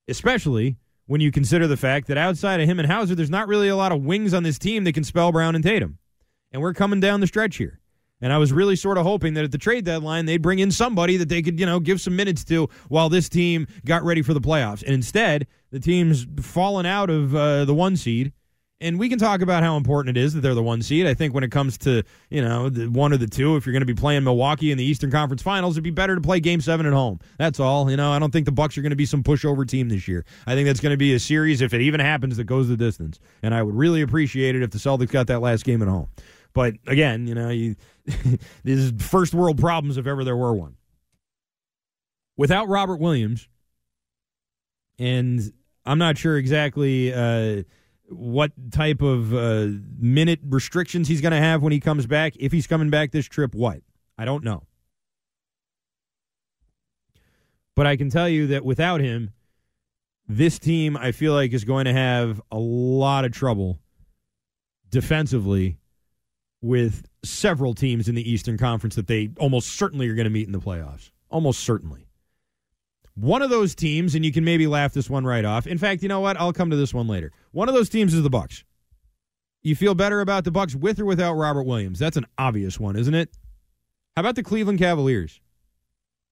especially 0.08 0.78
when 1.06 1.22
you 1.22 1.32
consider 1.32 1.68
the 1.68 1.78
fact 1.78 2.08
that 2.08 2.18
outside 2.18 2.60
of 2.60 2.68
him 2.68 2.80
and 2.80 2.92
Hauser, 2.92 3.14
there's 3.14 3.30
not 3.30 3.48
really 3.48 3.68
a 3.68 3.76
lot 3.76 3.92
of 3.92 4.04
wings 4.04 4.34
on 4.34 4.42
this 4.42 4.58
team 4.58 4.84
that 4.86 4.94
can 4.94 5.04
spell 5.04 5.32
Brown 5.32 5.54
and 5.54 5.64
Tatum. 5.64 6.00
And 6.52 6.60
we're 6.60 6.74
coming 6.74 7.00
down 7.00 7.20
the 7.20 7.28
stretch 7.28 7.58
here. 7.58 7.80
And 8.22 8.34
I 8.34 8.38
was 8.38 8.52
really 8.52 8.76
sort 8.76 8.98
of 8.98 9.06
hoping 9.06 9.36
that 9.36 9.44
at 9.44 9.52
the 9.52 9.58
trade 9.58 9.86
deadline, 9.86 10.26
they'd 10.26 10.42
bring 10.42 10.60
in 10.60 10.72
somebody 10.72 11.18
that 11.18 11.30
they 11.30 11.42
could, 11.42 11.60
you 11.60 11.66
know, 11.66 11.80
give 11.80 12.02
some 12.02 12.16
minutes 12.16 12.44
to 12.46 12.68
while 12.90 13.10
this 13.10 13.30
team 13.30 13.68
got 13.86 14.04
ready 14.04 14.22
for 14.22 14.34
the 14.34 14.42
playoffs. 14.42 14.82
And 14.82 14.94
instead, 14.94 15.48
the 15.72 15.80
team's 15.80 16.26
fallen 16.42 16.86
out 16.86 17.10
of 17.10 17.36
uh, 17.36 17.66
the 17.66 17.74
one 17.74 17.96
seed 17.96 18.34
and 18.80 19.00
we 19.00 19.10
can 19.10 19.18
talk 19.18 19.42
about 19.42 19.64
how 19.64 19.76
important 19.76 20.18
it 20.18 20.22
is 20.22 20.34
that 20.34 20.42
they're 20.42 20.54
the 20.54 20.64
one 20.64 20.82
seed. 20.82 21.08
I 21.08 21.14
think 21.14 21.34
when 21.34 21.44
it 21.44 21.52
comes 21.52 21.78
to 21.80 22.04
you 22.30 22.42
know 22.42 22.70
the 22.70 22.88
one 22.88 23.12
or 23.12 23.18
the 23.18 23.28
two, 23.28 23.56
if 23.56 23.66
you're 23.66 23.74
going 23.74 23.82
to 23.82 23.88
be 23.88 23.94
playing 23.94 24.24
Milwaukee 24.24 24.72
in 24.72 24.78
the 24.78 24.84
Eastern 24.84 25.10
Conference 25.10 25.42
Finals, 25.42 25.76
it'd 25.76 25.84
be 25.84 25.90
better 25.90 26.16
to 26.16 26.22
play 26.22 26.40
Game 26.40 26.62
Seven 26.62 26.86
at 26.86 26.94
home. 26.94 27.20
That's 27.38 27.60
all. 27.60 27.90
You 27.90 27.98
know, 27.98 28.12
I 28.12 28.20
don't 28.20 28.32
think 28.32 28.46
the 28.46 28.52
Bucks 28.52 28.78
are 28.78 28.82
going 28.82 28.92
to 28.92 28.96
be 28.96 29.06
some 29.06 29.24
pushover 29.24 29.68
team 29.68 29.90
this 29.90 30.08
year. 30.08 30.26
I 30.46 30.54
think 30.54 30.68
that's 30.68 30.80
going 30.80 30.94
to 30.94 30.98
be 30.98 31.14
a 31.14 31.20
series, 31.20 31.62
if 31.62 31.74
it 31.74 31.82
even 31.82 32.00
happens, 32.00 32.38
that 32.38 32.44
goes 32.46 32.68
the 32.68 32.78
distance. 32.78 33.20
And 33.42 33.54
I 33.54 33.64
would 33.64 33.76
really 33.76 34.02
appreciate 34.02 34.56
it 34.56 34.62
if 34.62 34.72
the 34.72 34.78
Celtics 34.80 35.12
got 35.12 35.28
that 35.28 35.40
last 35.40 35.64
game 35.64 35.82
at 35.82 35.88
home. 35.88 36.08
But 36.54 36.76
again, 36.88 37.28
you 37.28 37.36
know, 37.36 37.50
you, 37.50 37.76
these 38.64 38.92
first 39.00 39.34
world 39.34 39.60
problems 39.60 39.98
if 39.98 40.08
ever 40.08 40.24
there 40.24 40.38
were 40.38 40.54
one. 40.54 40.76
Without 42.36 42.68
Robert 42.68 43.00
Williams, 43.00 43.48
and 45.00 45.42
I'm 45.86 45.98
not 45.98 46.18
sure 46.18 46.38
exactly. 46.38 47.14
Uh, 47.14 47.64
what 48.10 48.52
type 48.72 49.02
of 49.02 49.34
uh, 49.34 49.68
minute 49.98 50.40
restrictions 50.44 51.08
he's 51.08 51.22
going 51.22 51.32
to 51.32 51.40
have 51.40 51.62
when 51.62 51.74
he 51.74 51.80
comes 51.80 52.06
back. 52.06 52.34
If 52.38 52.52
he's 52.52 52.68
coming 52.68 52.90
back 52.90 53.12
this 53.12 53.26
trip, 53.26 53.54
what? 53.54 53.82
I 54.18 54.26
don't 54.26 54.44
know. 54.44 54.64
But 57.76 57.86
I 57.86 57.96
can 57.96 58.10
tell 58.10 58.28
you 58.28 58.48
that 58.48 58.66
without 58.66 59.02
him, 59.02 59.32
this 60.28 60.58
team, 60.58 60.98
I 60.98 61.12
feel 61.12 61.34
like, 61.34 61.54
is 61.54 61.64
going 61.64 61.86
to 61.86 61.94
have 61.94 62.42
a 62.52 62.58
lot 62.58 63.24
of 63.24 63.32
trouble 63.32 63.80
defensively 64.90 65.78
with 66.62 67.08
several 67.24 67.74
teams 67.74 68.08
in 68.08 68.16
the 68.16 68.30
Eastern 68.30 68.58
Conference 68.58 68.96
that 68.96 69.08
they 69.08 69.30
almost 69.40 69.70
certainly 69.70 70.08
are 70.10 70.16
going 70.16 70.26
to 70.26 70.32
meet 70.32 70.48
in 70.48 70.54
the 70.54 70.60
playoffs. 70.60 71.12
Almost 71.30 71.60
certainly. 71.62 72.08
One 73.16 73.42
of 73.42 73.50
those 73.50 73.74
teams, 73.74 74.16
and 74.16 74.24
you 74.24 74.32
can 74.32 74.44
maybe 74.44 74.68
laugh 74.68 74.94
this 74.94 75.10
one 75.10 75.26
right 75.26 75.44
off. 75.44 75.66
In 75.66 75.78
fact, 75.78 76.04
you 76.04 76.10
know 76.10 76.20
what? 76.20 76.38
I'll 76.38 76.54
come 76.54 76.70
to 76.70 76.76
this 76.76 76.94
one 76.94 77.08
later. 77.08 77.32
One 77.52 77.68
of 77.68 77.76
those 77.76 77.90
teams 77.90 78.14
is 78.14 78.22
the 78.22 78.30
Bucks. 78.30 78.64
You 79.64 79.76
feel 79.76 79.96
better 79.96 80.22
about 80.22 80.44
the 80.44 80.52
Bucks 80.52 80.76
with 80.76 81.00
or 81.00 81.06
without 81.06 81.34
Robert 81.34 81.64
Williams? 81.64 82.00
That's 82.00 82.18
an 82.18 82.28
obvious 82.38 82.80
one, 82.80 82.96
isn't 82.96 83.16
it? 83.16 83.36
How 84.16 84.22
about 84.22 84.36
the 84.36 84.44
Cleveland 84.44 84.80
Cavaliers? 84.80 85.42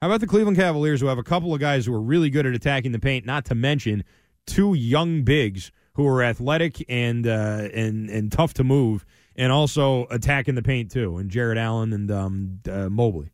How 0.02 0.10
about 0.10 0.22
the 0.22 0.28
Cleveland 0.28 0.58
Cavaliers 0.58 1.02
who 1.02 1.08
have 1.08 1.18
a 1.18 1.24
couple 1.24 1.54
of 1.54 1.60
guys 1.60 1.86
who 1.86 1.94
are 1.94 2.02
really 2.02 2.30
good 2.30 2.46
at 2.46 2.54
attacking 2.54 2.92
the 2.92 3.00
paint, 3.00 3.26
not 3.26 3.46
to 3.46 3.56
mention 3.56 4.04
two 4.46 4.74
young 4.74 5.24
bigs 5.24 5.72
who 5.94 6.08
are 6.08 6.22
athletic 6.22 6.86
and 6.88 7.26
uh, 7.26 7.70
and 7.74 8.10
and 8.10 8.32
tough 8.32 8.54
to 8.56 8.64
move, 8.64 9.06
and 9.36 9.52
also 9.52 10.08
attacking 10.10 10.56
the 10.56 10.64
paint 10.64 10.92
too, 10.92 11.18
and 11.18 11.30
Jarrett 11.30 11.58
Allen 11.58 11.94
and 11.94 12.12
um, 12.12 12.60
uh, 12.70 12.90
Mobley. 12.90 13.32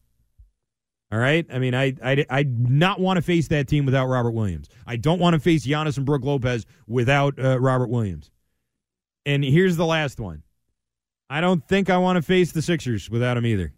All 1.12 1.20
right. 1.20 1.46
I 1.52 1.60
mean, 1.60 1.76
I 1.76 1.94
I 2.04 2.26
I 2.30 2.44
not 2.44 3.00
want 3.00 3.18
to 3.18 3.22
face 3.22 3.50
that 3.50 3.68
team 3.68 3.86
without 3.86 4.08
Robert 4.08 4.32
Williams. 4.32 4.70
I 4.88 4.96
don't 4.96 5.20
want 5.20 5.34
to 5.34 5.40
face 5.40 5.68
Giannis 5.68 5.98
and 5.98 6.06
Brook 6.06 6.24
Lopez 6.24 6.66
without 6.88 7.38
uh, 7.38 7.60
Robert 7.60 7.90
Williams. 7.90 8.32
And 9.26 9.44
here's 9.44 9.76
the 9.76 9.86
last 9.86 10.20
one. 10.20 10.44
I 11.30 11.42
don't 11.42 11.66
think 11.68 11.90
I 11.90 11.98
want 11.98 12.16
to 12.16 12.22
face 12.22 12.52
the 12.52 12.62
Sixers 12.62 13.10
without 13.10 13.38
him 13.38 13.46
either. 13.46 13.74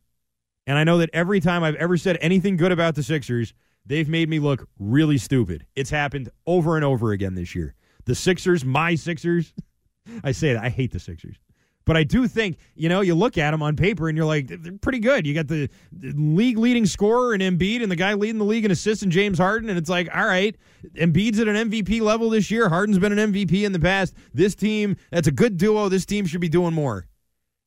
And 0.66 0.78
I 0.78 0.84
know 0.84 1.00
that 1.00 1.10
every 1.12 1.40
time 1.40 1.64
I've 1.64 1.76
ever 1.76 1.98
said 1.98 2.18
anything 2.22 2.56
good 2.56 2.72
about 2.72 2.96
the 2.96 3.04
Sixers, 3.04 3.54
they've 3.86 4.08
made 4.08 4.30
me 4.30 4.40
look 4.40 4.68
really 4.80 5.18
stupid. 5.18 5.66
It's 5.76 5.90
happened 5.90 6.30
over 6.48 6.76
and 6.76 6.86
over 6.86 7.12
again 7.12 7.36
this 7.36 7.54
year. 7.54 7.76
The 8.06 8.16
Sixers, 8.16 8.64
my 8.64 8.96
Sixers. 8.96 9.54
I 10.24 10.32
say 10.32 10.54
that 10.54 10.64
I 10.64 10.70
hate 10.70 10.92
the 10.92 11.00
Sixers. 11.00 11.38
But 11.86 11.98
I 11.98 12.04
do 12.04 12.28
think, 12.28 12.58
you 12.76 12.88
know, 12.88 13.02
you 13.02 13.14
look 13.14 13.38
at 13.38 13.52
them 13.52 13.62
on 13.62 13.76
paper 13.76 14.08
and 14.08 14.18
you're 14.18 14.26
like, 14.26 14.48
they're 14.48 14.78
pretty 14.78 15.00
good. 15.00 15.28
You 15.28 15.34
got 15.34 15.48
the, 15.48 15.70
league 15.92 16.58
leading 16.58 16.86
scorer 16.86 17.34
in 17.34 17.42
Embiid 17.42 17.84
and 17.84 17.92
the 17.92 17.96
guy 17.96 18.14
leading 18.14 18.38
the 18.38 18.46
league 18.46 18.64
in 18.64 18.72
assists 18.72 19.04
in 19.04 19.12
James 19.12 19.38
Harden. 19.38 19.70
And 19.70 19.78
it's 19.78 19.90
like, 19.90 20.10
all 20.16 20.26
right, 20.26 20.56
Embiid's 20.96 21.40
at 21.40 21.48
an 21.48 21.70
MVP 21.70 22.02
level 22.02 22.30
this 22.30 22.50
year. 22.50 22.70
Harden's 22.70 23.00
been 23.00 23.18
an 23.18 23.34
MVP 23.34 23.64
in 23.64 23.74
the 23.74 23.80
past. 23.80 24.14
This 24.34 24.56
team, 24.56 24.96
that's 25.12 25.28
a 25.28 25.32
good 25.32 25.58
duo. 25.58 25.90
This 25.90 26.06
team 26.06 26.26
should 26.26 26.42
be 26.42 26.50
doing 26.50 26.74
more. 26.74 27.08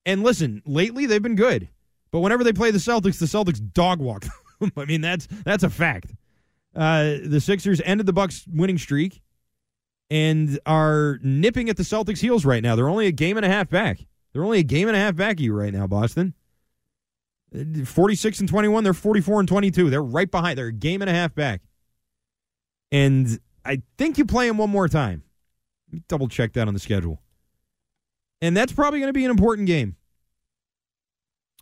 And 0.06 0.22
listen, 0.22 0.62
lately 0.64 1.06
they've 1.06 1.22
been 1.22 1.36
good. 1.36 1.68
But 2.10 2.20
whenever 2.20 2.44
they 2.44 2.52
play 2.52 2.70
the 2.70 2.78
Celtics, 2.78 3.18
the 3.18 3.26
Celtics 3.26 3.60
dog 3.74 4.00
walk. 4.00 4.24
I 4.76 4.84
mean, 4.86 5.02
that's 5.02 5.26
that's 5.44 5.64
a 5.64 5.70
fact. 5.70 6.14
Uh, 6.74 7.16
the 7.24 7.40
Sixers 7.40 7.80
ended 7.84 8.06
the 8.06 8.12
Bucks 8.12 8.46
winning 8.52 8.78
streak 8.78 9.22
and 10.10 10.58
are 10.66 11.18
nipping 11.22 11.68
at 11.68 11.76
the 11.76 11.82
Celtics' 11.82 12.20
heels 12.20 12.44
right 12.44 12.62
now. 12.62 12.76
They're 12.76 12.88
only 12.88 13.06
a 13.06 13.12
game 13.12 13.36
and 13.36 13.46
a 13.46 13.48
half 13.48 13.68
back. 13.68 14.06
They're 14.32 14.44
only 14.44 14.58
a 14.58 14.64
game 14.64 14.88
and 14.88 14.96
a 14.96 15.00
half 15.00 15.16
back 15.16 15.36
of 15.36 15.40
you 15.40 15.52
right 15.54 15.72
now, 15.72 15.86
Boston. 15.86 16.34
Uh, 17.54 17.84
46 17.84 18.40
and 18.40 18.48
21. 18.48 18.84
They're 18.84 18.92
44 18.94 19.40
and 19.40 19.48
22. 19.48 19.90
They're 19.90 20.02
right 20.02 20.30
behind. 20.30 20.58
They're 20.58 20.66
a 20.66 20.72
game 20.72 21.02
and 21.02 21.10
a 21.10 21.14
half 21.14 21.34
back. 21.34 21.62
And 22.92 23.40
I 23.64 23.82
think 23.98 24.18
you 24.18 24.24
play 24.24 24.46
them 24.46 24.58
one 24.58 24.70
more 24.70 24.88
time. 24.88 25.22
Let 25.88 25.94
me 25.94 26.02
double 26.08 26.28
check 26.28 26.52
that 26.52 26.68
on 26.68 26.74
the 26.74 26.80
schedule. 26.80 27.20
And 28.40 28.56
that's 28.56 28.72
probably 28.72 29.00
going 29.00 29.08
to 29.08 29.14
be 29.14 29.24
an 29.24 29.30
important 29.30 29.66
game. 29.66 29.96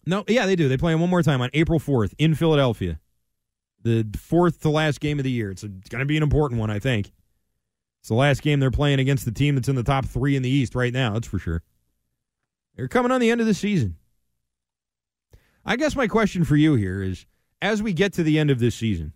No, 0.07 0.25
yeah, 0.29 0.45
they 0.45 0.57
do. 0.57 0.69
They 0.69 0.77
play 0.77 0.93
them 0.93 1.01
one 1.01 1.11
more 1.11 1.23
time 1.23 1.41
on 1.41 1.51
April 1.55 1.81
4th 1.81 2.13
in 2.19 2.35
Philadelphia. 2.35 3.01
The 3.83 4.07
fourth 4.19 4.61
to 4.63 4.71
last 4.71 5.01
game 5.01 5.19
of 5.19 5.25
the 5.25 5.31
year. 5.31 5.51
It's, 5.51 5.63
it's 5.63 5.89
going 5.89 6.01
to 6.01 6.07
be 6.07 6.17
an 6.17 6.23
important 6.23 6.61
one, 6.61 6.71
I 6.71 6.79
think. 6.79 7.13
It's 8.05 8.11
the 8.11 8.15
last 8.17 8.43
game 8.43 8.61
they're 8.61 8.71
playing 8.71 9.01
against 9.01 9.25
the 9.25 9.33
team 9.33 9.55
that's 9.55 9.71
in 9.71 9.77
the 9.77 9.83
top 9.83 10.05
three 10.05 10.37
in 10.37 10.43
the 10.43 10.51
East 10.51 10.75
right 10.75 10.93
now, 10.93 11.15
that's 11.15 11.27
for 11.27 11.39
sure. 11.39 11.63
They're 12.77 12.87
coming 12.87 13.11
on 13.11 13.19
the 13.19 13.31
end 13.31 13.41
of 13.41 13.47
the 13.47 13.55
season. 13.55 13.97
I 15.65 15.77
guess 15.77 15.97
my 15.97 16.07
question 16.07 16.45
for 16.45 16.55
you 16.55 16.75
here 16.75 17.03
is 17.03 17.25
as 17.63 17.83
we 17.83 17.95
get 17.95 18.13
to 18.13 18.23
the 18.23 18.39
end 18.39 18.51
of 18.51 18.59
this 18.59 18.75
season, 18.75 19.15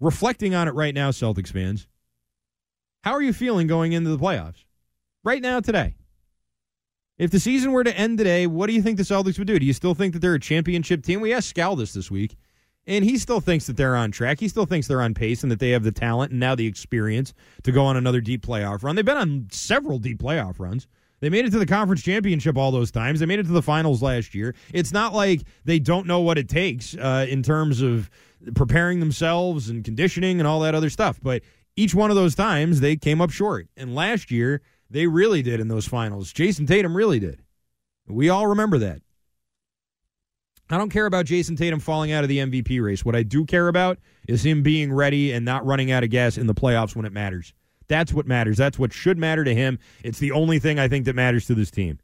reflecting 0.00 0.54
on 0.54 0.68
it 0.68 0.70
right 0.70 0.94
now, 0.94 1.10
Celtics 1.10 1.52
fans, 1.52 1.86
how 3.04 3.12
are 3.12 3.20
you 3.20 3.34
feeling 3.34 3.66
going 3.66 3.92
into 3.92 4.08
the 4.08 4.16
playoffs? 4.16 4.64
Right 5.22 5.42
now, 5.42 5.60
today. 5.60 5.96
If 7.18 7.30
the 7.30 7.40
season 7.40 7.72
were 7.72 7.84
to 7.84 7.94
end 7.94 8.16
today, 8.16 8.46
what 8.46 8.68
do 8.68 8.72
you 8.72 8.80
think 8.80 8.96
the 8.96 9.02
Celtics 9.02 9.36
would 9.36 9.48
do? 9.48 9.58
Do 9.58 9.66
you 9.66 9.74
still 9.74 9.94
think 9.94 10.14
that 10.14 10.20
they're 10.20 10.32
a 10.32 10.40
championship 10.40 11.04
team? 11.04 11.20
We 11.20 11.34
asked 11.34 11.54
Scal 11.54 11.76
this 11.76 11.92
this 11.92 12.10
week. 12.10 12.38
And 12.86 13.04
he 13.04 13.16
still 13.16 13.40
thinks 13.40 13.66
that 13.66 13.76
they're 13.76 13.94
on 13.94 14.10
track. 14.10 14.40
He 14.40 14.48
still 14.48 14.66
thinks 14.66 14.88
they're 14.88 15.02
on 15.02 15.14
pace 15.14 15.42
and 15.42 15.52
that 15.52 15.60
they 15.60 15.70
have 15.70 15.84
the 15.84 15.92
talent 15.92 16.32
and 16.32 16.40
now 16.40 16.54
the 16.54 16.66
experience 16.66 17.32
to 17.62 17.70
go 17.70 17.84
on 17.84 17.96
another 17.96 18.20
deep 18.20 18.44
playoff 18.44 18.82
run. 18.82 18.96
They've 18.96 19.04
been 19.04 19.16
on 19.16 19.48
several 19.52 19.98
deep 19.98 20.18
playoff 20.18 20.58
runs. 20.58 20.88
They 21.20 21.30
made 21.30 21.44
it 21.44 21.50
to 21.50 21.60
the 21.60 21.66
conference 21.66 22.02
championship 22.02 22.58
all 22.58 22.72
those 22.72 22.90
times. 22.90 23.20
They 23.20 23.26
made 23.26 23.38
it 23.38 23.46
to 23.46 23.52
the 23.52 23.62
finals 23.62 24.02
last 24.02 24.34
year. 24.34 24.56
It's 24.72 24.92
not 24.92 25.14
like 25.14 25.42
they 25.64 25.78
don't 25.78 26.08
know 26.08 26.18
what 26.18 26.36
it 26.36 26.48
takes 26.48 26.96
uh, 26.96 27.26
in 27.28 27.44
terms 27.44 27.80
of 27.80 28.10
preparing 28.56 28.98
themselves 28.98 29.68
and 29.68 29.84
conditioning 29.84 30.40
and 30.40 30.48
all 30.48 30.58
that 30.60 30.74
other 30.74 30.90
stuff. 30.90 31.20
But 31.22 31.42
each 31.76 31.94
one 31.94 32.10
of 32.10 32.16
those 32.16 32.34
times, 32.34 32.80
they 32.80 32.96
came 32.96 33.20
up 33.20 33.30
short. 33.30 33.68
And 33.76 33.94
last 33.94 34.32
year, 34.32 34.62
they 34.90 35.06
really 35.06 35.42
did 35.42 35.60
in 35.60 35.68
those 35.68 35.86
finals. 35.86 36.32
Jayson 36.32 36.66
Tatum 36.66 36.96
really 36.96 37.20
did. 37.20 37.40
We 38.08 38.28
all 38.28 38.48
remember 38.48 38.78
that. 38.78 39.00
I 40.72 40.78
don't 40.78 40.90
care 40.90 41.06
about 41.06 41.26
Jayson 41.26 41.56
Tatum 41.56 41.80
falling 41.80 42.12
out 42.12 42.24
of 42.24 42.28
the 42.28 42.38
MVP 42.38 42.82
race. 42.82 43.04
What 43.04 43.14
I 43.14 43.22
do 43.22 43.44
care 43.44 43.68
about 43.68 43.98
is 44.26 44.44
him 44.44 44.62
being 44.62 44.92
ready 44.92 45.32
and 45.32 45.44
not 45.44 45.66
running 45.66 45.90
out 45.90 46.02
of 46.02 46.10
gas 46.10 46.38
in 46.38 46.46
the 46.46 46.54
playoffs 46.54 46.96
when 46.96 47.04
it 47.04 47.12
matters. 47.12 47.52
That's 47.88 48.12
what 48.12 48.26
matters. 48.26 48.56
That's 48.56 48.78
what 48.78 48.92
should 48.92 49.18
matter 49.18 49.44
to 49.44 49.54
him. 49.54 49.78
It's 50.02 50.18
the 50.18 50.32
only 50.32 50.58
thing 50.58 50.78
I 50.78 50.88
think 50.88 51.04
that 51.04 51.14
matters 51.14 51.46
to 51.46 51.54
this 51.54 51.70
team. 51.70 51.98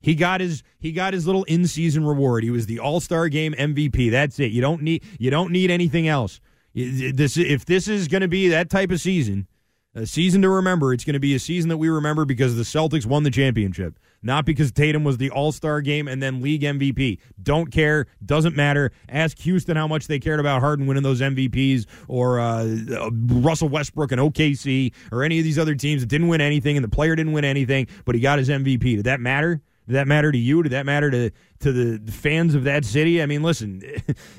He 0.00 0.14
got 0.14 0.40
his 0.40 0.62
he 0.78 0.92
got 0.92 1.12
his 1.12 1.26
little 1.26 1.44
in-season 1.44 2.04
reward. 2.06 2.44
He 2.44 2.50
was 2.50 2.66
the 2.66 2.78
All-Star 2.78 3.28
game 3.28 3.54
MVP. 3.54 4.10
That's 4.10 4.38
it. 4.38 4.52
You 4.52 4.60
don't 4.60 4.82
need 4.82 5.02
you 5.18 5.30
don't 5.30 5.50
need 5.50 5.70
anything 5.70 6.08
else. 6.08 6.40
This 6.74 7.36
if 7.36 7.64
this 7.64 7.88
is 7.88 8.08
going 8.08 8.22
to 8.22 8.28
be 8.28 8.48
that 8.48 8.70
type 8.70 8.90
of 8.90 9.00
season, 9.00 9.48
A 9.94 10.06
season 10.06 10.42
to 10.42 10.50
remember. 10.50 10.92
It's 10.92 11.04
going 11.04 11.14
to 11.14 11.20
be 11.20 11.34
a 11.34 11.38
season 11.38 11.68
that 11.68 11.78
we 11.78 11.88
remember 11.88 12.24
because 12.24 12.56
the 12.56 12.62
Celtics 12.62 13.06
won 13.06 13.22
the 13.22 13.30
championship, 13.30 13.98
not 14.24 14.44
because 14.46 14.72
Tatum 14.72 15.04
was 15.04 15.18
the 15.18 15.30
All 15.30 15.52
Star 15.52 15.80
game 15.80 16.08
and 16.08 16.22
then 16.22 16.40
league 16.40 16.62
MVP. 16.62 17.18
Don't 17.40 17.70
care. 17.70 18.06
Doesn't 18.24 18.56
matter. 18.56 18.90
Ask 19.08 19.38
Houston 19.40 19.76
how 19.76 19.86
much 19.86 20.06
they 20.06 20.18
cared 20.18 20.40
about 20.40 20.60
Harden 20.60 20.86
winning 20.86 21.02
those 21.02 21.20
MVPs 21.20 21.86
or 22.08 22.40
uh, 22.40 22.66
Russell 23.12 23.68
Westbrook 23.68 24.10
and 24.12 24.20
OKC 24.20 24.92
or 25.12 25.22
any 25.22 25.38
of 25.38 25.44
these 25.44 25.58
other 25.58 25.74
teams 25.74 26.02
that 26.02 26.08
didn't 26.08 26.28
win 26.28 26.40
anything 26.40 26.76
and 26.76 26.82
the 26.82 26.88
player 26.88 27.14
didn't 27.14 27.32
win 27.32 27.44
anything, 27.44 27.86
but 28.04 28.14
he 28.14 28.20
got 28.20 28.38
his 28.38 28.48
MVP. 28.48 28.96
Did 28.96 29.04
that 29.04 29.20
matter? 29.20 29.60
Did 29.86 29.94
that 29.96 30.08
matter 30.08 30.32
to 30.32 30.38
you? 30.38 30.62
Did 30.62 30.72
that 30.72 30.86
matter 30.86 31.10
to, 31.10 31.30
to 31.60 31.72
the 31.72 32.10
fans 32.10 32.54
of 32.54 32.64
that 32.64 32.86
city? 32.86 33.22
I 33.22 33.26
mean, 33.26 33.42
listen, 33.42 33.82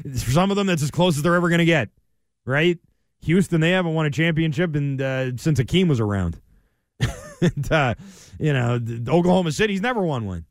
for 0.03 0.15
some 0.31 0.49
of 0.49 0.57
them, 0.57 0.65
that's 0.65 0.81
as 0.81 0.89
close 0.89 1.17
as 1.17 1.23
they're 1.23 1.35
ever 1.35 1.49
going 1.49 1.59
to 1.59 1.65
get, 1.65 1.89
right? 2.45 2.79
Houston, 3.21 3.61
they 3.61 3.71
haven't 3.71 3.93
won 3.93 4.07
a 4.07 4.11
championship 4.11 4.75
and 4.75 4.99
uh, 5.01 5.37
since 5.37 5.59
Akeem 5.59 5.87
was 5.87 5.99
around. 5.99 6.39
And, 7.41 7.71
uh, 7.71 7.95
you 8.39 8.53
know, 8.53 8.79
Oklahoma 9.07 9.51
City's 9.51 9.81
never 9.81 10.01
won 10.01 10.25
one. 10.25 10.45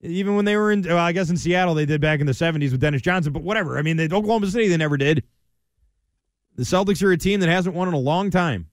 Even 0.00 0.36
when 0.36 0.44
they 0.44 0.56
were 0.56 0.70
in, 0.70 0.82
well, 0.82 0.98
I 0.98 1.12
guess 1.12 1.30
in 1.30 1.36
Seattle 1.36 1.74
they 1.74 1.86
did 1.86 2.00
back 2.00 2.20
in 2.20 2.26
the 2.26 2.32
'70s 2.32 2.72
with 2.72 2.80
Dennis 2.80 3.00
Johnson, 3.00 3.32
but 3.32 3.42
whatever. 3.42 3.78
I 3.78 3.82
mean, 3.82 3.96
they, 3.96 4.04
Oklahoma 4.04 4.46
City 4.48 4.68
they 4.68 4.76
never 4.76 4.98
did. 4.98 5.22
The 6.56 6.62
Celtics 6.64 7.02
are 7.02 7.10
a 7.10 7.16
team 7.16 7.40
that 7.40 7.48
hasn't 7.48 7.74
won 7.74 7.88
in 7.88 7.94
a 7.94 7.98
long 7.98 8.30
time. 8.30 8.68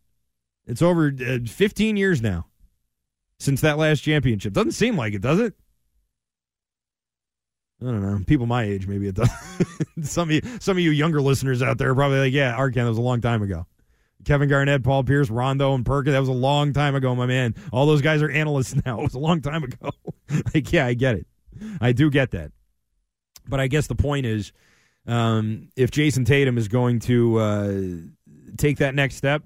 It's 0.67 0.82
over 0.82 1.12
uh, 1.28 1.39
15 1.45 1.97
years 1.97 2.21
now 2.21 2.47
since 3.39 3.62
that 3.62 3.78
last 3.78 4.02
championship. 4.02 4.54
Doesn't 4.54 4.74
seem 4.74 4.95
like 4.95 5.13
it, 5.13 5.21
does 5.21 5.39
it? 5.39 5.56
I 7.82 7.86
don't 7.86 8.02
know. 8.02 8.24
People 8.28 8.45
my 8.45 8.63
age, 8.63 8.86
maybe 8.86 9.08
it 9.08 9.15
does. 9.15 9.32
some 10.04 10.30
of 10.30 10.36
you, 10.36 10.41
some 10.60 10.78
of 10.78 10.84
you 10.84 10.91
younger 10.91 11.19
listeners 11.21 11.63
out 11.63 11.80
there 11.80 11.89
are 11.89 11.95
probably 11.95 12.19
like, 12.19 12.34
"Yeah, 12.34 12.56
Arcand, 12.56 12.76
that 12.76 12.89
was 12.89 13.00
a 13.00 13.02
long 13.02 13.21
time 13.21 13.41
ago." 13.41 13.65
Kevin 14.26 14.50
Garnett, 14.50 14.84
Paul 14.84 15.04
Pierce, 15.04 15.30
Rondo, 15.30 15.74
and 15.74 15.86
Perkins. 15.86 16.14
That 16.14 16.20
was 16.20 16.30
a 16.30 16.34
long 16.34 16.74
time 16.74 16.96
ago, 16.96 17.16
my 17.16 17.26
man. 17.26 17.56
All 17.72 17.86
those 17.86 18.02
guys 18.02 18.22
are 18.22 18.30
analysts 18.30 18.76
now. 18.86 19.00
It 19.00 19.04
was 19.04 19.14
a 19.14 19.20
long 19.20 19.42
time 19.42 19.64
ago. 19.64 19.92
like, 20.54 20.72
yeah, 20.72 20.86
I 20.86 20.94
get 20.94 21.16
it. 21.16 21.28
I 21.80 21.92
do 21.92 22.10
get 22.10 22.32
that. 22.32 22.52
But 23.48 23.60
I 23.60 23.68
guess 23.68 23.88
the 23.88 23.96
point 23.96 24.26
is, 24.26 24.52
um, 25.08 25.70
if 25.76 25.92
Jayson 25.92 26.26
Tatum 26.26 26.58
is 26.58 26.68
going 26.68 27.00
to 27.02 27.38
uh, 27.38 27.82
take 28.58 28.78
that 28.78 28.96
next 28.96 29.16
step, 29.16 29.44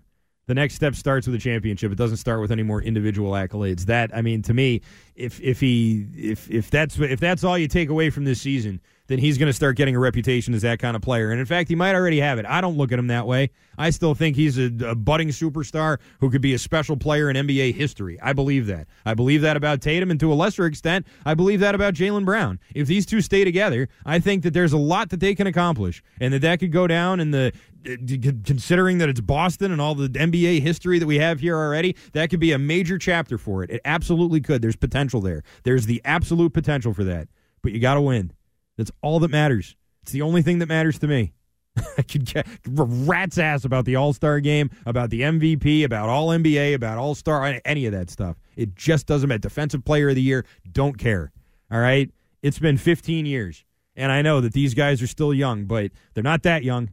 the 0.47 0.53
next 0.53 0.75
step 0.75 0.95
starts 0.95 1.25
with 1.25 1.35
a 1.35 1.39
championship. 1.39 1.91
It 1.91 1.97
doesn't 1.97 2.17
start 2.17 2.39
with 2.41 2.51
any 2.51 2.63
more 2.63 2.81
individual 2.81 3.31
accolades. 3.31 3.85
That 3.85 4.15
I 4.15 4.21
mean, 4.21 4.41
to 4.43 4.53
me, 4.53 4.81
if 5.15 5.41
if 5.41 5.59
he 5.59 6.05
if 6.15 6.49
if 6.51 6.69
that's 6.69 6.99
if 6.99 7.19
that's 7.19 7.43
all 7.43 7.57
you 7.57 7.67
take 7.67 7.89
away 7.89 8.09
from 8.09 8.25
this 8.25 8.41
season, 8.41 8.79
then 9.07 9.19
he's 9.19 9.37
going 9.37 9.47
to 9.47 9.53
start 9.53 9.75
getting 9.75 9.95
a 9.95 9.99
reputation 9.99 10.53
as 10.53 10.61
that 10.63 10.79
kind 10.79 10.95
of 10.95 11.01
player. 11.01 11.31
And 11.31 11.39
in 11.39 11.45
fact, 11.45 11.69
he 11.69 11.75
might 11.75 11.95
already 11.95 12.19
have 12.19 12.39
it. 12.39 12.45
I 12.45 12.61
don't 12.61 12.77
look 12.77 12.91
at 12.91 12.99
him 12.99 13.07
that 13.07 13.27
way. 13.27 13.51
I 13.77 13.89
still 13.89 14.15
think 14.15 14.35
he's 14.35 14.57
a, 14.57 14.71
a, 14.85 14.95
budding 14.95 15.29
superstar 15.29 15.99
who 16.19 16.29
could 16.29 16.41
be 16.41 16.53
a 16.53 16.59
special 16.59 16.97
player 16.97 17.29
in 17.29 17.35
NBA 17.35 17.75
history. 17.75 18.19
I 18.21 18.33
believe 18.33 18.67
that. 18.67 18.87
I 19.05 19.13
believe 19.13 19.41
that 19.41 19.57
about 19.57 19.81
Tatum, 19.81 20.11
and 20.11 20.19
to 20.19 20.31
a 20.31 20.35
lesser 20.35 20.65
extent, 20.65 21.05
I 21.25 21.33
believe 21.33 21.59
that 21.59 21.75
about 21.75 21.93
Jaylen 21.93 22.25
Brown. 22.25 22.59
If 22.73 22.87
these 22.87 23.05
two 23.05 23.21
stay 23.21 23.43
together, 23.43 23.89
I 24.05 24.19
think 24.19 24.43
that 24.43 24.53
there's 24.53 24.73
a 24.73 24.77
lot 24.77 25.09
that 25.09 25.19
they 25.19 25.35
can 25.35 25.47
accomplish, 25.47 26.01
and 26.19 26.33
that 26.33 26.41
that 26.41 26.59
could 26.59 26.71
go 26.71 26.87
down 26.87 27.19
in 27.19 27.31
the 27.31 27.51
uh, 27.87 27.95
considering 28.43 28.97
that 28.97 29.09
it's 29.09 29.21
Boston 29.21 29.71
and 29.71 29.79
all 29.79 29.93
the 29.93 30.09
NBA 30.09 30.61
history 30.61 30.97
that 30.97 31.05
we 31.05 31.19
have 31.19 31.39
here 31.39 31.55
already, 31.55 31.95
that 32.13 32.29
could 32.29 32.39
be 32.39 32.51
a 32.51 32.57
major 32.57 32.97
chapter 32.97 33.37
for 33.37 33.63
it. 33.63 33.69
It 33.69 33.81
absolutely 33.85 34.41
could. 34.41 34.61
There's 34.61 34.75
potential 34.75 35.21
there. 35.21 35.43
There's 35.63 35.85
the 35.85 36.01
absolute 36.03 36.53
potential 36.53 36.93
for 36.93 37.03
that. 37.03 37.27
But 37.61 37.73
you 37.73 37.79
got 37.79 37.95
to 37.95 38.01
win. 38.01 38.31
That's 38.77 38.91
all 39.01 39.19
that 39.19 39.31
matters. 39.31 39.75
It's 40.03 40.11
the 40.11 40.21
only 40.21 40.41
thing 40.41 40.59
that 40.59 40.67
matters 40.67 40.99
to 40.99 41.07
me. 41.07 41.33
I 41.97 42.01
could 42.03 42.25
get 42.25 42.47
rat's 42.67 43.37
ass 43.37 43.65
about 43.65 43.85
the 43.85 43.95
All 43.95 44.13
Star 44.13 44.39
game, 44.39 44.69
about 44.85 45.09
the 45.09 45.21
MVP, 45.21 45.83
about 45.83 46.09
All 46.09 46.27
NBA, 46.29 46.73
about 46.73 46.97
All 46.97 47.15
Star, 47.15 47.59
any 47.65 47.85
of 47.85 47.91
that 47.93 48.09
stuff. 48.09 48.37
It 48.55 48.75
just 48.75 49.07
doesn't 49.07 49.27
matter. 49.27 49.39
Defensive 49.39 49.83
Player 49.83 50.09
of 50.09 50.15
the 50.15 50.21
Year, 50.21 50.45
don't 50.71 50.97
care. 50.97 51.31
All 51.71 51.79
right? 51.79 52.09
It's 52.41 52.59
been 52.59 52.77
15 52.77 53.25
years. 53.25 53.65
And 53.95 54.11
I 54.11 54.21
know 54.21 54.41
that 54.41 54.53
these 54.53 54.73
guys 54.73 55.01
are 55.01 55.07
still 55.07 55.33
young, 55.33 55.65
but 55.65 55.91
they're 56.13 56.23
not 56.23 56.43
that 56.43 56.63
young. 56.63 56.91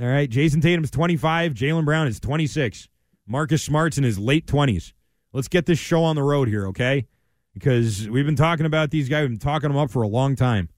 All 0.00 0.06
right? 0.06 0.30
Jayson 0.30 0.60
Tatum's 0.60 0.90
25, 0.90 1.52
Jaylen 1.54 1.84
Brown 1.84 2.06
is 2.06 2.20
26. 2.20 2.88
Marcus 3.26 3.62
Smart's 3.62 3.98
in 3.98 4.04
his 4.04 4.18
late 4.18 4.46
20s. 4.46 4.92
Let's 5.32 5.48
get 5.48 5.66
this 5.66 5.78
show 5.78 6.02
on 6.02 6.16
the 6.16 6.22
road 6.22 6.48
here, 6.48 6.68
okay? 6.68 7.06
Because 7.52 8.08
we've 8.08 8.24
been 8.24 8.36
talking 8.36 8.66
about 8.66 8.90
these 8.90 9.08
guys, 9.08 9.22
we've 9.22 9.30
been 9.30 9.38
talking 9.38 9.68
them 9.68 9.76
up 9.76 9.90
for 9.90 10.02
a 10.02 10.08
long 10.08 10.34
time 10.34 10.70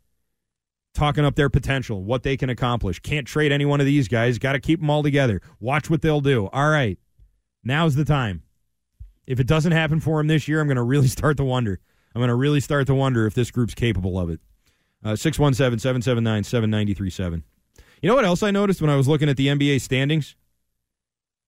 talking 0.95 1.25
up 1.25 1.37
their 1.37 1.49
potential, 1.49 2.03
what 2.03 2.23
they 2.23 2.37
can 2.37 2.51
accomplish. 2.51 3.01
Can't 3.01 3.27
trade 3.27 3.53
any 3.53 3.65
one 3.65 3.81
of 3.81 3.87
these 3.87 4.09
guys. 4.09 4.39
Got 4.39 4.53
to 4.53 4.61
keep 4.61 4.81
them 4.81 4.91
all 4.91 5.03
together. 5.03 5.41
Watch 5.61 5.89
what 5.89 6.03
they'll 6.03 6.21
do. 6.21 6.49
All 6.53 6.71
right. 6.71 6.99
Now's 7.63 7.95
the 7.95 8.05
time. 8.05 8.43
If 9.27 9.39
it 9.39 9.47
doesn't 9.47 9.73
happen 9.73 10.01
for 10.01 10.19
him 10.21 10.27
this 10.27 10.49
year, 10.49 10.61
I'm 10.61 10.67
going 10.67 10.77
to 10.77 10.83
really 10.83 11.09
start 11.09 11.37
to 11.37 11.45
wonder. 11.45 11.81
I'm 12.15 12.21
going 12.21 12.29
to 12.29 12.35
really 12.35 12.61
start 12.61 12.87
to 12.89 12.95
wonder 12.95 13.27
if 13.27 13.35
this 13.35 13.51
group's 13.51 13.75
capable 13.75 14.19
of 14.19 14.31
it. 14.31 14.41
Uh, 15.03 15.17
617 15.17 15.79
779 15.79 16.45
7937. 16.45 17.45
You 18.03 18.09
know 18.09 18.15
what 18.15 18.25
else 18.25 18.43
I 18.43 18.51
noticed 18.51 18.81
when 18.81 18.91
I 18.91 18.97
was 18.97 19.09
looking 19.09 19.29
at 19.29 19.37
the 19.37 19.47
NBA 19.47 19.81
standings? 19.81 20.35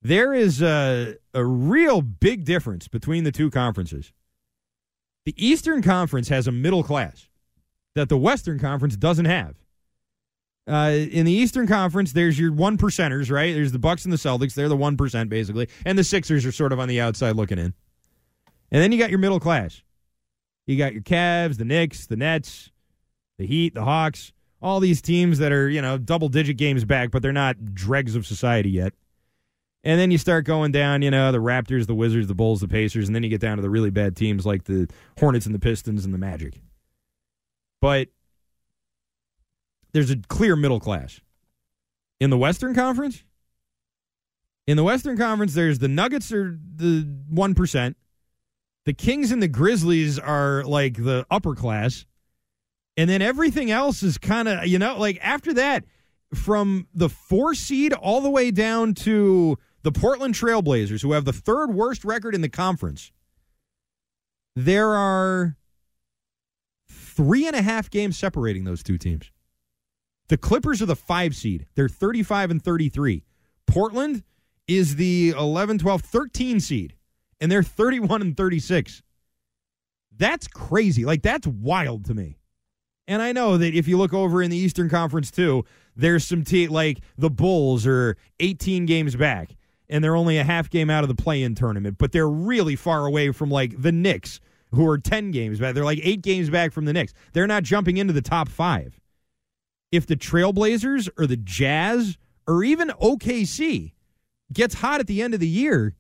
There 0.03 0.35
is 0.35 0.63
a, 0.63 1.17
a 1.33 1.45
real 1.45 2.03
big 2.03 2.45
difference 2.45 2.89
between 2.89 3.25
the 3.25 3.33
two 3.33 3.51
conferences. 3.51 4.13
The 5.25 5.35
Eastern 5.37 5.83
Conference 5.83 6.29
has 6.29 6.49
a 6.49 6.53
middle 6.53 6.83
class 6.83 7.29
that 7.95 8.09
the 8.09 8.17
Western 8.17 8.59
Conference 8.59 8.97
doesn't 8.97 9.27
have. 9.27 9.55
Uh, 10.67 10.93
in 11.11 11.27
the 11.27 11.33
Eastern 11.33 11.67
Conference, 11.67 12.13
there's 12.13 12.39
your 12.39 12.53
one 12.53 12.79
percenters, 12.79 13.31
right? 13.31 13.53
There's 13.53 13.73
the 13.73 13.81
Bucks 13.81 14.05
and 14.05 14.13
the 14.13 14.17
Celtics. 14.17 14.55
They're 14.55 14.69
the 14.69 14.77
one 14.77 14.97
percent 14.97 15.29
basically, 15.29 15.69
and 15.85 15.99
the 15.99 16.05
Sixers 16.05 16.47
are 16.47 16.53
sort 16.53 16.73
of 16.73 16.79
on 16.79 16.89
the 16.89 17.01
outside 17.01 17.35
looking 17.35 17.59
in. 17.59 17.75
And 18.71 18.81
then 18.83 18.93
you 18.93 18.99
got 18.99 19.11
your 19.11 19.19
middle 19.19 19.41
class. 19.41 19.83
You 20.67 20.79
got 20.79 20.93
your 20.93 21.03
Cavs, 21.03 21.59
the 21.59 21.65
Knicks, 21.65 22.07
the 22.07 22.17
Nets, 22.17 22.71
the 23.39 23.47
Heat, 23.47 23.75
the 23.75 23.85
Hawks, 23.85 24.33
all 24.63 24.79
these 24.79 25.03
teams 25.03 25.39
that 25.39 25.51
are 25.51 25.69
you 25.69 25.83
know 25.83 25.99
double 25.99 26.29
digit 26.29 26.57
games 26.57 26.85
back, 26.85 27.11
but 27.11 27.23
they're 27.23 27.33
not 27.33 27.75
dregs 27.75 28.15
of 28.15 28.25
society 28.25 28.71
yet. 28.71 28.93
And 29.85 29.99
then 29.99 30.13
you 30.13 30.19
start 30.19 30.45
going 30.45 30.71
down, 30.71 31.03
you 31.03 31.11
know, 31.11 31.33
the 31.33 31.39
Raptors, 31.39 31.89
the 31.89 31.95
Wizards, 31.95 32.29
the 32.29 32.37
Bulls, 32.37 32.61
the 32.61 32.69
Pacers, 32.69 33.09
and 33.09 33.17
then 33.17 33.25
you 33.25 33.29
get 33.29 33.41
down 33.41 33.57
to 33.57 33.63
the 33.63 33.71
really 33.71 33.91
bad 33.91 34.15
teams 34.15 34.47
like 34.47 34.63
the 34.63 34.89
Hornets 35.19 35.45
and 35.45 35.53
the 35.53 35.59
Pistons 35.59 36.05
and 36.05 36.15
the 36.15 36.19
Magic. 36.19 36.61
But 37.83 38.09
there's 39.93 40.13
a 40.13 40.17
clear 40.29 40.55
middle 40.55 40.79
class. 40.79 41.21
In 42.21 42.31
the 42.31 42.39
Western 42.39 42.77
Conference, 42.77 43.25
in 44.69 44.77
the 44.77 44.85
Western 44.85 45.19
Conference, 45.19 45.53
there's 45.53 45.81
the 45.81 45.89
Nuggets 45.89 46.33
are 46.33 46.57
the 46.77 47.03
1%. 47.35 47.95
The 48.85 48.93
Kings 48.93 49.33
and 49.33 49.43
the 49.43 49.49
Grizzlies 49.49 50.17
are 50.21 50.63
like 50.63 50.95
the 50.95 51.27
upper 51.29 51.57
class. 51.57 52.07
And 52.97 53.11
then 53.11 53.21
everything 53.21 53.73
else 53.73 54.05
is 54.05 54.17
kind 54.17 54.47
of, 54.47 54.65
you 54.67 54.79
know, 54.79 54.97
like 54.97 55.19
after 55.21 55.53
that, 55.55 55.85
from 56.35 56.87
the 56.95 57.09
four 57.09 57.53
seed 57.55 57.93
all 57.93 58.21
the 58.21 58.31
way 58.31 58.53
down 58.53 58.95
to 58.95 59.59
the 59.83 59.91
Portland 59.91 60.35
Trailblazers, 60.35 61.03
who 61.03 61.13
have 61.13 61.25
the 61.25 61.33
third 61.33 61.75
worst 61.75 62.05
record 62.05 62.37
in 62.37 62.43
the 62.43 62.49
conference, 62.49 63.11
there 64.55 64.95
are 64.95 65.57
three 67.23 67.47
and 67.47 67.55
a 67.55 67.63
half 67.63 67.89
games 67.89 68.19
separating 68.19 68.65
those 68.65 68.83
two 68.83 68.99
teams. 68.99 69.31
The 70.29 70.37
Clippers 70.37 70.83
are 70.83 70.87
the 70.87 70.97
five 70.97 71.37
seed. 71.37 71.67
They're 71.77 71.89
35 71.89 72.51
and 72.51 72.63
33. 72.63 73.23
Portland 73.69 74.25
is 74.67 74.97
the 74.97 75.33
11, 75.39 75.79
12, 75.79 76.03
13 76.03 76.59
seed, 76.59 76.97
and 77.41 77.51
they're 77.51 77.63
31 77.63 78.23
and 78.23 78.37
36. 78.37 79.03
That's 80.17 80.49
crazy. 80.49 81.05
Like, 81.05 81.23
that's 81.23 81.47
wild 81.47 82.07
to 82.07 82.15
me. 82.15 82.39
And 83.07 83.23
I 83.23 83.31
know 83.31 83.57
that 83.57 83.73
if 83.73 83.87
you 83.87 83.99
look 83.99 84.13
over 84.13 84.43
in 84.43 84.51
the 84.51 84.57
Eastern 84.57 84.89
Conference, 84.89 85.31
too, 85.31 85.65
there's 85.95 86.27
some 86.27 86.43
te- 86.43 86.69
like 86.69 86.99
the 87.17 87.31
Bulls 87.31 87.87
are 87.87 88.17
18 88.41 88.85
games 88.87 89.15
back, 89.15 89.55
and 89.89 90.03
they're 90.03 90.17
only 90.17 90.39
a 90.39 90.45
half 90.45 90.71
game 90.71 90.91
out 90.91 91.05
of 91.05 91.09
the 91.09 91.23
play 91.23 91.45
in 91.45 91.55
tournament, 91.55 91.99
but 91.99 92.11
they're 92.11 92.29
really 92.29 92.75
far 92.75 93.07
away 93.07 93.31
from 93.31 93.49
like 93.49 93.81
the 93.81 93.93
Knicks 93.93 94.41
who 94.73 94.89
are 94.89 94.99
10 94.99 95.31
games 95.31 95.59
back. 95.59 95.75
They're 95.75 95.85
like 95.85 96.01
eight 96.03 96.23
games 96.23 96.51
back 96.51 96.73
from 96.73 96.85
the 96.85 96.93
Knicks. 96.93 97.13
They're 97.33 97.47
not 97.47 97.63
jumping 97.63 97.99
into 97.99 98.13
the 98.13 98.23
top 98.23 98.49
five. 98.49 98.99
If 99.91 100.07
the 100.07 100.17
Trailblazers 100.17 101.09
or 101.19 101.27
the 101.27 101.37
Jazz 101.37 102.17
or 102.47 102.65
even 102.65 102.89
OKC 102.89 103.93
gets 104.53 104.75
hot 104.75 105.01
at 105.01 105.07
the 105.07 105.23
end 105.23 105.35
of 105.35 105.41
the 105.41 105.49
year, 105.49 105.95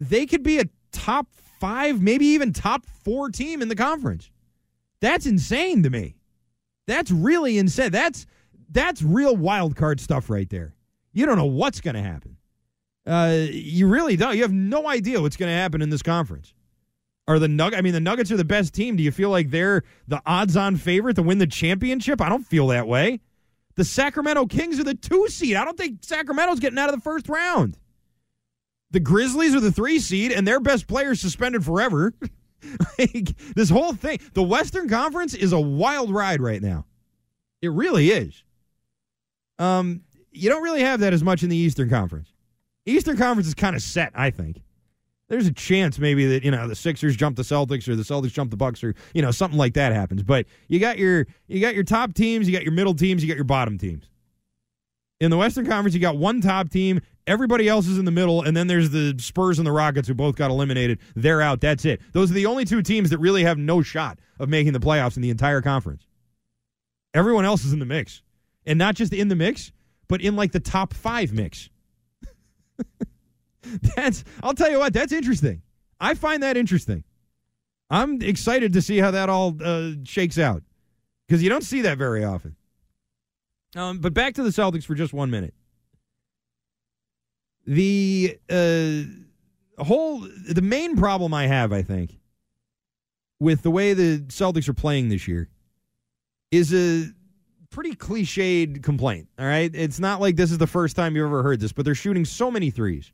they 0.00 0.26
could 0.26 0.42
be 0.42 0.58
a 0.58 0.64
top 0.92 1.28
five, 1.60 2.00
maybe 2.00 2.26
even 2.26 2.52
top 2.52 2.86
four 2.86 3.28
team 3.28 3.60
in 3.60 3.68
the 3.68 3.76
conference. 3.76 4.30
That's 5.00 5.26
insane 5.26 5.82
to 5.82 5.90
me. 5.90 6.16
That's 6.86 7.10
really 7.10 7.58
insane. 7.58 7.92
That's 7.92 8.26
that's 8.72 9.02
real 9.02 9.36
wild 9.36 9.76
card 9.76 10.00
stuff 10.00 10.30
right 10.30 10.48
there. 10.48 10.74
You 11.12 11.26
don't 11.26 11.36
know 11.36 11.46
what's 11.46 11.80
going 11.80 11.96
to 11.96 12.02
happen. 12.02 12.36
Uh, 13.06 13.46
you 13.50 13.88
really 13.88 14.16
don't. 14.16 14.36
You 14.36 14.42
have 14.42 14.52
no 14.52 14.88
idea 14.88 15.20
what's 15.20 15.36
going 15.36 15.50
to 15.50 15.56
happen 15.56 15.82
in 15.82 15.90
this 15.90 16.02
conference. 16.02 16.54
Are 17.30 17.38
the 17.38 17.46
Nug? 17.46 17.78
I 17.78 17.80
mean, 17.80 17.92
the 17.92 18.00
Nuggets 18.00 18.32
are 18.32 18.36
the 18.36 18.44
best 18.44 18.74
team. 18.74 18.96
Do 18.96 19.04
you 19.04 19.12
feel 19.12 19.30
like 19.30 19.50
they're 19.50 19.84
the 20.08 20.20
odds-on 20.26 20.74
favorite 20.74 21.14
to 21.14 21.22
win 21.22 21.38
the 21.38 21.46
championship? 21.46 22.20
I 22.20 22.28
don't 22.28 22.42
feel 22.42 22.66
that 22.66 22.88
way. 22.88 23.20
The 23.76 23.84
Sacramento 23.84 24.46
Kings 24.46 24.80
are 24.80 24.84
the 24.84 24.96
two 24.96 25.28
seed. 25.28 25.54
I 25.54 25.64
don't 25.64 25.78
think 25.78 26.02
Sacramento's 26.02 26.58
getting 26.58 26.76
out 26.76 26.88
of 26.88 26.96
the 26.96 27.00
first 27.00 27.28
round. 27.28 27.78
The 28.90 28.98
Grizzlies 28.98 29.54
are 29.54 29.60
the 29.60 29.70
three 29.70 30.00
seed, 30.00 30.32
and 30.32 30.44
their 30.44 30.58
best 30.58 30.88
player 30.88 31.12
is 31.12 31.20
suspended 31.20 31.64
forever. 31.64 32.12
like, 32.98 33.38
this 33.54 33.70
whole 33.70 33.92
thing, 33.92 34.18
the 34.32 34.42
Western 34.42 34.88
Conference 34.88 35.32
is 35.32 35.52
a 35.52 35.60
wild 35.60 36.12
ride 36.12 36.40
right 36.40 36.60
now. 36.60 36.84
It 37.62 37.68
really 37.68 38.10
is. 38.10 38.42
Um, 39.60 40.02
you 40.32 40.50
don't 40.50 40.64
really 40.64 40.82
have 40.82 40.98
that 40.98 41.12
as 41.12 41.22
much 41.22 41.44
in 41.44 41.48
the 41.48 41.56
Eastern 41.56 41.90
Conference. 41.90 42.32
Eastern 42.86 43.16
Conference 43.16 43.46
is 43.46 43.54
kind 43.54 43.76
of 43.76 43.82
set, 43.82 44.10
I 44.16 44.30
think. 44.30 44.60
There's 45.30 45.46
a 45.46 45.52
chance 45.52 46.00
maybe 46.00 46.26
that 46.26 46.44
you 46.44 46.50
know 46.50 46.66
the 46.66 46.74
Sixers 46.74 47.14
jump 47.14 47.36
the 47.36 47.44
Celtics 47.44 47.88
or 47.88 47.94
the 47.94 48.02
Celtics 48.02 48.32
jump 48.32 48.50
the 48.50 48.56
Bucks 48.56 48.82
or 48.82 48.96
you 49.14 49.22
know 49.22 49.30
something 49.30 49.56
like 49.56 49.74
that 49.74 49.92
happens. 49.92 50.24
But 50.24 50.46
you 50.66 50.80
got 50.80 50.98
your 50.98 51.28
you 51.46 51.60
got 51.60 51.76
your 51.76 51.84
top 51.84 52.14
teams, 52.14 52.48
you 52.48 52.52
got 52.52 52.64
your 52.64 52.72
middle 52.72 52.94
teams, 52.94 53.22
you 53.22 53.28
got 53.28 53.36
your 53.36 53.44
bottom 53.44 53.78
teams. 53.78 54.10
In 55.20 55.30
the 55.30 55.36
Western 55.36 55.66
Conference, 55.66 55.94
you 55.94 56.00
got 56.00 56.16
one 56.16 56.40
top 56.40 56.68
team. 56.68 57.00
Everybody 57.28 57.68
else 57.68 57.86
is 57.86 57.96
in 57.96 58.06
the 58.06 58.10
middle, 58.10 58.42
and 58.42 58.56
then 58.56 58.66
there's 58.66 58.90
the 58.90 59.14
Spurs 59.18 59.58
and 59.58 59.66
the 59.66 59.70
Rockets 59.72 60.08
who 60.08 60.14
both 60.14 60.34
got 60.34 60.50
eliminated. 60.50 60.98
They're 61.14 61.40
out. 61.40 61.60
That's 61.60 61.84
it. 61.84 62.00
Those 62.12 62.32
are 62.32 62.34
the 62.34 62.46
only 62.46 62.64
two 62.64 62.82
teams 62.82 63.10
that 63.10 63.18
really 63.18 63.44
have 63.44 63.56
no 63.56 63.82
shot 63.82 64.18
of 64.40 64.48
making 64.48 64.72
the 64.72 64.80
playoffs 64.80 65.14
in 65.14 65.22
the 65.22 65.30
entire 65.30 65.62
conference. 65.62 66.08
Everyone 67.14 67.44
else 67.44 67.64
is 67.64 67.72
in 67.72 67.78
the 67.78 67.86
mix, 67.86 68.22
and 68.66 68.80
not 68.80 68.96
just 68.96 69.12
in 69.12 69.28
the 69.28 69.36
mix, 69.36 69.70
but 70.08 70.20
in 70.20 70.34
like 70.34 70.50
the 70.50 70.58
top 70.58 70.92
five 70.92 71.32
mix. 71.32 71.70
that's 73.96 74.24
I'll 74.42 74.54
tell 74.54 74.70
you 74.70 74.78
what, 74.78 74.92
that's 74.92 75.12
interesting. 75.12 75.62
I 76.00 76.14
find 76.14 76.42
that 76.42 76.56
interesting. 76.56 77.04
I'm 77.90 78.22
excited 78.22 78.72
to 78.74 78.82
see 78.82 78.98
how 78.98 79.10
that 79.10 79.28
all 79.28 79.56
uh, 79.62 79.92
shakes 80.04 80.38
out 80.38 80.62
because 81.26 81.42
you 81.42 81.48
don't 81.48 81.64
see 81.64 81.82
that 81.82 81.98
very 81.98 82.24
often. 82.24 82.56
Um, 83.76 83.98
but 83.98 84.14
back 84.14 84.34
to 84.34 84.42
the 84.42 84.50
Celtics 84.50 84.84
for 84.84 84.94
just 84.94 85.12
one 85.12 85.30
minute. 85.30 85.54
The 87.66 88.38
uh, 88.48 89.84
whole, 89.84 90.20
the 90.20 90.62
main 90.62 90.96
problem 90.96 91.34
I 91.34 91.46
have, 91.46 91.72
I 91.72 91.82
think, 91.82 92.18
with 93.38 93.62
the 93.62 93.70
way 93.70 93.94
the 93.94 94.20
Celtics 94.28 94.68
are 94.68 94.74
playing 94.74 95.08
this 95.08 95.28
year 95.28 95.48
is 96.50 96.74
a 96.74 97.10
pretty 97.70 97.94
cliched 97.94 98.82
complaint. 98.82 99.28
All 99.38 99.46
right. 99.46 99.70
It's 99.72 100.00
not 100.00 100.20
like 100.20 100.36
this 100.36 100.50
is 100.50 100.58
the 100.58 100.66
first 100.66 100.96
time 100.96 101.14
you've 101.14 101.26
ever 101.26 101.42
heard 101.42 101.60
this, 101.60 101.72
but 101.72 101.84
they're 101.84 101.94
shooting 101.94 102.24
so 102.24 102.50
many 102.50 102.70
threes. 102.70 103.12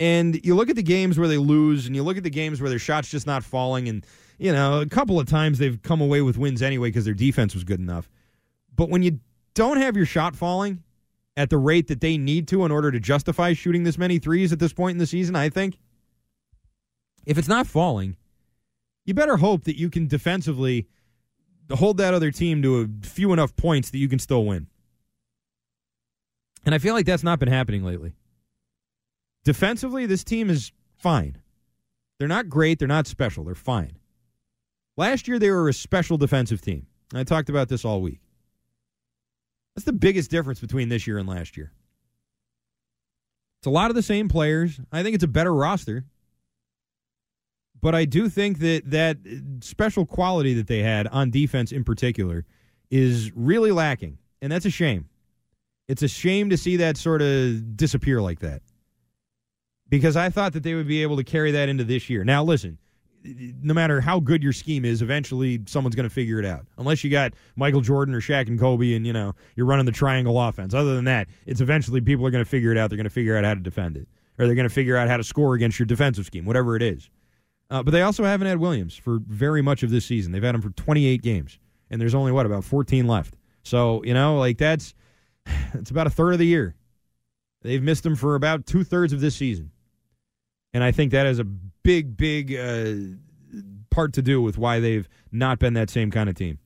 And 0.00 0.42
you 0.44 0.54
look 0.54 0.70
at 0.70 0.76
the 0.76 0.82
games 0.82 1.18
where 1.18 1.28
they 1.28 1.36
lose, 1.36 1.86
and 1.86 1.94
you 1.94 2.02
look 2.02 2.16
at 2.16 2.22
the 2.22 2.30
games 2.30 2.60
where 2.60 2.70
their 2.70 2.78
shots 2.78 3.10
just 3.10 3.26
not 3.26 3.44
falling, 3.44 3.86
and 3.86 4.04
you 4.38 4.50
know 4.50 4.80
a 4.80 4.86
couple 4.86 5.20
of 5.20 5.28
times 5.28 5.58
they've 5.58 5.80
come 5.82 6.00
away 6.00 6.22
with 6.22 6.38
wins 6.38 6.62
anyway 6.62 6.88
because 6.88 7.04
their 7.04 7.14
defense 7.14 7.54
was 7.54 7.64
good 7.64 7.78
enough. 7.78 8.08
But 8.74 8.88
when 8.88 9.02
you 9.02 9.20
don't 9.54 9.76
have 9.76 9.96
your 9.96 10.06
shot 10.06 10.34
falling 10.34 10.82
at 11.36 11.50
the 11.50 11.58
rate 11.58 11.88
that 11.88 12.00
they 12.00 12.16
need 12.16 12.48
to 12.48 12.64
in 12.64 12.72
order 12.72 12.90
to 12.90 12.98
justify 12.98 13.52
shooting 13.52 13.84
this 13.84 13.98
many 13.98 14.18
threes 14.18 14.52
at 14.52 14.58
this 14.58 14.72
point 14.72 14.92
in 14.92 14.98
the 14.98 15.06
season, 15.06 15.36
I 15.36 15.50
think 15.50 15.78
if 17.26 17.36
it's 17.36 17.48
not 17.48 17.66
falling, 17.66 18.16
you 19.04 19.12
better 19.12 19.36
hope 19.36 19.64
that 19.64 19.78
you 19.78 19.90
can 19.90 20.06
defensively 20.06 20.86
hold 21.70 21.98
that 21.98 22.14
other 22.14 22.30
team 22.30 22.62
to 22.62 22.80
a 22.80 23.06
few 23.06 23.34
enough 23.34 23.54
points 23.54 23.90
that 23.90 23.98
you 23.98 24.08
can 24.08 24.18
still 24.18 24.46
win. 24.46 24.66
And 26.64 26.74
I 26.74 26.78
feel 26.78 26.94
like 26.94 27.06
that's 27.06 27.22
not 27.22 27.38
been 27.38 27.48
happening 27.48 27.84
lately. 27.84 28.14
Defensively, 29.44 30.06
this 30.06 30.24
team 30.24 30.50
is 30.50 30.72
fine. 30.96 31.38
They're 32.18 32.28
not 32.28 32.48
great. 32.48 32.78
They're 32.78 32.88
not 32.88 33.06
special. 33.06 33.44
They're 33.44 33.54
fine. 33.54 33.92
Last 34.96 35.26
year, 35.26 35.38
they 35.38 35.50
were 35.50 35.68
a 35.68 35.72
special 35.72 36.18
defensive 36.18 36.60
team. 36.60 36.86
I 37.14 37.24
talked 37.24 37.48
about 37.48 37.68
this 37.68 37.84
all 37.84 38.02
week. 38.02 38.20
That's 39.74 39.86
the 39.86 39.92
biggest 39.92 40.30
difference 40.30 40.60
between 40.60 40.90
this 40.90 41.06
year 41.06 41.16
and 41.16 41.28
last 41.28 41.56
year. 41.56 41.72
It's 43.60 43.66
a 43.66 43.70
lot 43.70 43.90
of 43.90 43.96
the 43.96 44.02
same 44.02 44.28
players. 44.28 44.78
I 44.92 45.02
think 45.02 45.14
it's 45.14 45.24
a 45.24 45.28
better 45.28 45.54
roster. 45.54 46.04
But 47.80 47.94
I 47.94 48.04
do 48.04 48.28
think 48.28 48.58
that 48.58 48.90
that 48.90 49.16
special 49.60 50.04
quality 50.04 50.52
that 50.54 50.66
they 50.66 50.82
had 50.82 51.06
on 51.06 51.30
defense 51.30 51.72
in 51.72 51.84
particular 51.84 52.44
is 52.90 53.32
really 53.34 53.72
lacking. 53.72 54.18
And 54.42 54.52
that's 54.52 54.66
a 54.66 54.70
shame. 54.70 55.08
It's 55.88 56.02
a 56.02 56.08
shame 56.08 56.50
to 56.50 56.58
see 56.58 56.76
that 56.76 56.98
sort 56.98 57.22
of 57.22 57.76
disappear 57.76 58.20
like 58.20 58.40
that 58.40 58.62
because 59.90 60.16
I 60.16 60.30
thought 60.30 60.54
that 60.54 60.62
they 60.62 60.74
would 60.74 60.88
be 60.88 61.02
able 61.02 61.16
to 61.16 61.24
carry 61.24 61.50
that 61.50 61.68
into 61.68 61.84
this 61.84 62.08
year. 62.08 62.24
Now, 62.24 62.42
listen, 62.42 62.78
no 63.24 63.74
matter 63.74 64.00
how 64.00 64.20
good 64.20 64.42
your 64.42 64.52
scheme 64.52 64.84
is, 64.84 65.02
eventually 65.02 65.60
someone's 65.66 65.94
going 65.94 66.08
to 66.08 66.14
figure 66.14 66.38
it 66.38 66.46
out. 66.46 66.64
Unless 66.78 67.04
you 67.04 67.10
got 67.10 67.34
Michael 67.56 67.80
Jordan 67.80 68.14
or 68.14 68.20
Shaq 68.20 68.46
and 68.46 68.58
Kobe, 68.58 68.94
and 68.94 69.06
you 69.06 69.12
know 69.12 69.34
you're 69.56 69.66
running 69.66 69.84
the 69.84 69.92
triangle 69.92 70.40
offense. 70.40 70.72
Other 70.72 70.94
than 70.94 71.04
that, 71.04 71.28
it's 71.44 71.60
eventually 71.60 72.00
people 72.00 72.26
are 72.26 72.30
going 72.30 72.44
to 72.44 72.48
figure 72.48 72.72
it 72.72 72.78
out. 72.78 72.88
They're 72.88 72.96
going 72.96 73.04
to 73.04 73.10
figure 73.10 73.36
out 73.36 73.44
how 73.44 73.54
to 73.54 73.60
defend 73.60 73.96
it, 73.96 74.08
or 74.38 74.46
they're 74.46 74.54
going 74.54 74.68
to 74.68 74.74
figure 74.74 74.96
out 74.96 75.08
how 75.08 75.16
to 75.16 75.24
score 75.24 75.54
against 75.54 75.78
your 75.78 75.86
defensive 75.86 76.24
scheme, 76.24 76.44
whatever 76.44 76.76
it 76.76 76.82
is. 76.82 77.10
Uh, 77.68 77.82
but 77.82 77.90
they 77.90 78.02
also 78.02 78.24
haven't 78.24 78.48
had 78.48 78.58
Williams 78.58 78.96
for 78.96 79.20
very 79.26 79.62
much 79.62 79.82
of 79.82 79.90
this 79.90 80.04
season. 80.04 80.32
They've 80.32 80.42
had 80.42 80.54
him 80.54 80.62
for 80.62 80.70
28 80.70 81.22
games, 81.22 81.58
and 81.90 82.00
there's 82.00 82.14
only 82.14 82.32
what 82.32 82.46
about 82.46 82.64
14 82.64 83.06
left. 83.06 83.34
So 83.64 84.02
you 84.04 84.14
know, 84.14 84.38
like 84.38 84.56
that's 84.56 84.94
it's 85.74 85.90
about 85.90 86.06
a 86.06 86.10
third 86.10 86.32
of 86.32 86.38
the 86.38 86.46
year. 86.46 86.74
They've 87.62 87.82
missed 87.82 88.06
him 88.06 88.16
for 88.16 88.36
about 88.36 88.64
two 88.64 88.84
thirds 88.84 89.12
of 89.12 89.20
this 89.20 89.36
season. 89.36 89.70
And 90.72 90.84
I 90.84 90.92
think 90.92 91.12
that 91.12 91.26
has 91.26 91.38
a 91.38 91.44
big, 91.44 92.16
big 92.16 92.54
uh, 92.54 92.94
part 93.90 94.12
to 94.14 94.22
do 94.22 94.40
with 94.40 94.56
why 94.58 94.80
they've 94.80 95.08
not 95.32 95.58
been 95.58 95.74
that 95.74 95.90
same 95.90 96.10
kind 96.10 96.28
of 96.28 96.36
team. 96.36 96.58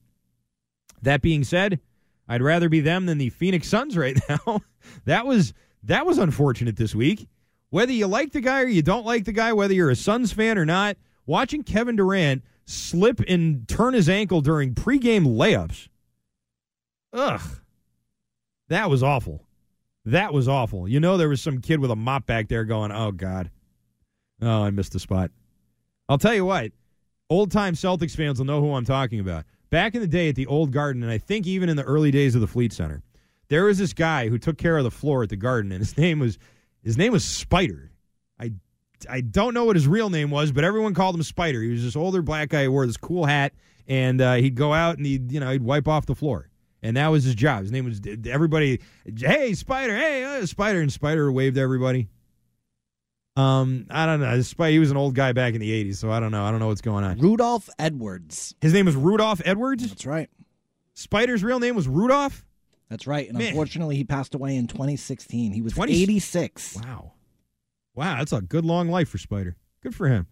That 1.02 1.22
being 1.22 1.44
said, 1.44 1.80
I'd 2.28 2.42
rather 2.42 2.68
be 2.68 2.80
them 2.80 3.06
than 3.06 3.18
the 3.18 3.30
Phoenix 3.30 3.68
Suns 3.68 3.96
right 3.96 4.18
now. 4.28 4.60
that 5.04 5.26
was 5.26 5.52
that 5.82 6.06
was 6.06 6.18
unfortunate 6.18 6.76
this 6.76 6.94
week. 6.94 7.28
Whether 7.70 7.92
you 7.92 8.06
like 8.06 8.32
the 8.32 8.40
guy 8.40 8.62
or 8.62 8.66
you 8.68 8.82
don't 8.82 9.04
like 9.04 9.24
the 9.24 9.32
guy, 9.32 9.52
whether 9.52 9.74
you're 9.74 9.90
a 9.90 9.96
Suns 9.96 10.32
fan 10.32 10.58
or 10.58 10.64
not, 10.64 10.96
watching 11.26 11.62
Kevin 11.62 11.96
Durant 11.96 12.42
slip 12.66 13.20
and 13.28 13.66
turn 13.68 13.94
his 13.94 14.08
ankle 14.08 14.40
during 14.40 14.74
pregame 14.74 15.26
layups. 15.26 15.88
Ugh. 17.12 17.40
That 18.68 18.88
was 18.88 19.02
awful. 19.02 19.44
That 20.06 20.32
was 20.32 20.48
awful. 20.48 20.88
You 20.88 21.00
know 21.00 21.16
there 21.16 21.28
was 21.28 21.42
some 21.42 21.60
kid 21.60 21.80
with 21.80 21.90
a 21.90 21.96
mop 21.96 22.26
back 22.26 22.48
there 22.48 22.64
going, 22.64 22.92
"Oh 22.92 23.12
god." 23.12 23.50
Oh, 24.44 24.62
I 24.62 24.70
missed 24.70 24.94
a 24.94 24.98
spot. 24.98 25.30
I'll 26.08 26.18
tell 26.18 26.34
you 26.34 26.44
what, 26.44 26.72
old 27.30 27.50
time 27.50 27.74
Celtics 27.74 28.14
fans 28.14 28.38
will 28.38 28.44
know 28.44 28.60
who 28.60 28.74
I'm 28.74 28.84
talking 28.84 29.20
about. 29.20 29.44
Back 29.70 29.94
in 29.94 30.02
the 30.02 30.06
day 30.06 30.28
at 30.28 30.34
the 30.34 30.46
old 30.46 30.70
garden, 30.70 31.02
and 31.02 31.10
I 31.10 31.18
think 31.18 31.46
even 31.46 31.68
in 31.68 31.76
the 31.76 31.82
early 31.82 32.10
days 32.10 32.34
of 32.34 32.42
the 32.42 32.46
Fleet 32.46 32.72
Center, 32.72 33.02
there 33.48 33.64
was 33.64 33.78
this 33.78 33.94
guy 33.94 34.28
who 34.28 34.38
took 34.38 34.58
care 34.58 34.76
of 34.76 34.84
the 34.84 34.90
floor 34.90 35.22
at 35.22 35.30
the 35.30 35.36
garden, 35.36 35.72
and 35.72 35.80
his 35.80 35.96
name 35.98 36.18
was 36.18 36.38
his 36.82 36.98
name 36.98 37.12
was 37.12 37.24
Spider. 37.24 37.90
I 38.38 38.52
I 39.08 39.22
don't 39.22 39.54
know 39.54 39.64
what 39.64 39.76
his 39.76 39.88
real 39.88 40.10
name 40.10 40.30
was, 40.30 40.52
but 40.52 40.62
everyone 40.62 40.92
called 40.92 41.14
him 41.14 41.22
Spider. 41.22 41.62
He 41.62 41.70
was 41.70 41.82
this 41.82 41.96
older 41.96 42.20
black 42.20 42.50
guy 42.50 42.64
who 42.64 42.72
wore 42.72 42.86
this 42.86 42.98
cool 42.98 43.24
hat, 43.24 43.54
and 43.88 44.20
uh, 44.20 44.34
he'd 44.34 44.54
go 44.54 44.74
out 44.74 44.98
and 44.98 45.06
he'd 45.06 45.32
you 45.32 45.40
know 45.40 45.50
he'd 45.50 45.62
wipe 45.62 45.88
off 45.88 46.04
the 46.04 46.14
floor, 46.14 46.50
and 46.82 46.98
that 46.98 47.08
was 47.08 47.24
his 47.24 47.34
job. 47.34 47.62
His 47.62 47.72
name 47.72 47.86
was 47.86 48.00
everybody. 48.28 48.80
Hey, 49.16 49.54
Spider! 49.54 49.96
Hey, 49.96 50.22
uh, 50.22 50.44
Spider! 50.44 50.82
And 50.82 50.92
Spider 50.92 51.32
waved 51.32 51.56
everybody. 51.56 52.08
Um, 53.36 53.86
I 53.90 54.06
don't 54.06 54.20
know. 54.20 54.66
He 54.68 54.78
was 54.78 54.90
an 54.90 54.96
old 54.96 55.14
guy 55.14 55.32
back 55.32 55.54
in 55.54 55.60
the 55.60 55.84
'80s, 55.84 55.96
so 55.96 56.10
I 56.10 56.20
don't 56.20 56.30
know. 56.30 56.44
I 56.44 56.50
don't 56.50 56.60
know 56.60 56.68
what's 56.68 56.80
going 56.80 57.04
on. 57.04 57.18
Rudolph 57.18 57.68
Edwards. 57.78 58.54
His 58.60 58.72
name 58.72 58.86
was 58.86 58.94
Rudolph 58.94 59.42
Edwards. 59.44 59.88
That's 59.88 60.06
right. 60.06 60.30
Spider's 60.94 61.42
real 61.42 61.58
name 61.58 61.74
was 61.74 61.88
Rudolph. 61.88 62.44
That's 62.88 63.06
right. 63.06 63.28
And 63.28 63.38
Man. 63.38 63.48
unfortunately, 63.48 63.96
he 63.96 64.04
passed 64.04 64.34
away 64.34 64.56
in 64.56 64.68
2016. 64.68 65.52
He 65.52 65.62
was 65.62 65.72
20... 65.72 66.02
86. 66.02 66.76
Wow. 66.76 67.12
Wow, 67.94 68.18
that's 68.18 68.32
a 68.32 68.40
good 68.40 68.64
long 68.64 68.88
life 68.88 69.08
for 69.08 69.18
Spider. 69.18 69.56
Good 69.82 69.94
for 69.94 70.08
him. 70.08 70.26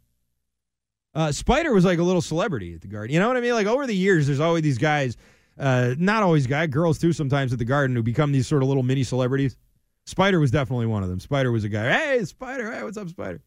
Uh, 1.14 1.32
Spider 1.32 1.72
was 1.72 1.84
like 1.84 1.98
a 1.98 2.02
little 2.02 2.22
celebrity 2.22 2.74
at 2.74 2.80
the 2.80 2.88
Garden. 2.88 3.12
You 3.12 3.20
know 3.20 3.28
what 3.28 3.36
I 3.36 3.40
mean? 3.40 3.52
Like 3.52 3.66
over 3.66 3.86
the 3.86 3.96
years, 3.96 4.26
there's 4.26 4.40
always 4.40 4.62
these 4.62 4.78
guys. 4.78 5.16
Uh, 5.58 5.94
not 5.98 6.22
always 6.22 6.46
guys, 6.46 6.68
girls 6.68 6.98
too. 6.98 7.12
Sometimes 7.12 7.52
at 7.52 7.58
the 7.58 7.64
Garden 7.64 7.94
who 7.94 8.02
become 8.02 8.32
these 8.32 8.46
sort 8.46 8.62
of 8.62 8.68
little 8.68 8.82
mini 8.82 9.04
celebrities. 9.04 9.56
Spider 10.04 10.40
was 10.40 10.50
definitely 10.50 10.86
one 10.86 11.02
of 11.02 11.08
them. 11.08 11.20
Spider 11.20 11.52
was 11.52 11.64
a 11.64 11.68
guy. 11.68 11.92
Hey, 11.92 12.24
Spider. 12.24 12.72
Hey, 12.72 12.82
what's 12.82 12.96
up, 12.96 13.08
Spider? 13.08 13.40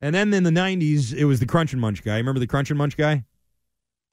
And 0.00 0.14
then 0.14 0.32
in 0.34 0.42
the 0.42 0.50
'90s, 0.50 1.14
it 1.14 1.24
was 1.24 1.40
the 1.40 1.46
Crunch 1.46 1.72
and 1.72 1.80
Munch 1.80 2.02
guy. 2.02 2.16
Remember 2.16 2.40
the 2.40 2.46
Crunch 2.46 2.70
and 2.70 2.78
Munch 2.78 2.96
guy? 2.96 3.24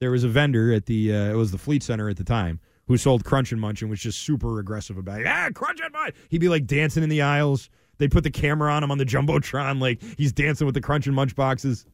There 0.00 0.10
was 0.10 0.24
a 0.24 0.28
vendor 0.28 0.72
at 0.72 0.86
the 0.86 1.14
uh, 1.14 1.30
it 1.30 1.36
was 1.36 1.50
the 1.50 1.58
Fleet 1.58 1.82
Center 1.82 2.08
at 2.08 2.16
the 2.16 2.24
time 2.24 2.60
who 2.86 2.96
sold 2.96 3.24
Crunch 3.24 3.52
and 3.52 3.60
Munch 3.60 3.80
and 3.82 3.90
was 3.90 4.00
just 4.00 4.20
super 4.20 4.58
aggressive 4.58 4.98
about 4.98 5.20
it. 5.20 5.26
Ah, 5.26 5.48
Crunch 5.54 5.80
and 5.82 5.92
Munch. 5.92 6.14
He'd 6.28 6.40
be 6.40 6.48
like 6.48 6.66
dancing 6.66 7.02
in 7.02 7.08
the 7.08 7.22
aisles. 7.22 7.70
They 7.98 8.08
put 8.08 8.24
the 8.24 8.30
camera 8.30 8.72
on 8.72 8.82
him 8.82 8.90
on 8.90 8.98
the 8.98 9.06
jumbotron, 9.06 9.80
like 9.80 10.02
he's 10.18 10.32
dancing 10.32 10.66
with 10.66 10.74
the 10.74 10.80
Crunch 10.80 11.06
and 11.06 11.14
Munch 11.14 11.34
boxes. 11.36 11.86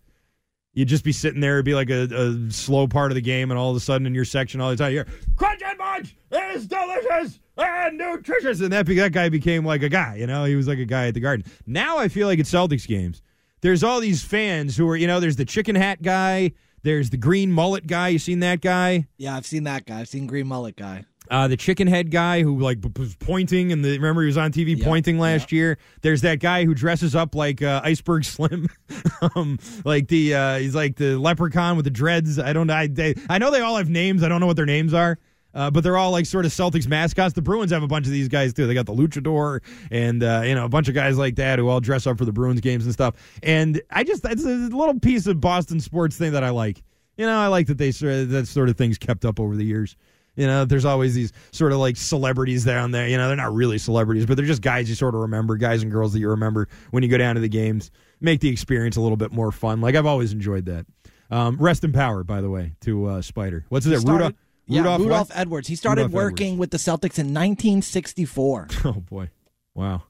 You'd 0.73 0.89
just 0.89 1.05
be 1.05 1.13
sitting 1.13 1.41
there, 1.41 1.57
it'd 1.57 1.65
be 1.65 1.75
like 1.75 1.91
a, 1.91 2.03
a 2.15 2.51
slow 2.53 2.87
part 2.87 3.11
of 3.11 3.17
the 3.17 3.21
game, 3.21 3.51
and 3.51 3.59
all 3.59 3.71
of 3.71 3.77
a 3.77 3.81
sudden 3.81 4.07
in 4.07 4.15
your 4.15 4.25
section, 4.25 4.61
all 4.61 4.71
the 4.71 4.77
time, 4.77 4.93
you're 4.93 5.07
Crunch 5.37 5.61
and 5.65 5.77
Munch 5.79 6.17
is 6.33 6.67
delicious 6.69 7.41
and 7.61 7.99
nutritious. 7.99 8.61
And 8.61 8.73
that, 8.73 8.87
that 8.87 9.13
guy 9.13 9.29
became 9.29 9.65
like 9.65 9.83
a 9.83 9.89
guy, 9.89 10.17
you 10.17 10.27
know? 10.27 10.45
He 10.45 10.57
was 10.57 10.69
like 10.69 10.79
a 10.79 10.85
guy 10.85 11.07
at 11.07 11.15
the 11.15 11.21
garden. 11.21 11.45
Now 11.67 11.99
I 11.99 12.09
feel 12.09 12.27
like 12.27 12.39
at 12.39 12.47
Celtics 12.47 12.87
games, 12.87 13.23
there's 13.61 13.83
all 13.85 14.01
these 14.01 14.23
fans 14.23 14.77
who 14.77 14.89
are, 14.89 14.97
you 14.97 15.07
know, 15.07 15.21
there's 15.21 15.37
the 15.37 15.45
chicken 15.45 15.77
hat 15.77 16.03
guy, 16.03 16.53
there's 16.83 17.11
the 17.11 17.17
green 17.19 17.53
mullet 17.53 17.87
guy. 17.87 18.09
You 18.09 18.19
seen 18.19 18.41
that 18.41 18.61
guy? 18.61 19.07
Yeah, 19.19 19.37
I've 19.37 19.47
seen 19.47 19.65
that 19.65 19.85
guy. 19.87 20.01
I've 20.01 20.09
seen 20.09 20.27
green 20.27 20.47
mullet 20.47 20.77
guy. 20.77 21.05
Uh, 21.31 21.47
the 21.47 21.57
chicken 21.57 21.87
head 21.87 22.11
guy 22.11 22.43
who 22.43 22.59
like 22.59 22.81
b- 22.81 22.91
was 22.99 23.15
pointing 23.15 23.71
and 23.71 23.85
the 23.85 23.93
remember 23.93 24.23
he 24.23 24.27
was 24.27 24.37
on 24.39 24.51
TV 24.51 24.77
Yep, 24.77 24.85
pointing 24.85 25.17
last 25.19 25.53
year. 25.53 25.79
There's 26.03 26.23
that 26.23 26.41
guy 26.41 26.65
who 26.65 26.75
dresses 26.75 27.15
up 27.15 27.37
like 27.37 27.63
uh, 27.63 27.81
Iceberg 27.85 28.25
Slim, 28.25 28.67
um, 29.37 29.57
like 29.85 30.09
the 30.09 30.35
uh, 30.35 30.59
he's 30.59 30.75
like 30.75 30.97
the 30.97 31.17
leprechaun 31.17 31.77
with 31.77 31.85
the 31.85 31.91
dreads. 31.91 32.41
I 32.41 32.53
don't 32.53 32.69
I 32.69 32.89
they, 32.89 33.15
I 33.29 33.39
know 33.39 33.53
they 33.53 33.61
all 33.61 33.77
have 33.77 33.89
names. 33.89 34.25
I 34.25 34.29
don't 34.29 34.41
know 34.41 34.49
what 34.49 34.57
their 34.57 34.67
names 34.67 34.93
are. 34.93 35.19
Uh, 35.55 35.71
but 35.71 35.83
they're 35.83 35.97
all 35.97 36.11
like 36.11 36.27
sort 36.27 36.45
of 36.45 36.53
Celtics 36.53 36.87
mascots. 36.87 37.35
The 37.35 37.43
Bruins 37.43 37.73
have 37.73 37.83
a 37.83 37.89
bunch 37.89 38.07
of 38.07 38.13
these 38.13 38.29
guys 38.29 38.53
too. 38.53 38.67
They 38.67 38.75
got 38.75 38.87
the 38.87 38.95
Luchador 38.95 39.61
and 39.91 40.23
uh, 40.23 40.43
you 40.45 40.55
know 40.55 40.65
a 40.65 40.69
bunch 40.69 40.89
of 40.89 40.95
guys 40.95 41.19
like 41.19 41.37
that 41.37 41.59
who 41.59 41.69
all 41.69 41.81
dress 41.81 42.07
up 42.07 42.19
for 42.19 42.25
the 42.25 42.33
Bruins 42.33 42.61
games 42.61 42.85
and 42.85 42.93
stuff. 42.93 43.15
And 43.43 43.81
I 43.91 44.05
just 44.05 44.25
it's 44.25 44.45
a 44.45 44.49
little 44.49 44.99
piece 44.99 45.27
of 45.27 45.41
Boston 45.41 45.81
sports 45.81 46.17
thing 46.17 46.33
that 46.33 46.45
I 46.45 46.51
like. 46.51 46.83
You 47.17 47.27
know, 47.27 47.39
I 47.39 47.49
like 47.49 47.67
that 47.67 47.79
they 47.79 47.91
sort 47.91 48.13
of, 48.13 48.29
that 48.31 48.47
sort 48.47 48.69
of 48.69 48.77
things 48.77 48.97
kept 48.97 49.25
up 49.25 49.41
over 49.41 49.55
the 49.57 49.65
years. 49.65 49.97
You 50.37 50.47
know, 50.47 50.65
there's 50.65 50.85
always 50.85 51.15
these 51.15 51.33
sort 51.51 51.73
of 51.73 51.79
like 51.79 51.97
celebrities 51.97 52.65
down 52.65 52.93
there. 52.93 53.07
You 53.09 53.19
know, 53.19 53.29
they're 53.29 53.37
not 53.37 53.53
really 53.53 53.77
celebrities, 53.79 54.25
but 54.25 54.37
they're 54.37 54.47
just 54.47 54.63
guys 54.63 54.89
you 54.89 54.95
sort 54.95 55.15
of 55.15 55.21
remember, 55.21 55.57
guys 55.57 55.83
and 55.83 55.91
girls 55.91 56.13
that 56.13 56.21
you 56.21 56.31
remember 56.31 56.69
when 56.93 57.03
you 57.03 57.09
go 57.09 57.19
down 57.19 57.35
to 57.35 57.41
the 57.41 57.49
games. 57.49 57.91
Make 58.23 58.41
the 58.41 58.49
experience 58.49 58.97
a 58.97 59.01
little 59.01 59.17
bit 59.17 59.33
more 59.33 59.53
fun. 59.53 59.81
Like 59.81 59.97
I've 59.97 60.07
always 60.07 60.33
enjoyed 60.33 60.67
that. 60.67 60.87
Um, 61.31 61.57
rest 61.59 61.85
in 61.85 61.93
power, 61.93 62.25
by 62.25 62.41
the 62.41 62.51
way, 62.51 62.73
to 62.83 63.07
uh, 63.07 63.23
Spider. 63.23 63.65
What's 63.69 63.87
it? 63.87 64.03
Rudolph. 64.05 64.35
Yeah, 64.71 64.81
Rudolph, 64.81 65.01
Rudolph. 65.01 65.31
Edwards. 65.35 65.69
He 65.69 65.77
started 65.77 66.03
Rudolph 66.03 66.15
working 66.15 66.53
Edwards. 66.55 66.61
with 66.61 66.71
the 66.71 66.77
Celtics 66.79 67.19
in 67.19 67.35
1964. 67.35 68.69
Oh 68.85 68.93
boy, 68.93 69.31
wow, 69.75 70.03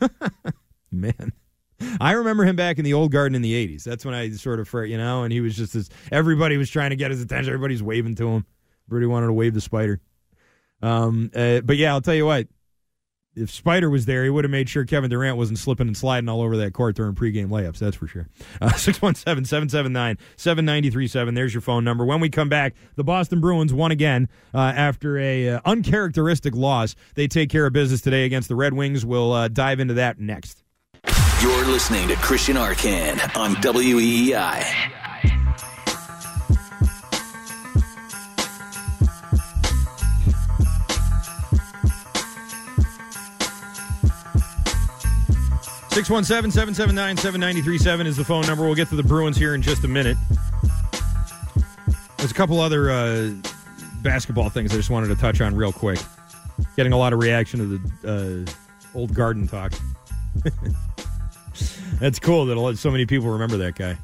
man. 0.90 1.32
I 2.00 2.12
remember 2.12 2.44
him 2.44 2.56
back 2.56 2.78
in 2.78 2.84
the 2.84 2.94
old 2.94 3.12
garden 3.12 3.34
in 3.34 3.42
the 3.42 3.52
'80s. 3.68 3.84
That's 3.84 4.04
when 4.04 4.14
I 4.14 4.30
sort 4.30 4.60
of, 4.60 4.72
you 4.88 4.96
know, 4.96 5.24
and 5.24 5.32
he 5.32 5.40
was 5.40 5.56
just 5.56 5.74
this. 5.74 5.90
Everybody 6.10 6.56
was 6.56 6.70
trying 6.70 6.90
to 6.90 6.96
get 6.96 7.10
his 7.10 7.20
attention. 7.20 7.52
Everybody's 7.52 7.82
waving 7.82 8.14
to 8.16 8.28
him. 8.28 8.46
Everybody 8.88 9.06
wanted 9.06 9.26
to 9.26 9.32
wave 9.34 9.52
the 9.52 9.60
spider. 9.60 10.00
Um, 10.80 11.30
uh, 11.34 11.60
but 11.60 11.76
yeah, 11.76 11.92
I'll 11.92 12.00
tell 12.00 12.14
you 12.14 12.24
what. 12.26 12.48
If 13.36 13.50
Spider 13.50 13.90
was 13.90 14.06
there, 14.06 14.24
he 14.24 14.30
would 14.30 14.44
have 14.44 14.50
made 14.50 14.68
sure 14.68 14.86
Kevin 14.86 15.10
Durant 15.10 15.36
wasn't 15.36 15.58
slipping 15.58 15.86
and 15.86 15.96
sliding 15.96 16.28
all 16.28 16.40
over 16.40 16.56
that 16.56 16.72
court 16.72 16.96
during 16.96 17.14
pregame 17.14 17.48
layups. 17.48 17.78
That's 17.78 17.96
for 17.96 18.06
sure. 18.06 18.28
Uh, 18.62 18.72
617 18.76 19.44
779 19.44 20.16
7937. 20.36 21.34
There's 21.34 21.52
your 21.52 21.60
phone 21.60 21.84
number. 21.84 22.06
When 22.06 22.20
we 22.20 22.30
come 22.30 22.48
back, 22.48 22.74
the 22.94 23.04
Boston 23.04 23.40
Bruins 23.40 23.74
won 23.74 23.90
again 23.90 24.30
uh, 24.54 24.58
after 24.74 25.18
a 25.18 25.50
uh, 25.50 25.60
uncharacteristic 25.66 26.54
loss. 26.54 26.96
They 27.14 27.28
take 27.28 27.50
care 27.50 27.66
of 27.66 27.74
business 27.74 28.00
today 28.00 28.24
against 28.24 28.48
the 28.48 28.56
Red 28.56 28.72
Wings. 28.72 29.04
We'll 29.04 29.32
uh, 29.32 29.48
dive 29.48 29.80
into 29.80 29.94
that 29.94 30.18
next. 30.18 30.62
You're 31.42 31.66
listening 31.66 32.08
to 32.08 32.16
Christian 32.16 32.56
Arcand 32.56 33.36
on 33.36 33.54
WEEI. 33.56 35.05
Six 45.96 46.10
one 46.10 46.24
seven 46.24 46.50
seven 46.50 46.74
seven 46.74 46.94
nine 46.94 47.16
seven 47.16 47.40
ninety 47.40 47.62
three 47.62 47.78
seven 47.78 48.06
is 48.06 48.18
the 48.18 48.24
phone 48.24 48.46
number. 48.46 48.66
We'll 48.66 48.74
get 48.74 48.90
to 48.90 48.96
the 48.96 49.02
Bruins 49.02 49.38
here 49.38 49.54
in 49.54 49.62
just 49.62 49.82
a 49.82 49.88
minute. 49.88 50.18
There's 52.18 52.30
a 52.30 52.34
couple 52.34 52.60
other 52.60 52.90
uh, 52.90 53.30
basketball 54.02 54.50
things 54.50 54.74
I 54.74 54.76
just 54.76 54.90
wanted 54.90 55.06
to 55.06 55.14
touch 55.14 55.40
on 55.40 55.56
real 55.56 55.72
quick. 55.72 55.98
Getting 56.76 56.92
a 56.92 56.98
lot 56.98 57.14
of 57.14 57.18
reaction 57.18 57.60
to 57.60 57.78
the 58.02 58.46
uh, 58.94 58.98
old 58.98 59.14
garden 59.14 59.48
talk. 59.48 59.72
That's 61.98 62.18
cool 62.18 62.44
that 62.44 62.76
so 62.76 62.90
many 62.90 63.06
people 63.06 63.30
remember 63.30 63.56
that 63.56 63.76
guy. 63.76 63.96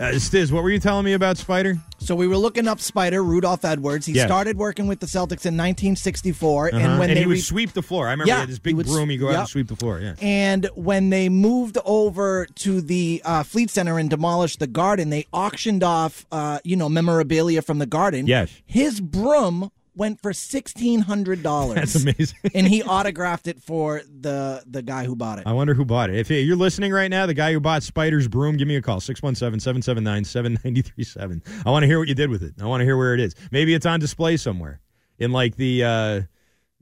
Uh, 0.00 0.04
Stiz, 0.14 0.50
what 0.52 0.62
were 0.62 0.70
you 0.70 0.78
telling 0.78 1.04
me 1.04 1.12
about 1.12 1.36
Spider? 1.38 1.76
So 1.98 2.14
we 2.14 2.26
were 2.28 2.36
looking 2.36 2.68
up 2.68 2.80
Spider 2.80 3.22
Rudolph 3.22 3.64
Edwards. 3.64 4.06
He 4.06 4.12
Yes. 4.12 4.26
started 4.26 4.56
working 4.56 4.86
with 4.86 5.00
the 5.00 5.06
Celtics 5.06 5.46
in 5.46 5.56
1964, 5.56 6.68
Uh-huh. 6.68 6.76
and 6.78 6.98
when 6.98 7.10
and 7.10 7.16
they 7.16 7.22
he 7.22 7.26
would 7.26 7.34
re- 7.34 7.40
sweep 7.40 7.72
the 7.72 7.82
floor. 7.82 8.08
I 8.08 8.10
remember 8.12 8.28
Yeah, 8.28 8.34
he 8.36 8.40
had 8.40 8.48
this 8.50 8.58
big 8.58 8.78
s- 8.78 8.86
broom. 8.86 9.08
He'd 9.10 9.16
go 9.18 9.30
out 9.30 9.34
and 9.40 9.48
sweep 9.48 9.68
the 9.68 9.76
floor. 9.76 10.00
Yeah. 10.00 10.14
And 10.20 10.68
when 10.74 11.10
they 11.10 11.28
moved 11.28 11.78
over 11.84 12.46
to 12.56 12.80
the 12.80 13.22
uh, 13.24 13.42
Fleet 13.42 13.70
Center 13.70 13.98
and 13.98 14.10
demolished 14.10 14.58
the 14.58 14.66
garden, 14.66 15.10
they 15.10 15.26
auctioned 15.32 15.82
off, 15.82 16.26
uh, 16.32 16.58
you 16.64 16.76
know, 16.76 16.88
memorabilia 16.88 17.62
from 17.62 17.78
the 17.78 17.86
garden. 17.86 18.26
Yes. 18.26 18.50
His 18.66 19.00
broom 19.00 19.70
went 19.96 20.20
for 20.20 20.32
sixteen 20.32 21.00
hundred 21.00 21.42
dollars. 21.42 21.76
That's 21.76 21.94
amazing. 21.96 22.38
and 22.54 22.66
he 22.66 22.82
autographed 22.82 23.46
it 23.46 23.62
for 23.62 24.02
the 24.08 24.62
the 24.66 24.82
guy 24.82 25.04
who 25.04 25.16
bought 25.16 25.38
it. 25.38 25.46
I 25.46 25.52
wonder 25.52 25.74
who 25.74 25.84
bought 25.84 26.10
it. 26.10 26.16
If 26.16 26.30
you're 26.30 26.56
listening 26.56 26.92
right 26.92 27.08
now, 27.08 27.26
the 27.26 27.34
guy 27.34 27.52
who 27.52 27.60
bought 27.60 27.82
Spider's 27.82 28.28
broom, 28.28 28.56
give 28.56 28.68
me 28.68 28.76
a 28.76 28.82
call 28.82 29.00
617 29.00 29.60
779 29.60 30.24
7937. 30.24 31.42
I 31.66 31.70
want 31.70 31.82
to 31.82 31.86
hear 31.86 31.98
what 31.98 32.08
you 32.08 32.14
did 32.14 32.30
with 32.30 32.42
it. 32.42 32.54
I 32.60 32.66
want 32.66 32.80
to 32.80 32.84
hear 32.84 32.96
where 32.96 33.14
it 33.14 33.20
is. 33.20 33.34
Maybe 33.50 33.74
it's 33.74 33.86
on 33.86 34.00
display 34.00 34.36
somewhere 34.36 34.80
in 35.18 35.32
like 35.32 35.56
the, 35.56 35.84
uh, 35.84 36.20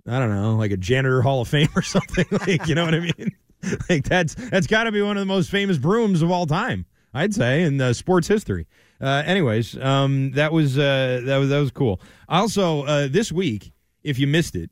I 0.09 0.19
don't 0.19 0.31
know, 0.31 0.57
like 0.57 0.71
a 0.71 0.77
janitor 0.77 1.23
hall 1.23 1.43
of 1.43 1.49
fame 1.49 1.69
or 1.77 1.83
something. 1.83 2.25
like, 2.47 2.67
you 2.67 2.75
know 2.75 2.85
what 2.85 2.95
I 2.95 3.01
mean? 3.01 3.31
like 3.89 4.05
that's 4.05 4.35
that's 4.35 4.67
got 4.67 4.85
to 4.85 4.93
be 4.93 5.03
one 5.03 5.17
of 5.17 5.21
the 5.21 5.27
most 5.27 5.51
famous 5.51 5.79
brooms 5.79 6.23
of 6.23 6.31
all 6.31 6.47
time. 6.47 6.87
I'd 7.15 7.35
say 7.35 7.63
in 7.63 7.81
uh, 7.81 7.93
sports 7.93 8.27
history. 8.27 8.67
Uh, 9.03 9.23
anyways, 9.27 9.77
um, 9.79 10.31
that 10.33 10.53
was 10.53 10.79
uh, 10.79 11.23
that 11.25 11.37
was 11.37 11.49
that 11.49 11.59
was 11.59 11.73
cool. 11.73 12.01
Also, 12.29 12.85
uh, 12.85 13.09
this 13.11 13.33
week, 13.33 13.73
if 14.05 14.17
you 14.19 14.29
missed 14.29 14.55
it, 14.55 14.71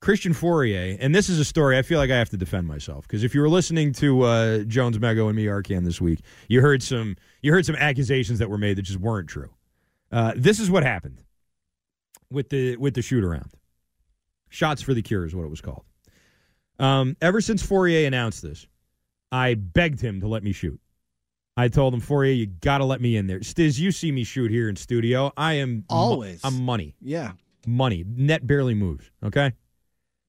Christian 0.00 0.32
Fauria, 0.32 0.96
and 1.00 1.12
this 1.12 1.28
is 1.28 1.40
a 1.40 1.44
story 1.44 1.76
I 1.76 1.82
feel 1.82 1.98
like 1.98 2.10
I 2.10 2.16
have 2.16 2.30
to 2.30 2.36
defend 2.36 2.68
myself 2.68 3.08
because 3.08 3.24
if 3.24 3.34
you 3.34 3.40
were 3.40 3.48
listening 3.48 3.92
to 3.94 4.22
uh, 4.22 4.58
Jones 4.60 4.98
Mego 4.98 5.26
and 5.26 5.36
me 5.36 5.46
Arcand 5.46 5.84
this 5.84 6.00
week, 6.00 6.20
you 6.48 6.60
heard 6.60 6.82
some 6.82 7.16
you 7.40 7.52
heard 7.52 7.66
some 7.66 7.74
accusations 7.74 8.38
that 8.38 8.48
were 8.48 8.58
made 8.58 8.78
that 8.78 8.82
just 8.82 9.00
weren't 9.00 9.28
true. 9.28 9.50
Uh, 10.12 10.32
this 10.36 10.60
is 10.60 10.70
what 10.70 10.84
happened 10.84 11.22
with 12.30 12.50
the 12.50 12.76
with 12.76 12.94
the 12.94 13.02
shoot 13.02 13.24
around. 13.24 13.50
Shots 14.48 14.80
for 14.80 14.94
the 14.94 15.02
cure 15.02 15.24
is 15.24 15.34
what 15.34 15.44
it 15.44 15.50
was 15.50 15.60
called. 15.60 15.84
Um, 16.78 17.16
ever 17.20 17.40
since 17.40 17.66
Fauria 17.66 18.06
announced 18.06 18.42
this, 18.42 18.66
I 19.32 19.54
begged 19.54 20.00
him 20.00 20.20
to 20.20 20.28
let 20.28 20.44
me 20.44 20.52
shoot. 20.52 20.78
I 21.56 21.68
told 21.68 21.92
him, 21.92 22.00
Fauria, 22.00 22.34
you 22.34 22.40
you 22.40 22.46
got 22.46 22.78
to 22.78 22.84
let 22.84 23.00
me 23.00 23.16
in 23.16 23.26
there. 23.26 23.40
Stiz, 23.40 23.78
you 23.78 23.92
see 23.92 24.10
me 24.10 24.24
shoot 24.24 24.50
here 24.50 24.68
in 24.68 24.76
studio. 24.76 25.32
I 25.36 25.54
am 25.54 25.84
mo- 25.90 25.96
Always. 25.96 26.40
I'm 26.44 26.62
money 26.64 26.94
yeah. 27.00 27.32
money. 27.66 28.04
Net 28.06 28.46
barely 28.46 28.74
moves. 28.74 29.10
Okay. 29.22 29.52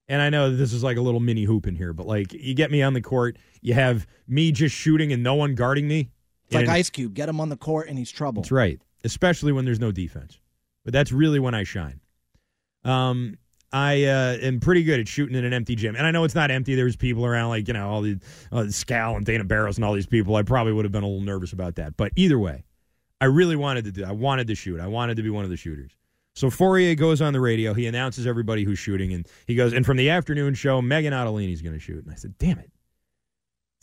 And 0.10 0.22
I 0.22 0.30
know 0.30 0.54
this 0.54 0.74
is 0.74 0.84
like 0.84 0.98
a 0.98 1.02
little 1.02 1.22
mini 1.22 1.44
hoop 1.44 1.66
in 1.66 1.76
here, 1.76 1.94
but 1.94 2.06
like 2.06 2.34
you 2.34 2.54
get 2.54 2.72
me 2.72 2.82
on 2.82 2.94
the 2.94 3.02
court, 3.02 3.38
you 3.62 3.74
have 3.74 4.06
me 4.28 4.52
just 4.52 4.76
shooting 4.76 5.14
and 5.14 5.24
no 5.24 5.36
one 5.36 5.56
guarding 5.56 5.88
me. 5.88 6.12
It's 6.46 6.56
like 6.56 6.68
Ice 6.68 6.90
Cube. 6.90 7.14
Get 7.14 7.30
him 7.30 7.40
on 7.40 7.50
the 7.50 7.56
court 7.56 7.88
and 7.88 7.98
he's 7.98 8.12
trouble. 8.12 8.42
That's 8.42 8.52
right. 8.52 8.80
Especially 9.06 9.52
when 9.52 9.66
there's 9.66 9.80
no 9.80 9.92
defense. 9.92 10.40
But 10.84 10.94
that's 10.94 11.12
really 11.12 11.40
when 11.40 11.56
I 11.56 11.64
shine. 11.64 12.02
Um, 12.84 13.38
I 13.74 14.04
uh, 14.04 14.38
am 14.42 14.60
pretty 14.60 14.84
good 14.84 15.00
at 15.00 15.08
shooting 15.08 15.36
in 15.36 15.44
an 15.44 15.52
empty 15.52 15.76
gym, 15.76 15.96
and 15.96 16.06
I 16.06 16.12
know 16.12 16.24
it's 16.24 16.36
not 16.36 16.52
empty. 16.52 16.76
There's 16.76 16.96
people 16.96 17.26
around, 17.26 17.50
like 17.50 17.68
you 17.68 17.74
know, 17.74 17.90
all 17.90 18.02
the 18.02 18.20
uh, 18.52 18.66
Scal 18.66 19.18
and 19.18 19.26
Dana 19.26 19.44
Barros 19.44 19.78
and 19.78 19.84
all 19.84 19.94
these 19.94 20.06
people. 20.06 20.36
I 20.36 20.44
probably 20.44 20.74
would 20.74 20.86
have 20.86 20.92
been 20.92 21.04
a 21.04 21.08
little 21.08 21.26
nervous 21.26 21.54
about 21.54 21.76
that, 21.76 21.98
but 21.98 22.12
either 22.16 22.38
way, 22.38 22.64
I 23.20 23.26
really 23.26 23.56
wanted 23.56 23.86
to 23.86 23.92
do. 23.92 24.06
I 24.06 24.12
wanted 24.12 24.48
to 24.48 24.56
shoot. 24.56 24.80
I 24.80 24.88
wanted 24.88 25.18
to 25.18 25.24
be 25.24 25.32
one 25.32 25.44
of 25.44 25.50
the 25.50 25.58
shooters. 25.58 25.92
So 26.36 26.50
Fauria 26.50 26.98
goes 26.98 27.22
on 27.22 27.34
the 27.34 27.40
radio. 27.40 27.74
He 27.74 27.88
announces 27.88 28.28
everybody 28.28 28.64
who's 28.64 28.80
shooting, 28.80 29.14
and 29.14 29.28
he 29.48 29.56
goes, 29.56 29.74
and 29.74 29.86
from 29.86 29.98
the 29.98 30.10
afternoon 30.10 30.56
show, 30.56 30.82
Meghan 30.82 31.12
Ottolini's 31.12 31.62
going 31.62 31.74
to 31.74 31.80
shoot. 31.80 32.04
And 32.04 32.12
I 32.12 32.16
said, 32.16 32.38
damn 32.38 32.60
it. 32.60 32.72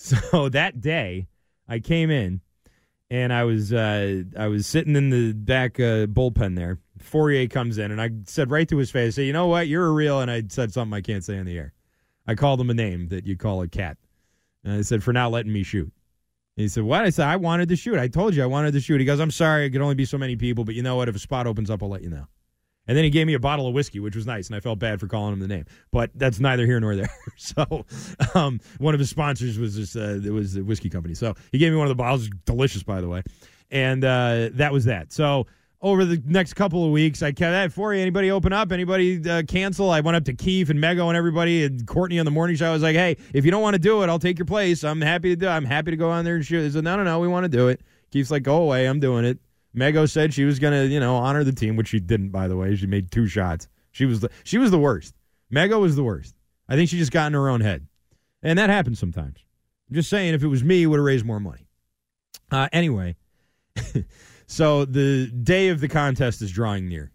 So 0.03 0.49
that 0.49 0.81
day, 0.81 1.29
I 1.69 1.79
came 1.79 2.11
in, 2.11 2.41
and 3.11 3.33
I 3.33 3.45
was 3.45 3.73
uh, 3.73 4.23
I 4.39 4.47
was 4.47 4.67
sitting 4.67 4.97
in 4.97 5.11
the 5.11 5.33
back 5.33 5.81
uh, 5.81 6.07
bullpen 6.07 6.57
there. 6.57 6.79
Fauria 7.03 7.51
comes 7.51 7.79
in, 7.79 7.91
and 7.91 8.01
I 8.01 8.11
said 8.27 8.51
right 8.51 8.69
to 8.69 8.77
his 8.77 8.91
face, 8.91 9.19
you 9.19 9.33
know 9.33 9.47
what? 9.47 9.69
You're 9.69 9.87
a 9.87 9.93
real, 9.93 10.21
and 10.21 10.31
I 10.31 10.43
said 10.49 10.73
something 10.73 10.95
I 10.95 11.01
can't 11.01 11.25
say 11.25 11.39
on 11.39 11.47
the 11.47 11.59
air. 11.59 11.73
I 12.27 12.35
called 12.35 12.61
him 12.61 12.71
a 12.71 12.75
name 12.75 13.09
that 13.09 13.27
you 13.27 13.37
call 13.37 13.63
a 13.63 13.69
cat. 13.69 13.97
And 14.63 14.75
I 14.75 14.83
said, 14.83 15.03
for 15.03 15.13
not 15.13 15.33
letting 15.33 15.53
me 15.53 15.63
shoot. 15.63 15.91
And 16.57 16.63
he 16.63 16.69
said, 16.69 16.85
What? 16.85 17.05
I 17.05 17.11
said, 17.11 17.27
I 17.27 17.37
wanted 17.37 17.69
to 17.71 17.77
shoot. 17.77 17.99
I 17.99 18.09
told 18.09 18.35
you 18.35 18.43
I 18.43 18.47
wanted 18.47 18.73
to 18.73 18.81
shoot. 18.81 19.01
He 19.01 19.07
goes, 19.07 19.21
I'm 19.21 19.31
sorry, 19.31 19.67
it 19.67 19.71
could 19.71 19.81
only 19.81 19.95
be 19.95 20.05
so 20.05 20.19
many 20.19 20.37
people, 20.37 20.65
but 20.65 20.75
you 20.75 20.83
know 20.83 20.97
what? 20.97 21.09
If 21.09 21.17
a 21.17 21.19
spot 21.19 21.47
opens 21.47 21.71
up, 21.71 21.83
I'll 21.83 21.89
let 21.89 22.03
you 22.03 22.11
know. 22.11 22.27
And 22.91 22.97
then 22.97 23.05
he 23.05 23.11
gave 23.11 23.29
me 23.29 23.35
a 23.35 23.39
bottle 23.39 23.69
of 23.69 23.73
whiskey, 23.73 24.01
which 24.01 24.17
was 24.17 24.27
nice, 24.27 24.49
and 24.49 24.57
I 24.57 24.59
felt 24.59 24.81
bad 24.81 24.99
for 24.99 25.07
calling 25.07 25.33
him 25.33 25.39
the 25.39 25.47
name. 25.47 25.65
But 25.93 26.11
that's 26.17 26.41
neither 26.41 26.67
here 26.67 26.81
nor 26.81 26.97
there. 26.97 27.09
so, 27.37 27.87
um, 28.35 28.59
one 28.79 28.95
of 28.95 28.99
his 28.99 29.09
sponsors 29.09 29.61
was 29.61 29.77
this, 29.77 29.95
uh, 29.95 30.21
it 30.25 30.33
was 30.33 30.55
the 30.55 30.63
whiskey 30.63 30.91
company. 30.91 31.15
So 31.15 31.37
he 31.53 31.59
gave 31.59 31.71
me 31.71 31.79
one 31.79 31.87
of 31.87 31.91
the 31.91 31.95
bottles, 31.95 32.29
delicious, 32.47 32.83
by 32.83 33.01
the 33.01 33.09
way. 33.09 33.23
And 33.71 34.05
uh, 34.05 34.49
that 34.55 34.73
was 34.73 34.87
that. 34.87 35.13
So 35.13 35.47
over 35.81 36.05
the 36.05 36.21
next 36.27 36.55
couple 36.55 36.85
of 36.85 36.91
weeks, 36.91 37.23
I 37.23 37.29
kept 37.29 37.53
that 37.53 37.73
for 37.73 37.95
you. 37.95 38.01
Anybody 38.01 38.33
open 38.33 38.53
up? 38.53 38.73
Anybody 38.73 39.23
uh, 39.31 39.45
cancel? 39.47 39.89
I 39.93 40.01
went 40.01 40.17
up 40.17 40.25
to 40.25 40.35
Keith 40.35 40.69
and 40.69 40.81
Mego 40.81 41.07
and 41.07 41.17
everybody 41.17 41.63
and 41.63 41.87
Courtney 41.87 42.19
on 42.19 42.25
the 42.25 42.33
morning 42.33 42.57
show. 42.57 42.71
I 42.71 42.73
was 42.73 42.83
like, 42.83 42.97
hey, 42.97 43.19
if 43.33 43.45
you 43.45 43.53
don't 43.53 43.63
want 43.63 43.75
to 43.75 43.81
do 43.81 44.03
it, 44.03 44.09
I'll 44.09 44.19
take 44.19 44.37
your 44.37 44.47
place. 44.47 44.83
I'm 44.83 45.01
happy 45.01 45.29
to 45.29 45.37
do. 45.37 45.47
it. 45.47 45.51
I'm 45.51 45.65
happy 45.65 45.93
to 45.93 45.97
go 45.97 46.11
on 46.11 46.25
there 46.25 46.35
and 46.35 46.45
shoot. 46.45 46.63
They 46.63 46.71
said, 46.71 46.83
no, 46.83 46.97
no, 46.97 47.05
no, 47.05 47.21
we 47.21 47.29
want 47.29 47.45
to 47.45 47.49
do 47.49 47.69
it. 47.69 47.83
Keith's 48.11 48.33
like, 48.33 48.43
go 48.43 48.57
away. 48.57 48.87
I'm 48.87 48.99
doing 48.99 49.25
it. 49.25 49.39
Mego 49.77 50.11
said 50.11 50.35
she 50.35 50.45
was 50.45 50.59
gonna, 50.59 50.85
you 50.85 51.01
know, 51.01 51.17
honor 51.17 51.45
the 51.45 51.53
team, 51.53 51.77
which 51.77 51.89
she 51.89 52.01
didn't, 52.01 52.31
by 52.31 52.49
the 52.49 52.57
way. 52.57 52.75
She 52.75 52.87
made 52.87 53.11
two 53.11 53.27
shots. 53.27 53.69
She 53.93 54.05
was 54.05 54.21
the 54.21 54.31
she 54.45 54.59
was 54.59 54.71
the 54.71 54.79
worst. 54.79 55.15
Mego 55.53 55.81
was 55.81 55.97
the 55.97 56.05
worst. 56.05 56.35
I 56.69 56.77
think 56.77 56.89
she 56.89 56.99
just 56.99 57.13
got 57.13 57.27
in 57.29 57.35
her 57.35 57.49
own 57.49 57.61
head, 57.61 57.87
and 58.43 58.59
that 58.59 58.71
happens 58.71 58.99
sometimes. 58.99 59.39
I'm 59.89 59.95
just 59.95 60.11
saying, 60.11 60.35
if 60.35 60.43
it 60.43 60.49
was 60.49 60.63
me, 60.63 60.87
would 60.87 60.99
have 60.99 61.05
raised 61.05 61.25
more 61.25 61.41
money. 61.41 61.67
Uh, 62.51 62.69
anyway, 62.73 63.17
so 64.47 64.85
the 64.85 65.27
day 65.27 65.69
of 65.69 65.81
the 65.81 65.89
contest 65.89 66.43
is 66.43 66.51
drawing 66.51 66.89
near, 66.89 67.13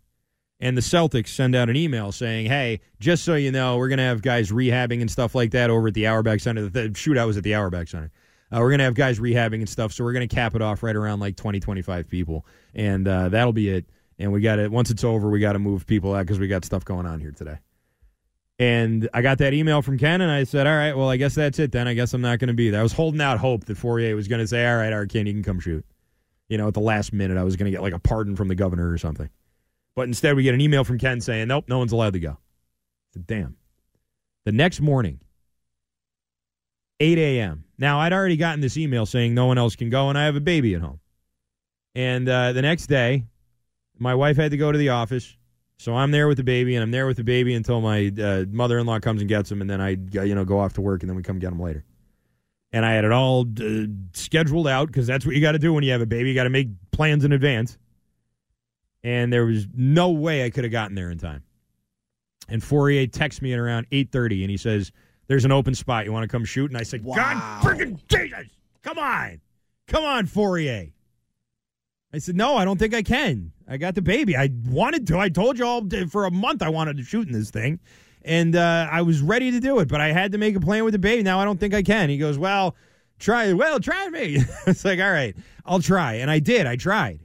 and 0.60 0.78
the 0.78 0.82
Celtics 0.82 1.30
send 1.30 1.56
out 1.56 1.70
an 1.70 1.76
email 1.76 2.12
saying, 2.12 2.48
"Hey, 2.48 2.82
just 3.00 3.24
so 3.24 3.36
you 3.36 3.52
know, 3.52 3.78
we're 3.78 3.90
going 3.90 3.98
to 3.98 4.04
have 4.04 4.22
guys 4.22 4.52
rehabbing 4.52 5.02
and 5.02 5.12
stuff 5.12 5.36
like 5.36 5.52
that 5.52 5.70
over 5.70 5.90
at 5.90 5.94
the 5.94 6.08
Auerbach 6.08 6.40
Center. 6.40 6.70
The 6.70 6.90
shootout 6.90 7.28
was 7.28 7.38
at 7.38 7.44
the 7.44 7.56
Auerbach 7.56 7.88
Center. 7.90 8.12
Uh, 8.52 8.60
we're 8.60 8.70
going 8.70 8.80
to 8.80 8.86
have 8.86 8.94
guys 8.94 9.20
rehabbing 9.20 9.56
and 9.56 9.70
stuff, 9.70 9.92
so 9.92 10.04
we're 10.04 10.14
going 10.14 10.28
to 10.28 10.34
cap 10.34 10.56
it 10.56 10.62
off 10.62 10.84
right 10.84 10.96
around 10.96 11.20
like 11.20 11.36
20, 11.36 11.60
25 11.60 12.08
people, 12.08 12.46
and 12.74 13.08
uh, 13.08 13.30
that'll 13.30 13.54
be 13.54 13.70
it. 13.70 13.86
And 14.18 14.32
we 14.32 14.42
got 14.42 14.60
it. 14.60 14.72
Once 14.72 14.92
it's 14.92 15.04
over, 15.04 15.30
we 15.30 15.40
got 15.40 15.54
to 15.54 15.60
move 15.60 15.86
people 15.86 16.14
out 16.14 16.22
because 16.22 16.40
we 16.40 16.48
got 16.48 16.64
stuff 16.64 16.86
going 16.86 17.06
on 17.06 17.20
here 17.20 17.32
today." 17.32 17.58
And 18.58 19.10
I 19.14 19.22
got 19.22 19.40
that 19.40 19.54
email 19.54 19.82
from 19.82 19.98
Ken, 19.98 20.22
and 20.22 20.32
I 20.32 20.46
said, 20.46 20.68
"All 20.68 20.76
right, 20.76 20.96
well, 20.96 21.10
I 21.10 21.18
guess 21.18 21.36
that's 21.36 21.60
it 21.60 21.74
then. 21.74 21.88
I 21.88 21.94
guess 21.94 22.14
I'm 22.14 22.22
not 22.22 22.40
going 22.40 22.48
to 22.48 22.54
be 22.54 22.70
there." 22.70 22.80
I 22.80 22.84
was 22.84 22.94
holding 22.94 23.20
out 23.20 23.40
hope 23.40 23.66
that 23.66 23.78
Fauria 23.78 24.16
was 24.16 24.30
going 24.30 24.40
to 24.40 24.48
say, 24.48 24.66
"All 24.66 24.78
right, 24.78 25.10
Ken, 25.10 25.28
you 25.28 25.34
can 25.34 25.44
come 25.44 25.60
shoot." 25.60 25.86
You 26.48 26.58
know, 26.58 26.68
at 26.68 26.74
the 26.74 26.80
last 26.80 27.12
minute, 27.12 27.38
I 27.38 27.44
was 27.44 27.58
going 27.58 27.66
to 27.66 27.72
get 27.72 27.82
like 27.82 27.94
a 27.94 28.00
pardon 28.00 28.38
from 28.38 28.48
the 28.48 28.56
governor 28.56 28.90
or 28.90 28.98
something. 28.98 29.30
But 29.96 30.04
instead, 30.04 30.36
we 30.36 30.44
get 30.44 30.54
an 30.54 30.62
email 30.62 30.86
from 30.86 30.98
Ken 30.98 31.20
saying, 31.20 31.50
"Nope, 31.50 31.66
no 31.68 31.80
one's 31.80 31.92
allowed 31.92 32.14
to 32.14 32.20
go." 32.22 32.32
I 32.32 33.14
said, 33.14 33.28
"Damn." 33.28 33.58
The 34.46 34.54
next 34.54 34.80
morning, 34.80 35.20
8 37.00 37.18
a.m. 37.18 37.66
Now, 37.78 38.00
I'd 38.00 38.14
already 38.14 38.38
gotten 38.38 38.62
this 38.62 38.78
email 38.78 39.06
saying 39.06 39.34
no 39.34 39.46
one 39.46 39.58
else 39.58 39.76
can 39.76 39.90
go, 39.90 40.10
and 40.10 40.18
I 40.18 40.26
have 40.26 40.36
a 40.36 40.42
baby 40.42 40.74
at 40.76 40.82
home. 40.82 41.00
And 41.94 42.28
uh, 42.28 42.54
the 42.54 42.62
next 42.62 42.88
day, 42.88 43.26
my 43.98 44.16
wife 44.16 44.38
had 44.38 44.52
to 44.52 44.58
go 44.58 44.72
to 44.72 44.78
the 44.78 44.90
office. 44.90 45.36
So 45.78 45.94
I'm 45.94 46.12
there 46.12 46.28
with 46.28 46.38
the 46.38 46.44
baby, 46.44 46.76
and 46.76 46.84
I'm 46.84 46.92
there 46.92 47.06
with 47.06 47.18
the 47.18 47.24
baby 47.24 47.54
until 47.54 47.82
my 47.82 48.12
uh, 48.22 48.46
mother-in-law 48.50 49.00
comes 49.00 49.22
and 49.22 49.28
gets 49.28 49.52
him, 49.52 49.62
and 49.62 49.70
then 49.70 49.82
I, 49.82 49.98
you 50.24 50.36
know, 50.36 50.46
go 50.46 50.60
off 50.60 50.74
to 50.74 50.82
work, 50.82 51.04
and 51.04 51.10
then 51.10 51.18
we 51.18 51.24
come 51.24 51.40
get 51.40 51.52
him 51.52 51.60
later. 51.60 51.84
And 52.72 52.86
I 52.86 52.94
had 52.94 53.06
it 53.06 53.12
all 53.12 53.46
uh, 53.62 53.86
scheduled 54.14 54.68
out 54.68 54.88
because 54.88 55.08
that's 55.08 55.26
what 55.26 55.36
you 55.36 55.42
got 55.42 55.54
to 55.54 55.60
do 55.60 55.74
when 55.74 55.84
you 55.84 55.92
have 55.92 56.02
a 56.02 56.06
baby. 56.06 56.30
You 56.30 56.36
got 56.36 56.44
to 56.44 56.50
make 56.50 56.70
plans 56.92 57.24
in 57.24 57.32
advance. 57.32 57.78
And 59.04 59.32
there 59.32 59.46
was 59.46 59.68
no 59.74 60.10
way 60.10 60.44
I 60.44 60.50
could 60.50 60.64
have 60.64 60.72
gotten 60.72 60.96
there 60.96 61.12
in 61.12 61.18
time. 61.18 61.44
And 62.50 62.62
Fauria 62.62 63.10
texts 63.12 63.42
me 63.42 63.54
at 63.54 63.60
around 63.60 63.90
8:30, 63.92 64.42
and 64.42 64.50
he 64.50 64.58
says, 64.58 64.92
"There's 65.28 65.46
an 65.46 65.52
open 65.52 65.76
spot. 65.76 66.06
You 66.06 66.12
want 66.14 66.24
to 66.24 66.28
come 66.28 66.46
shoot?" 66.46 66.72
And 66.72 66.78
I 66.78 66.84
said, 66.84 67.04
Wow. 67.04 67.16
"God 67.16 67.64
freaking 67.64 68.00
Jesus! 68.08 68.48
Come 68.84 68.98
on, 69.00 69.42
come 69.88 70.04
on, 70.04 70.28
Fauria." 70.28 70.92
I 72.14 72.18
said, 72.20 72.36
"No, 72.36 72.56
I 72.56 72.66
don't 72.66 72.78
think 72.80 72.94
I 72.94 73.02
can. 73.02 73.52
I 73.68 73.78
got 73.78 73.96
the 73.96 74.02
baby. 74.02 74.38
I 74.38 74.50
wanted 74.68 75.08
to. 75.08 75.18
I 75.20 75.30
told 75.30 75.58
you 75.60 75.66
all 75.66 75.88
for 76.10 76.26
a 76.26 76.32
month 76.32 76.62
I 76.62 76.70
wanted 76.70 76.98
to 76.98 77.04
shoot 77.04 77.28
in 77.28 77.34
this 77.34 77.50
thing, 77.50 77.80
and 78.24 78.56
uh, 78.56 78.88
I 78.92 79.02
was 79.02 79.22
ready 79.22 79.52
to 79.52 79.60
do 79.60 79.80
it, 79.80 79.88
but 79.88 80.00
I 80.02 80.12
had 80.12 80.32
to 80.32 80.38
make 80.38 80.56
a 80.56 80.60
plan 80.60 80.84
with 80.86 80.94
the 80.94 81.00
baby. 81.00 81.24
Now 81.24 81.40
I 81.40 81.46
don't 81.46 81.60
think 81.60 81.74
I 81.74 81.82
can." 81.84 82.10
He 82.10 82.18
goes, 82.18 82.38
"Well, 82.38 82.76
try. 83.20 83.52
Well, 83.54 83.80
try 83.80 84.08
me." 84.10 84.38
it's 84.68 84.86
like, 84.86 85.00
"All 85.00 85.12
right, 85.12 85.36
I'll 85.66 85.82
try," 85.82 86.16
and 86.16 86.32
I 86.32 86.40
did. 86.40 86.68
I 86.68 86.76
tried. 86.76 87.20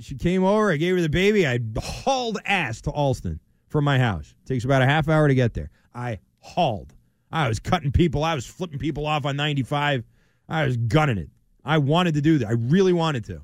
She 0.00 0.14
came 0.14 0.42
over. 0.42 0.72
I 0.72 0.78
gave 0.78 0.94
her 0.96 1.02
the 1.02 1.08
baby. 1.08 1.46
I 1.46 1.58
hauled 1.78 2.38
ass 2.46 2.80
to 2.82 2.90
Allston 2.90 3.40
from 3.68 3.84
my 3.84 3.98
house. 3.98 4.34
takes 4.46 4.64
about 4.64 4.82
a 4.82 4.86
half 4.86 5.08
hour 5.08 5.28
to 5.28 5.34
get 5.34 5.54
there. 5.54 5.70
I 5.94 6.18
hauled. 6.38 6.94
I 7.32 7.48
was 7.48 7.58
cutting 7.58 7.92
people. 7.92 8.24
I 8.24 8.34
was 8.34 8.46
flipping 8.46 8.78
people 8.78 9.06
off 9.06 9.24
on 9.24 9.36
95. 9.36 10.04
I 10.48 10.64
was 10.66 10.76
gunning 10.76 11.18
it. 11.18 11.30
I 11.64 11.78
wanted 11.78 12.14
to 12.14 12.20
do 12.20 12.38
that. 12.38 12.48
I 12.48 12.52
really 12.52 12.92
wanted 12.92 13.24
to. 13.26 13.42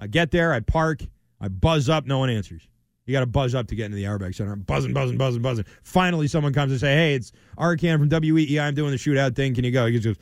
I 0.00 0.06
get 0.06 0.30
there. 0.30 0.52
I 0.52 0.60
park. 0.60 1.02
I 1.40 1.48
buzz 1.48 1.88
up. 1.88 2.06
No 2.06 2.18
one 2.18 2.30
answers. 2.30 2.68
You 3.06 3.12
got 3.12 3.20
to 3.20 3.26
buzz 3.26 3.54
up 3.54 3.66
to 3.68 3.74
get 3.74 3.86
into 3.86 3.96
the 3.96 4.06
Auerbach 4.06 4.34
Center. 4.34 4.52
I'm 4.52 4.60
buzzing, 4.60 4.94
buzzing, 4.94 5.18
buzzing, 5.18 5.42
buzzing. 5.42 5.64
Finally, 5.82 6.28
someone 6.28 6.52
comes 6.52 6.72
and 6.72 6.80
say, 6.80 6.94
"Hey, 6.94 7.14
it's 7.14 7.32
Arcand 7.58 7.98
from 7.98 8.08
WEEI. 8.08 8.60
I'm 8.60 8.74
doing 8.74 8.90
the 8.92 8.96
shootout 8.96 9.36
thing. 9.36 9.54
Can 9.54 9.64
you 9.64 9.70
go?" 9.70 9.86
He 9.86 9.98
goes, 9.98 10.16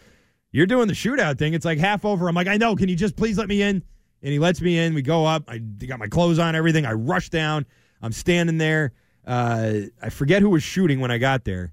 "You're 0.50 0.66
doing 0.66 0.88
the 0.88 0.94
shootout 0.94 1.38
thing. 1.38 1.54
It's 1.54 1.64
like 1.64 1.78
half 1.78 2.04
over." 2.04 2.28
I'm 2.28 2.34
like, 2.34 2.48
"I 2.48 2.56
know. 2.56 2.74
Can 2.74 2.88
you 2.88 2.96
just 2.96 3.16
please 3.16 3.38
let 3.38 3.48
me 3.48 3.62
in?" 3.62 3.84
And 4.22 4.32
he 4.32 4.38
lets 4.38 4.60
me 4.60 4.78
in. 4.78 4.94
We 4.94 5.02
go 5.02 5.24
up. 5.24 5.44
I 5.48 5.58
got 5.58 6.00
my 6.00 6.08
clothes 6.08 6.40
on, 6.40 6.56
everything. 6.56 6.84
I 6.84 6.92
rush 6.92 7.30
down. 7.30 7.66
I'm 8.00 8.12
standing 8.12 8.58
there. 8.58 8.92
Uh, 9.24 9.72
I 10.02 10.08
forget 10.10 10.42
who 10.42 10.50
was 10.50 10.64
shooting 10.64 10.98
when 10.98 11.12
I 11.12 11.18
got 11.18 11.44
there, 11.44 11.72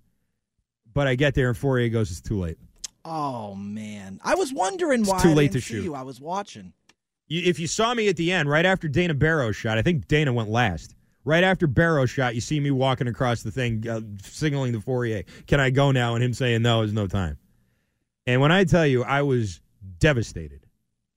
but 0.94 1.08
I 1.08 1.16
get 1.16 1.36
there 1.36 1.50
and 1.50 1.58
Fauria 1.58 1.92
goes, 1.92 2.12
"It's 2.12 2.22
too 2.22 2.40
late." 2.40 2.58
Oh 3.06 3.56
man, 3.56 4.20
I 4.24 4.36
was 4.36 4.52
wondering 4.54 5.02
It's 5.02 5.10
why 5.10 5.22
too 5.22 5.30
I 5.30 5.34
late 5.34 5.52
to 5.54 5.62
shoot. 5.62 5.84
you. 5.84 5.96
I 5.96 6.02
was 6.04 6.20
watching. 6.22 6.74
You, 7.28 7.44
if 7.46 7.60
you 7.60 7.68
saw 7.68 7.94
me 7.94 8.08
at 8.10 8.18
the 8.18 8.32
end, 8.32 8.50
right 8.50 8.66
after 8.66 8.88
Dana 8.88 9.14
Barros 9.14 9.56
shot, 9.56 9.78
I 9.78 9.82
think 9.82 10.08
Dana 10.08 10.34
went 10.34 10.50
last. 10.50 10.96
Right 11.26 11.44
after 11.44 11.68
Barros 11.68 12.10
shot, 12.10 12.34
you 12.34 12.42
see 12.42 12.60
me 12.60 12.72
walking 12.72 13.08
across 13.08 13.44
the 13.44 13.52
thing, 13.52 13.88
uh, 13.88 14.02
signaling 14.24 14.72
the 14.72 14.80
Fauria, 14.80 15.26
"Can 15.48 15.60
I 15.60 15.70
go 15.70 15.92
now?" 15.92 16.16
And 16.16 16.24
him 16.24 16.34
saying, 16.34 16.62
"No, 16.62 16.80
there's 16.80 16.94
no 16.94 17.08
time." 17.08 17.38
And 18.26 18.42
when 18.42 18.52
I 18.52 18.64
tell 18.64 18.86
you, 18.86 19.04
I 19.04 19.22
was 19.22 19.62
devastated. 20.00 20.66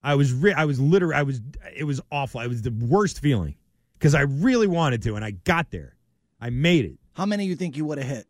I 0.02 0.14
was, 0.16 0.32
re- 0.32 0.52
I 0.54 0.64
was 0.64 0.80
literally, 0.80 1.14
I 1.14 1.22
was, 1.22 1.40
it 1.76 1.84
was 1.84 2.00
awful. 2.10 2.40
It 2.40 2.48
was 2.48 2.62
the 2.62 2.70
worst 2.72 3.20
feeling 3.20 3.54
because 3.98 4.14
I 4.14 4.22
really 4.22 4.66
wanted 4.66 5.02
to, 5.02 5.14
and 5.14 5.24
I 5.24 5.30
got 5.32 5.70
there. 5.70 5.94
I 6.40 6.50
made 6.50 6.84
it. 6.86 6.98
How 7.12 7.24
many 7.26 7.44
you 7.44 7.54
think 7.54 7.76
you 7.76 7.84
would 7.84 7.98
have 7.98 8.06
hit? 8.08 8.26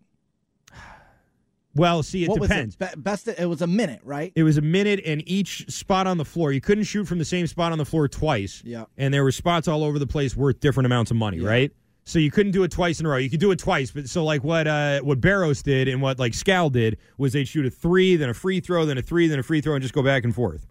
Well, 1.74 2.02
see, 2.02 2.24
it 2.24 2.28
what 2.28 2.42
depends. 2.42 2.76
was 2.78 2.90
it? 2.90 2.96
Be- 2.96 3.00
best. 3.00 3.28
It 3.28 3.46
was 3.46 3.62
a 3.62 3.66
minute, 3.66 4.00
right? 4.04 4.32
It 4.34 4.42
was 4.42 4.58
a 4.58 4.62
minute, 4.62 5.00
and 5.06 5.22
each 5.26 5.70
spot 5.70 6.06
on 6.06 6.18
the 6.18 6.24
floor, 6.24 6.52
you 6.52 6.60
couldn't 6.60 6.84
shoot 6.84 7.06
from 7.06 7.18
the 7.18 7.24
same 7.24 7.46
spot 7.46 7.72
on 7.72 7.78
the 7.78 7.84
floor 7.84 8.08
twice. 8.08 8.62
Yeah. 8.64 8.84
And 8.98 9.12
there 9.12 9.24
were 9.24 9.32
spots 9.32 9.68
all 9.68 9.82
over 9.82 9.98
the 9.98 10.06
place 10.06 10.36
worth 10.36 10.60
different 10.60 10.86
amounts 10.86 11.10
of 11.10 11.16
money, 11.16 11.40
right? 11.40 11.72
So 12.04 12.18
you 12.18 12.30
couldn't 12.30 12.52
do 12.52 12.64
it 12.64 12.70
twice 12.72 12.98
in 12.98 13.06
a 13.06 13.08
row. 13.08 13.16
You 13.16 13.30
could 13.30 13.40
do 13.40 13.52
it 13.52 13.58
twice, 13.58 13.92
but 13.92 14.08
so 14.08 14.24
like 14.24 14.42
what 14.42 14.66
uh, 14.66 15.00
what 15.00 15.20
Barros 15.20 15.62
did 15.62 15.86
and 15.88 16.02
what 16.02 16.18
like 16.18 16.32
Scal 16.32 16.70
did 16.70 16.98
was 17.16 17.32
they'd 17.32 17.46
shoot 17.46 17.64
a 17.64 17.70
three, 17.70 18.16
then 18.16 18.28
a 18.28 18.34
free 18.34 18.60
throw, 18.60 18.84
then 18.84 18.98
a 18.98 19.02
three, 19.02 19.28
then 19.28 19.38
a 19.38 19.42
free 19.42 19.60
throw, 19.60 19.74
and 19.74 19.82
just 19.82 19.94
go 19.94 20.02
back 20.02 20.24
and 20.24 20.34
forth 20.34 20.66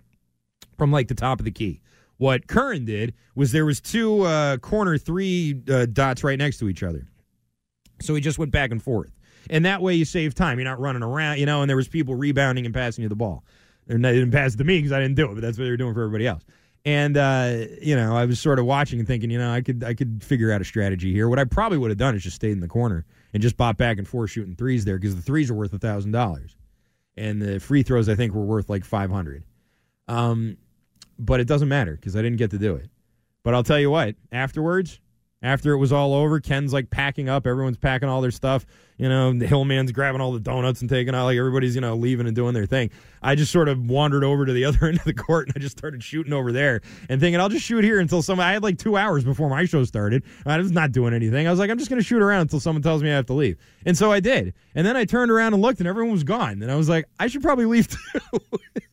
from 0.78 0.92
like 0.92 1.08
the 1.08 1.16
top 1.16 1.40
of 1.40 1.46
the 1.46 1.52
key. 1.52 1.82
What 2.18 2.48
Curran 2.48 2.86
did 2.86 3.14
was 3.34 3.52
there 3.52 3.66
was 3.66 3.80
two 3.80 4.24
uh, 4.24 4.58
corner 4.58 4.98
three 4.98 5.62
uh, 5.70 5.88
dots 5.88 6.24
right 6.24 6.38
next 6.38 6.58
to 6.60 6.70
each 6.70 6.84
other. 6.84 7.08
So 8.02 8.14
he 8.14 8.22
just 8.22 8.38
went 8.38 8.52
back 8.52 8.72
and 8.72 8.84
forth. 8.84 9.12
And 9.50 9.66
that 9.66 9.82
way 9.82 9.96
you 9.96 10.06
save 10.06 10.36
time. 10.36 10.58
You're 10.60 10.68
not 10.68 10.80
running 10.80 11.04
around, 11.04 11.40
you 11.40 11.46
know, 11.46 11.62
and 11.62 11.70
there 11.70 11.78
was 11.78 11.88
people 11.88 12.16
rebounding 12.16 12.66
and 12.66 12.74
passing 12.74 13.04
you 13.04 13.10
the 13.10 13.16
ball. 13.16 13.44
They're 13.88 13.98
They 13.98 14.14
didn't 14.14 14.32
pass 14.32 14.54
it 14.54 14.58
to 14.58 14.64
me 14.64 14.78
because 14.78 14.92
I 14.92 15.00
didn't 15.00 15.16
do 15.16 15.32
it, 15.32 15.36
but 15.36 15.42
that's 15.42 15.58
what 15.58 15.66
they 15.66 15.72
were 15.72 15.78
doing 15.78 15.94
for 15.94 16.02
everybody 16.02 16.28
else. 16.28 16.44
And 16.84 17.16
uh, 17.18 17.66
you 17.82 17.96
know, 17.96 18.16
I 18.16 18.26
was 18.26 18.40
sort 18.40 18.58
of 18.58 18.66
watching 18.66 19.00
and 19.00 19.08
thinking, 19.08 19.30
you 19.30 19.38
know, 19.38 19.52
I 19.52 19.62
could 19.62 19.84
I 19.84 19.94
could 19.94 20.24
figure 20.24 20.52
out 20.52 20.62
a 20.62 20.66
strategy 20.66 21.12
here. 21.12 21.30
What 21.30 21.40
I 21.40 21.44
probably 21.44 21.78
would 21.78 21.92
have 21.92 21.98
done 21.98 22.16
is 22.16 22.24
just 22.24 22.36
stayed 22.36 22.54
in 22.54 22.60
the 22.60 22.68
corner 22.68 23.06
and 23.34 23.42
just 23.42 23.56
bought 23.58 23.78
back 23.78 23.98
and 23.98 24.08
forth 24.08 24.32
shooting 24.32 24.56
threes 24.56 24.84
there 24.84 24.98
because 24.98 25.16
the 25.16 25.22
threes 25.22 25.52
are 25.52 25.54
worth 25.54 25.74
a 25.74 25.80
thousand 25.80 26.12
dollars, 26.12 26.56
and 27.16 27.42
the 27.42 27.60
free 27.60 27.84
throws 27.84 28.10
I 28.10 28.16
think 28.16 28.34
were 28.34 28.46
worth 28.46 28.70
like 28.70 28.84
five 28.84 29.12
hundred. 29.12 29.44
Um, 30.08 30.58
but 31.20 31.40
it 31.40 31.48
doesn't 31.48 31.70
matter 31.70 31.96
because 31.96 32.16
I 32.16 32.24
didn't 32.24 32.38
get 32.38 32.52
to 32.52 32.58
do 32.58 32.76
it. 32.76 32.90
But 33.44 33.54
I'll 33.54 33.64
tell 33.64 33.80
you 33.80 33.92
what, 33.92 34.16
afterwards, 34.32 35.00
after 35.44 35.74
it 35.74 35.78
was 35.78 35.92
all 35.92 36.16
over, 36.16 36.40
Ken's 36.40 36.74
like 36.74 36.90
packing 36.90 37.30
up. 37.30 37.46
Everyone's 37.46 37.78
packing 37.78 38.10
all 38.10 38.22
their 38.22 38.32
stuff. 38.32 38.66
You 39.02 39.10
know, 39.10 39.34
the 39.34 39.48
Hillman's 39.48 39.92
grabbing 39.92 40.22
all 40.22 40.32
the 40.32 40.40
donuts 40.40 40.82
and 40.82 40.90
taking 40.90 41.16
out, 41.16 41.26
like 41.26 41.36
everybody's, 41.36 41.74
you 41.74 41.82
know, 41.82 41.96
leaving 41.96 42.28
and 42.28 42.36
doing 42.36 42.54
their 42.54 42.68
thing. 42.68 42.92
I 43.24 43.34
just 43.34 43.52
sort 43.52 43.68
of 43.68 43.90
wandered 43.90 44.24
over 44.24 44.46
to 44.46 44.54
the 44.54 44.66
other 44.66 44.86
end 44.86 45.00
of 45.00 45.06
the 45.06 45.16
court 45.16 45.48
and 45.48 45.58
I 45.58 45.60
just 45.60 45.76
started 45.76 46.04
shooting 46.04 46.34
over 46.34 46.52
there 46.52 46.82
and 47.10 47.20
thinking, 47.20 47.42
I'll 47.42 47.50
just 47.50 47.66
shoot 47.66 47.84
here 47.84 48.00
until 48.00 48.22
some. 48.22 48.40
I 48.40 48.54
had 48.54 48.62
like 48.62 48.78
two 48.78 48.98
hours 48.98 49.24
before 49.24 49.50
my 49.50 49.66
show 49.66 49.84
started. 49.86 50.24
I 50.46 50.56
was 50.60 50.72
not 50.72 50.92
doing 50.92 51.16
anything. 51.16 51.48
I 51.48 51.50
was 51.50 51.60
like, 51.60 51.72
I'm 51.72 51.80
just 51.80 51.90
going 51.90 52.00
to 52.00 52.06
shoot 52.06 52.22
around 52.22 52.42
until 52.42 52.60
someone 52.60 52.84
tells 52.84 53.02
me 53.02 53.10
I 53.10 53.16
have 53.16 53.26
to 53.26 53.34
leave. 53.34 53.58
And 53.88 53.98
so 53.98 54.12
I 54.12 54.20
did. 54.20 54.54
And 54.76 54.86
then 54.86 54.96
I 54.96 55.06
turned 55.06 55.32
around 55.32 55.54
and 55.54 55.64
looked 55.64 55.80
and 55.80 55.88
everyone 55.88 56.12
was 56.12 56.24
gone. 56.24 56.62
And 56.62 56.72
I 56.72 56.76
was 56.76 56.88
like, 56.88 57.06
I 57.20 57.26
should 57.26 57.42
probably 57.42 57.66
leave 57.66 57.88
too. 57.88 58.40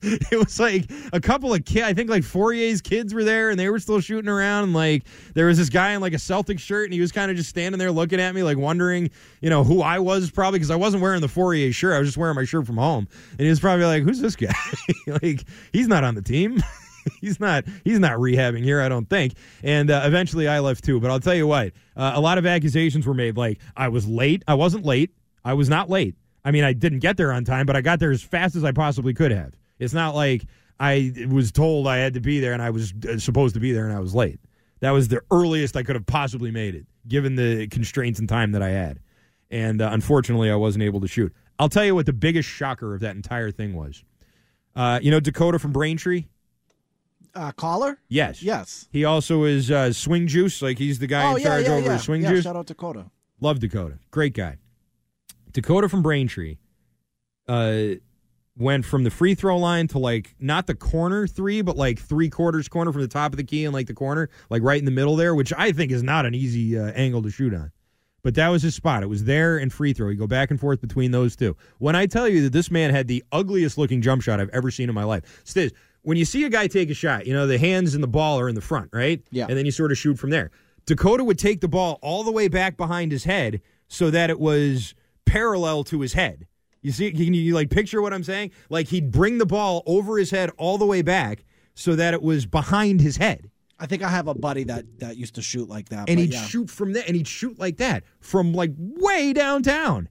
it 0.02 0.38
was 0.38 0.58
like 0.58 0.90
a 1.12 1.20
couple 1.20 1.52
of 1.52 1.66
kids. 1.66 1.84
I 1.86 1.92
think 1.92 2.08
like 2.08 2.24
Fauria's 2.24 2.80
kids 2.80 3.12
were 3.12 3.24
there 3.24 3.50
and 3.50 3.60
they 3.60 3.68
were 3.68 3.78
still 3.78 4.00
shooting 4.00 4.30
around. 4.30 4.64
And 4.64 4.74
like 4.74 5.04
there 5.34 5.46
was 5.46 5.58
this 5.58 5.68
guy 5.68 5.92
in 5.92 6.00
like 6.00 6.14
a 6.14 6.18
Celtic 6.18 6.58
shirt 6.58 6.84
and 6.84 6.94
he 6.94 7.00
was 7.00 7.12
kind 7.12 7.30
of 7.30 7.36
just 7.36 7.50
standing 7.50 7.78
there 7.78 7.92
looking 7.92 8.20
at 8.20 8.34
me, 8.34 8.42
like 8.42 8.56
wondering, 8.56 9.10
you 9.40 9.50
know, 9.50 9.64
who 9.64 9.82
I 9.82 9.97
was 10.04 10.30
probably 10.30 10.58
because 10.58 10.70
I 10.70 10.76
wasn't 10.76 11.02
wearing 11.02 11.20
the 11.20 11.28
Fauria 11.28 11.72
shirt. 11.72 11.94
I 11.94 11.98
was 11.98 12.08
just 12.08 12.18
wearing 12.18 12.36
my 12.36 12.44
shirt 12.44 12.66
from 12.66 12.76
home. 12.76 13.08
And 13.32 13.40
he 13.40 13.48
was 13.48 13.60
probably 13.60 13.84
like, 13.84 14.02
who's 14.02 14.20
this 14.20 14.36
guy? 14.36 14.54
like 15.22 15.44
he's 15.72 15.88
not 15.88 16.04
on 16.04 16.14
the 16.14 16.22
team. 16.22 16.62
he's 17.20 17.40
not 17.40 17.64
he's 17.84 17.98
not 17.98 18.18
rehabbing 18.18 18.62
here 18.62 18.80
i 18.80 18.88
don't 18.88 19.08
think 19.08 19.34
and 19.62 19.90
uh, 19.90 20.02
eventually 20.04 20.48
i 20.48 20.58
left 20.58 20.84
too 20.84 21.00
but 21.00 21.10
i'll 21.10 21.20
tell 21.20 21.34
you 21.34 21.46
what 21.46 21.72
uh, 21.96 22.12
a 22.14 22.20
lot 22.20 22.38
of 22.38 22.46
accusations 22.46 23.06
were 23.06 23.14
made 23.14 23.36
like 23.36 23.58
i 23.76 23.88
was 23.88 24.06
late 24.06 24.42
i 24.46 24.54
wasn't 24.54 24.84
late 24.84 25.10
i 25.44 25.52
was 25.52 25.68
not 25.68 25.88
late 25.88 26.14
i 26.44 26.50
mean 26.50 26.64
i 26.64 26.72
didn't 26.72 27.00
get 27.00 27.16
there 27.16 27.32
on 27.32 27.44
time 27.44 27.66
but 27.66 27.76
i 27.76 27.80
got 27.80 27.98
there 27.98 28.10
as 28.10 28.22
fast 28.22 28.56
as 28.56 28.64
i 28.64 28.72
possibly 28.72 29.14
could 29.14 29.30
have 29.30 29.54
it's 29.78 29.94
not 29.94 30.14
like 30.14 30.44
i 30.80 31.12
was 31.28 31.52
told 31.52 31.86
i 31.86 31.96
had 31.96 32.14
to 32.14 32.20
be 32.20 32.40
there 32.40 32.52
and 32.52 32.62
i 32.62 32.70
was 32.70 32.92
uh, 33.08 33.18
supposed 33.18 33.54
to 33.54 33.60
be 33.60 33.72
there 33.72 33.86
and 33.86 33.96
i 33.96 34.00
was 34.00 34.14
late 34.14 34.38
that 34.80 34.90
was 34.90 35.08
the 35.08 35.20
earliest 35.30 35.76
i 35.76 35.82
could 35.82 35.96
have 35.96 36.06
possibly 36.06 36.50
made 36.50 36.74
it 36.74 36.86
given 37.06 37.36
the 37.36 37.66
constraints 37.68 38.18
and 38.18 38.28
time 38.28 38.52
that 38.52 38.62
i 38.62 38.68
had 38.68 38.98
and 39.50 39.80
uh, 39.82 39.88
unfortunately 39.92 40.50
i 40.50 40.54
wasn't 40.54 40.82
able 40.82 41.00
to 41.00 41.08
shoot 41.08 41.32
i'll 41.58 41.68
tell 41.68 41.84
you 41.84 41.94
what 41.94 42.06
the 42.06 42.12
biggest 42.12 42.48
shocker 42.48 42.94
of 42.94 43.00
that 43.00 43.16
entire 43.16 43.50
thing 43.50 43.74
was 43.74 44.04
uh, 44.76 44.98
you 45.02 45.10
know 45.10 45.20
dakota 45.20 45.58
from 45.58 45.72
braintree 45.72 46.26
Uh, 47.34 47.52
caller? 47.52 47.98
Yes. 48.08 48.42
Yes. 48.42 48.88
He 48.90 49.04
also 49.04 49.44
is 49.44 49.70
uh, 49.70 49.92
Swing 49.92 50.26
Juice. 50.26 50.60
Like 50.62 50.78
he's 50.78 50.98
the 50.98 51.06
guy 51.06 51.24
oh 51.30 51.36
in 51.36 51.42
yeah, 51.42 51.48
charge 51.48 51.64
yeah, 51.66 51.72
over 51.74 51.86
yeah. 51.90 51.96
Swing 51.98 52.22
yeah, 52.22 52.30
Juice. 52.30 52.44
Shout 52.44 52.56
out 52.56 52.66
Dakota. 52.66 53.04
Love 53.40 53.60
Dakota. 53.60 53.98
Great 54.10 54.34
guy. 54.34 54.56
Dakota 55.52 55.88
from 55.88 56.02
Braintree 56.02 56.56
uh, 57.46 57.82
went 58.56 58.84
from 58.84 59.04
the 59.04 59.10
free 59.10 59.34
throw 59.34 59.56
line 59.58 59.86
to 59.88 59.98
like 59.98 60.34
not 60.40 60.66
the 60.66 60.74
corner 60.74 61.26
three, 61.28 61.60
but 61.62 61.76
like 61.76 61.98
three 62.00 62.28
quarters 62.30 62.66
corner 62.66 62.92
from 62.92 63.02
the 63.02 63.08
top 63.08 63.32
of 63.32 63.36
the 63.36 63.44
key 63.44 63.64
and 63.64 63.74
like 63.74 63.86
the 63.86 63.94
corner, 63.94 64.30
like 64.50 64.62
right 64.62 64.78
in 64.78 64.84
the 64.84 64.90
middle 64.90 65.14
there, 65.14 65.34
which 65.34 65.52
I 65.56 65.70
think 65.70 65.92
is 65.92 66.02
not 66.02 66.26
an 66.26 66.34
easy 66.34 66.78
uh, 66.78 66.86
angle 66.92 67.22
to 67.22 67.30
shoot 67.30 67.54
on. 67.54 67.70
But 68.28 68.34
that 68.34 68.48
was 68.48 68.60
his 68.60 68.74
spot. 68.74 69.02
It 69.02 69.06
was 69.06 69.24
there 69.24 69.56
and 69.56 69.72
free 69.72 69.94
throw. 69.94 70.10
You 70.10 70.16
go 70.18 70.26
back 70.26 70.50
and 70.50 70.60
forth 70.60 70.82
between 70.82 71.12
those 71.12 71.34
two. 71.34 71.56
When 71.78 71.96
I 71.96 72.04
tell 72.04 72.28
you 72.28 72.42
that 72.42 72.52
this 72.52 72.70
man 72.70 72.90
had 72.90 73.08
the 73.08 73.24
ugliest 73.32 73.78
looking 73.78 74.02
jump 74.02 74.20
shot 74.20 74.38
I've 74.38 74.50
ever 74.50 74.70
seen 74.70 74.90
in 74.90 74.94
my 74.94 75.04
life, 75.04 75.42
Stiz, 75.46 75.72
when 76.02 76.18
you 76.18 76.26
see 76.26 76.44
a 76.44 76.50
guy 76.50 76.66
take 76.66 76.90
a 76.90 76.94
shot, 76.94 77.26
you 77.26 77.32
know, 77.32 77.46
the 77.46 77.56
hands 77.56 77.94
and 77.94 78.02
the 78.02 78.06
ball 78.06 78.38
are 78.38 78.46
in 78.46 78.54
the 78.54 78.60
front, 78.60 78.90
right? 78.92 79.22
Yeah. 79.30 79.46
And 79.48 79.56
then 79.56 79.64
you 79.64 79.70
sort 79.70 79.92
of 79.92 79.96
shoot 79.96 80.18
from 80.18 80.28
there. 80.28 80.50
Dakota 80.84 81.24
would 81.24 81.38
take 81.38 81.62
the 81.62 81.68
ball 81.68 81.98
all 82.02 82.22
the 82.22 82.30
way 82.30 82.48
back 82.48 82.76
behind 82.76 83.12
his 83.12 83.24
head 83.24 83.62
so 83.88 84.10
that 84.10 84.28
it 84.28 84.38
was 84.38 84.94
parallel 85.24 85.82
to 85.84 86.02
his 86.02 86.12
head. 86.12 86.46
You 86.82 86.92
see, 86.92 87.10
can 87.12 87.32
you 87.32 87.54
like 87.54 87.70
picture 87.70 88.02
what 88.02 88.12
I'm 88.12 88.24
saying? 88.24 88.50
Like 88.68 88.88
he'd 88.88 89.10
bring 89.10 89.38
the 89.38 89.46
ball 89.46 89.82
over 89.86 90.18
his 90.18 90.30
head 90.30 90.50
all 90.58 90.76
the 90.76 90.84
way 90.84 91.00
back 91.00 91.46
so 91.72 91.96
that 91.96 92.12
it 92.12 92.20
was 92.20 92.44
behind 92.44 93.00
his 93.00 93.16
head. 93.16 93.50
I 93.80 93.86
think 93.86 94.02
I 94.02 94.08
have 94.08 94.28
a 94.28 94.34
buddy 94.34 94.64
that 94.64 94.84
that 94.98 95.16
used 95.16 95.36
to 95.36 95.42
shoot 95.42 95.68
like 95.68 95.88
that. 95.90 96.08
And 96.08 96.18
he'd 96.18 96.32
yeah. 96.32 96.42
shoot 96.42 96.70
from 96.70 96.92
there 96.92 97.04
and 97.06 97.16
he'd 97.16 97.28
shoot 97.28 97.58
like 97.58 97.76
that 97.78 98.04
from 98.20 98.52
like 98.52 98.72
way 98.76 99.32
downtown. 99.32 100.08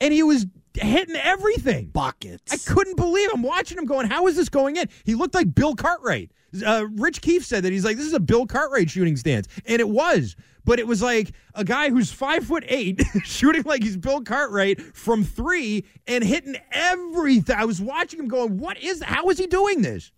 And 0.00 0.12
he 0.12 0.22
was 0.22 0.46
hitting 0.74 1.16
everything. 1.16 1.86
buckets. 1.86 2.52
I 2.52 2.72
couldn't 2.72 2.96
believe 2.96 3.30
I'm 3.32 3.42
watching 3.42 3.78
him 3.78 3.86
going, 3.86 4.06
how 4.08 4.26
is 4.26 4.36
this 4.36 4.48
going 4.48 4.76
in? 4.76 4.88
He 5.04 5.14
looked 5.14 5.34
like 5.34 5.54
Bill 5.54 5.74
Cartwright. 5.74 6.30
Uh, 6.64 6.86
Rich 6.92 7.22
Keefe 7.22 7.44
said 7.44 7.64
that 7.64 7.72
he's 7.72 7.84
like, 7.84 7.96
this 7.96 8.06
is 8.06 8.12
a 8.12 8.20
Bill 8.20 8.46
Cartwright 8.46 8.90
shooting 8.90 9.16
stance. 9.16 9.48
And 9.66 9.80
it 9.80 9.88
was. 9.88 10.36
But 10.64 10.80
it 10.80 10.86
was 10.86 11.00
like 11.00 11.32
a 11.54 11.64
guy 11.64 11.90
who's 11.90 12.10
five 12.10 12.44
foot 12.44 12.64
eight 12.66 13.02
shooting 13.24 13.62
like 13.62 13.82
he's 13.82 13.96
Bill 13.96 14.20
Cartwright 14.20 14.80
from 14.94 15.22
three 15.24 15.84
and 16.06 16.24
hitting 16.24 16.56
everything. 16.72 17.56
I 17.56 17.64
was 17.64 17.80
watching 17.80 18.18
him 18.18 18.28
going, 18.28 18.58
what 18.58 18.78
is, 18.82 19.02
how 19.02 19.30
is 19.30 19.38
he 19.38 19.46
doing 19.46 19.82
this? 19.82 20.10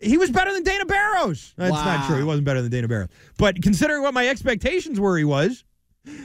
He 0.00 0.16
was 0.16 0.30
better 0.30 0.52
than 0.52 0.62
Dana 0.62 0.84
Barros. 0.84 1.54
That's 1.56 1.72
not 1.72 2.06
true. 2.06 2.18
He 2.18 2.24
wasn't 2.24 2.44
better 2.44 2.62
than 2.62 2.70
Dana 2.70 2.88
Barros. 2.88 3.08
But 3.36 3.60
considering 3.62 4.02
what 4.02 4.14
my 4.14 4.28
expectations 4.28 5.00
were, 5.00 5.18
he 5.18 5.24
was. 5.24 5.64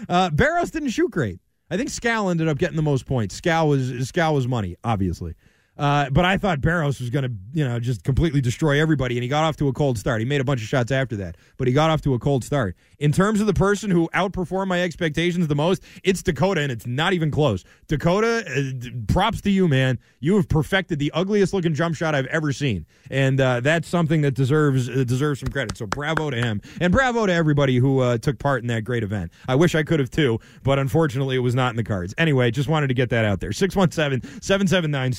Uh, 0.08 0.30
Barros 0.30 0.72
didn't 0.72 0.90
shoot 0.90 1.12
great. 1.12 1.40
I 1.70 1.78
think 1.78 1.90
Scal 1.90 2.30
ended 2.30 2.48
up 2.48 2.58
getting 2.58 2.76
the 2.76 2.84
most 2.84 3.06
points. 3.06 3.40
Scal 3.40 3.68
was 3.68 3.90
Scal 4.12 4.34
was 4.34 4.48
money, 4.48 4.76
obviously. 4.84 5.34
Uh, 5.78 6.10
but 6.12 6.24
I 6.24 6.38
thought 6.38 6.62
Barros 6.62 7.00
was 7.00 7.10
going 7.10 7.24
to, 7.24 7.32
you 7.52 7.68
know, 7.68 7.80
just 7.80 8.04
completely 8.04 8.42
destroy 8.42 8.80
everybody, 8.80 9.16
and 9.16 9.24
he 9.24 9.30
got 9.30 9.44
off 9.44 9.58
to 9.58 9.68
a 9.68 9.74
cold 9.74 9.98
start. 9.98 10.22
He 10.22 10.26
made 10.26 10.40
a 10.40 10.44
bunch 10.44 10.62
of 10.62 10.68
shots 10.68 10.92
after 10.92 11.16
that, 11.18 11.36
but 11.58 11.68
he 11.68 11.74
got 11.74 11.90
off 11.90 12.02
to 12.02 12.14
a 12.14 12.20
cold 12.20 12.44
start. 12.44 12.76
In 13.00 13.12
terms 13.12 13.42
of 13.42 13.48
the 13.48 13.54
person 13.54 13.90
who 13.90 14.08
outperformed 14.14 14.68
my 14.68 14.84
expectations 14.84 15.48
the 15.48 15.56
most, 15.56 15.84
it's 16.04 16.22
Dakota, 16.22 16.62
and 16.62 16.72
it's 16.72 16.86
not 16.86 17.14
even 17.14 17.32
close. 17.32 17.64
Dakota, 17.88 18.46
uh, 18.48 18.90
props 19.12 19.42
to 19.42 19.50
you, 19.50 19.68
man. 19.68 19.98
You 20.20 20.36
have 20.36 20.48
perfected 20.48 21.00
the 21.00 21.12
ugliest 21.14 21.54
looking 21.54 21.74
jump 21.74 21.96
shot 21.96 22.14
I've 22.14 22.28
ever 22.28 22.54
seen, 22.54 22.86
and 23.10 23.42
uh, 23.42 23.60
that's 23.62 23.88
something 23.88 24.22
that 24.22 24.36
deserves 24.36 24.88
uh, 24.90 25.04
deserves 25.06 25.40
some 25.40 25.50
credit. 25.50 25.78
So 25.78 25.88
bravo 25.88 26.30
to 26.30 26.38
him, 26.38 26.62
and 26.80 26.94
bravo 26.94 27.26
to 27.26 27.34
everybody 27.34 27.78
who 27.78 28.00
uh, 28.00 28.20
took 28.20 28.38
part 28.38 28.62
in 28.62 28.68
that 28.68 28.84
great 28.84 29.04
event. 29.04 29.32
I 29.48 29.56
wish 29.56 29.74
I 29.74 29.82
could 29.82 30.00
have 30.00 30.12
too, 30.12 30.40
but 30.62 30.78
unfortunately, 30.78 31.36
it 31.36 31.40
was 31.40 31.56
not 31.56 31.72
in 31.72 31.78
the 31.78 31.84
cards. 31.84 32.14
Anyway, 32.20 32.52
just 32.52 32.70
wanted 32.70 32.88
to 32.88 32.94
get 32.94 33.10
that 33.10 33.26
out 33.26 33.40
there. 33.40 33.52
617 33.52 34.42
779 34.42 35.14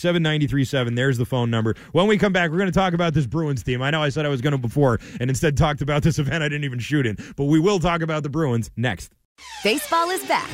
7937. 0.49 0.95
There's 0.95 1.19
the 1.19 1.25
phone 1.25 1.51
number. 1.51 1.75
When 1.93 2.07
we 2.07 2.19
come 2.19 2.33
back, 2.33 2.51
we're 2.51 2.59
going 2.59 2.71
to 2.71 2.79
talk 2.79 2.95
about 2.95 3.15
this 3.15 3.27
Bruins 3.27 3.63
team. 3.63 3.83
I 3.83 3.91
know 3.91 4.03
I 4.03 4.09
said 4.09 4.27
I 4.27 4.29
was 4.29 4.41
going 4.41 4.53
to 4.53 4.59
before, 4.59 5.01
and 5.21 5.31
instead 5.31 5.57
talked 5.57 5.83
about 5.83 6.03
this 6.03 6.19
event 6.25 6.43
I 6.43 6.49
didn't 6.49 6.65
even 6.65 6.79
shoot 6.79 7.07
in, 7.07 7.17
but 7.37 7.45
we 7.45 7.59
will 7.59 7.79
talk 7.79 8.03
about 8.03 8.23
the 8.23 8.29
Bruins 8.29 8.71
next. 8.77 9.13
Baseball 9.65 10.11
is 10.11 10.25
back, 10.27 10.49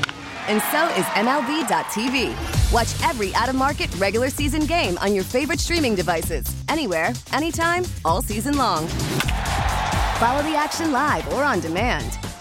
and 0.49 0.63
so 0.71 0.87
is 0.99 1.05
MLB.tv. 1.17 2.73
Watch 2.73 3.09
every 3.09 3.35
out 3.35 3.49
of 3.49 3.55
market 3.55 3.95
regular 3.97 4.31
season 4.31 4.65
game 4.65 4.97
on 4.99 5.15
your 5.15 5.25
favorite 5.25 5.61
streaming 5.61 5.95
devices, 5.95 6.47
anywhere, 6.69 7.13
anytime, 7.33 7.85
all 8.05 8.23
season 8.23 8.57
long. 8.57 8.87
Follow 10.19 10.43
the 10.43 10.55
action 10.57 10.93
live 10.93 11.31
or 11.35 11.45
on 11.45 11.61
demand. 11.61 12.19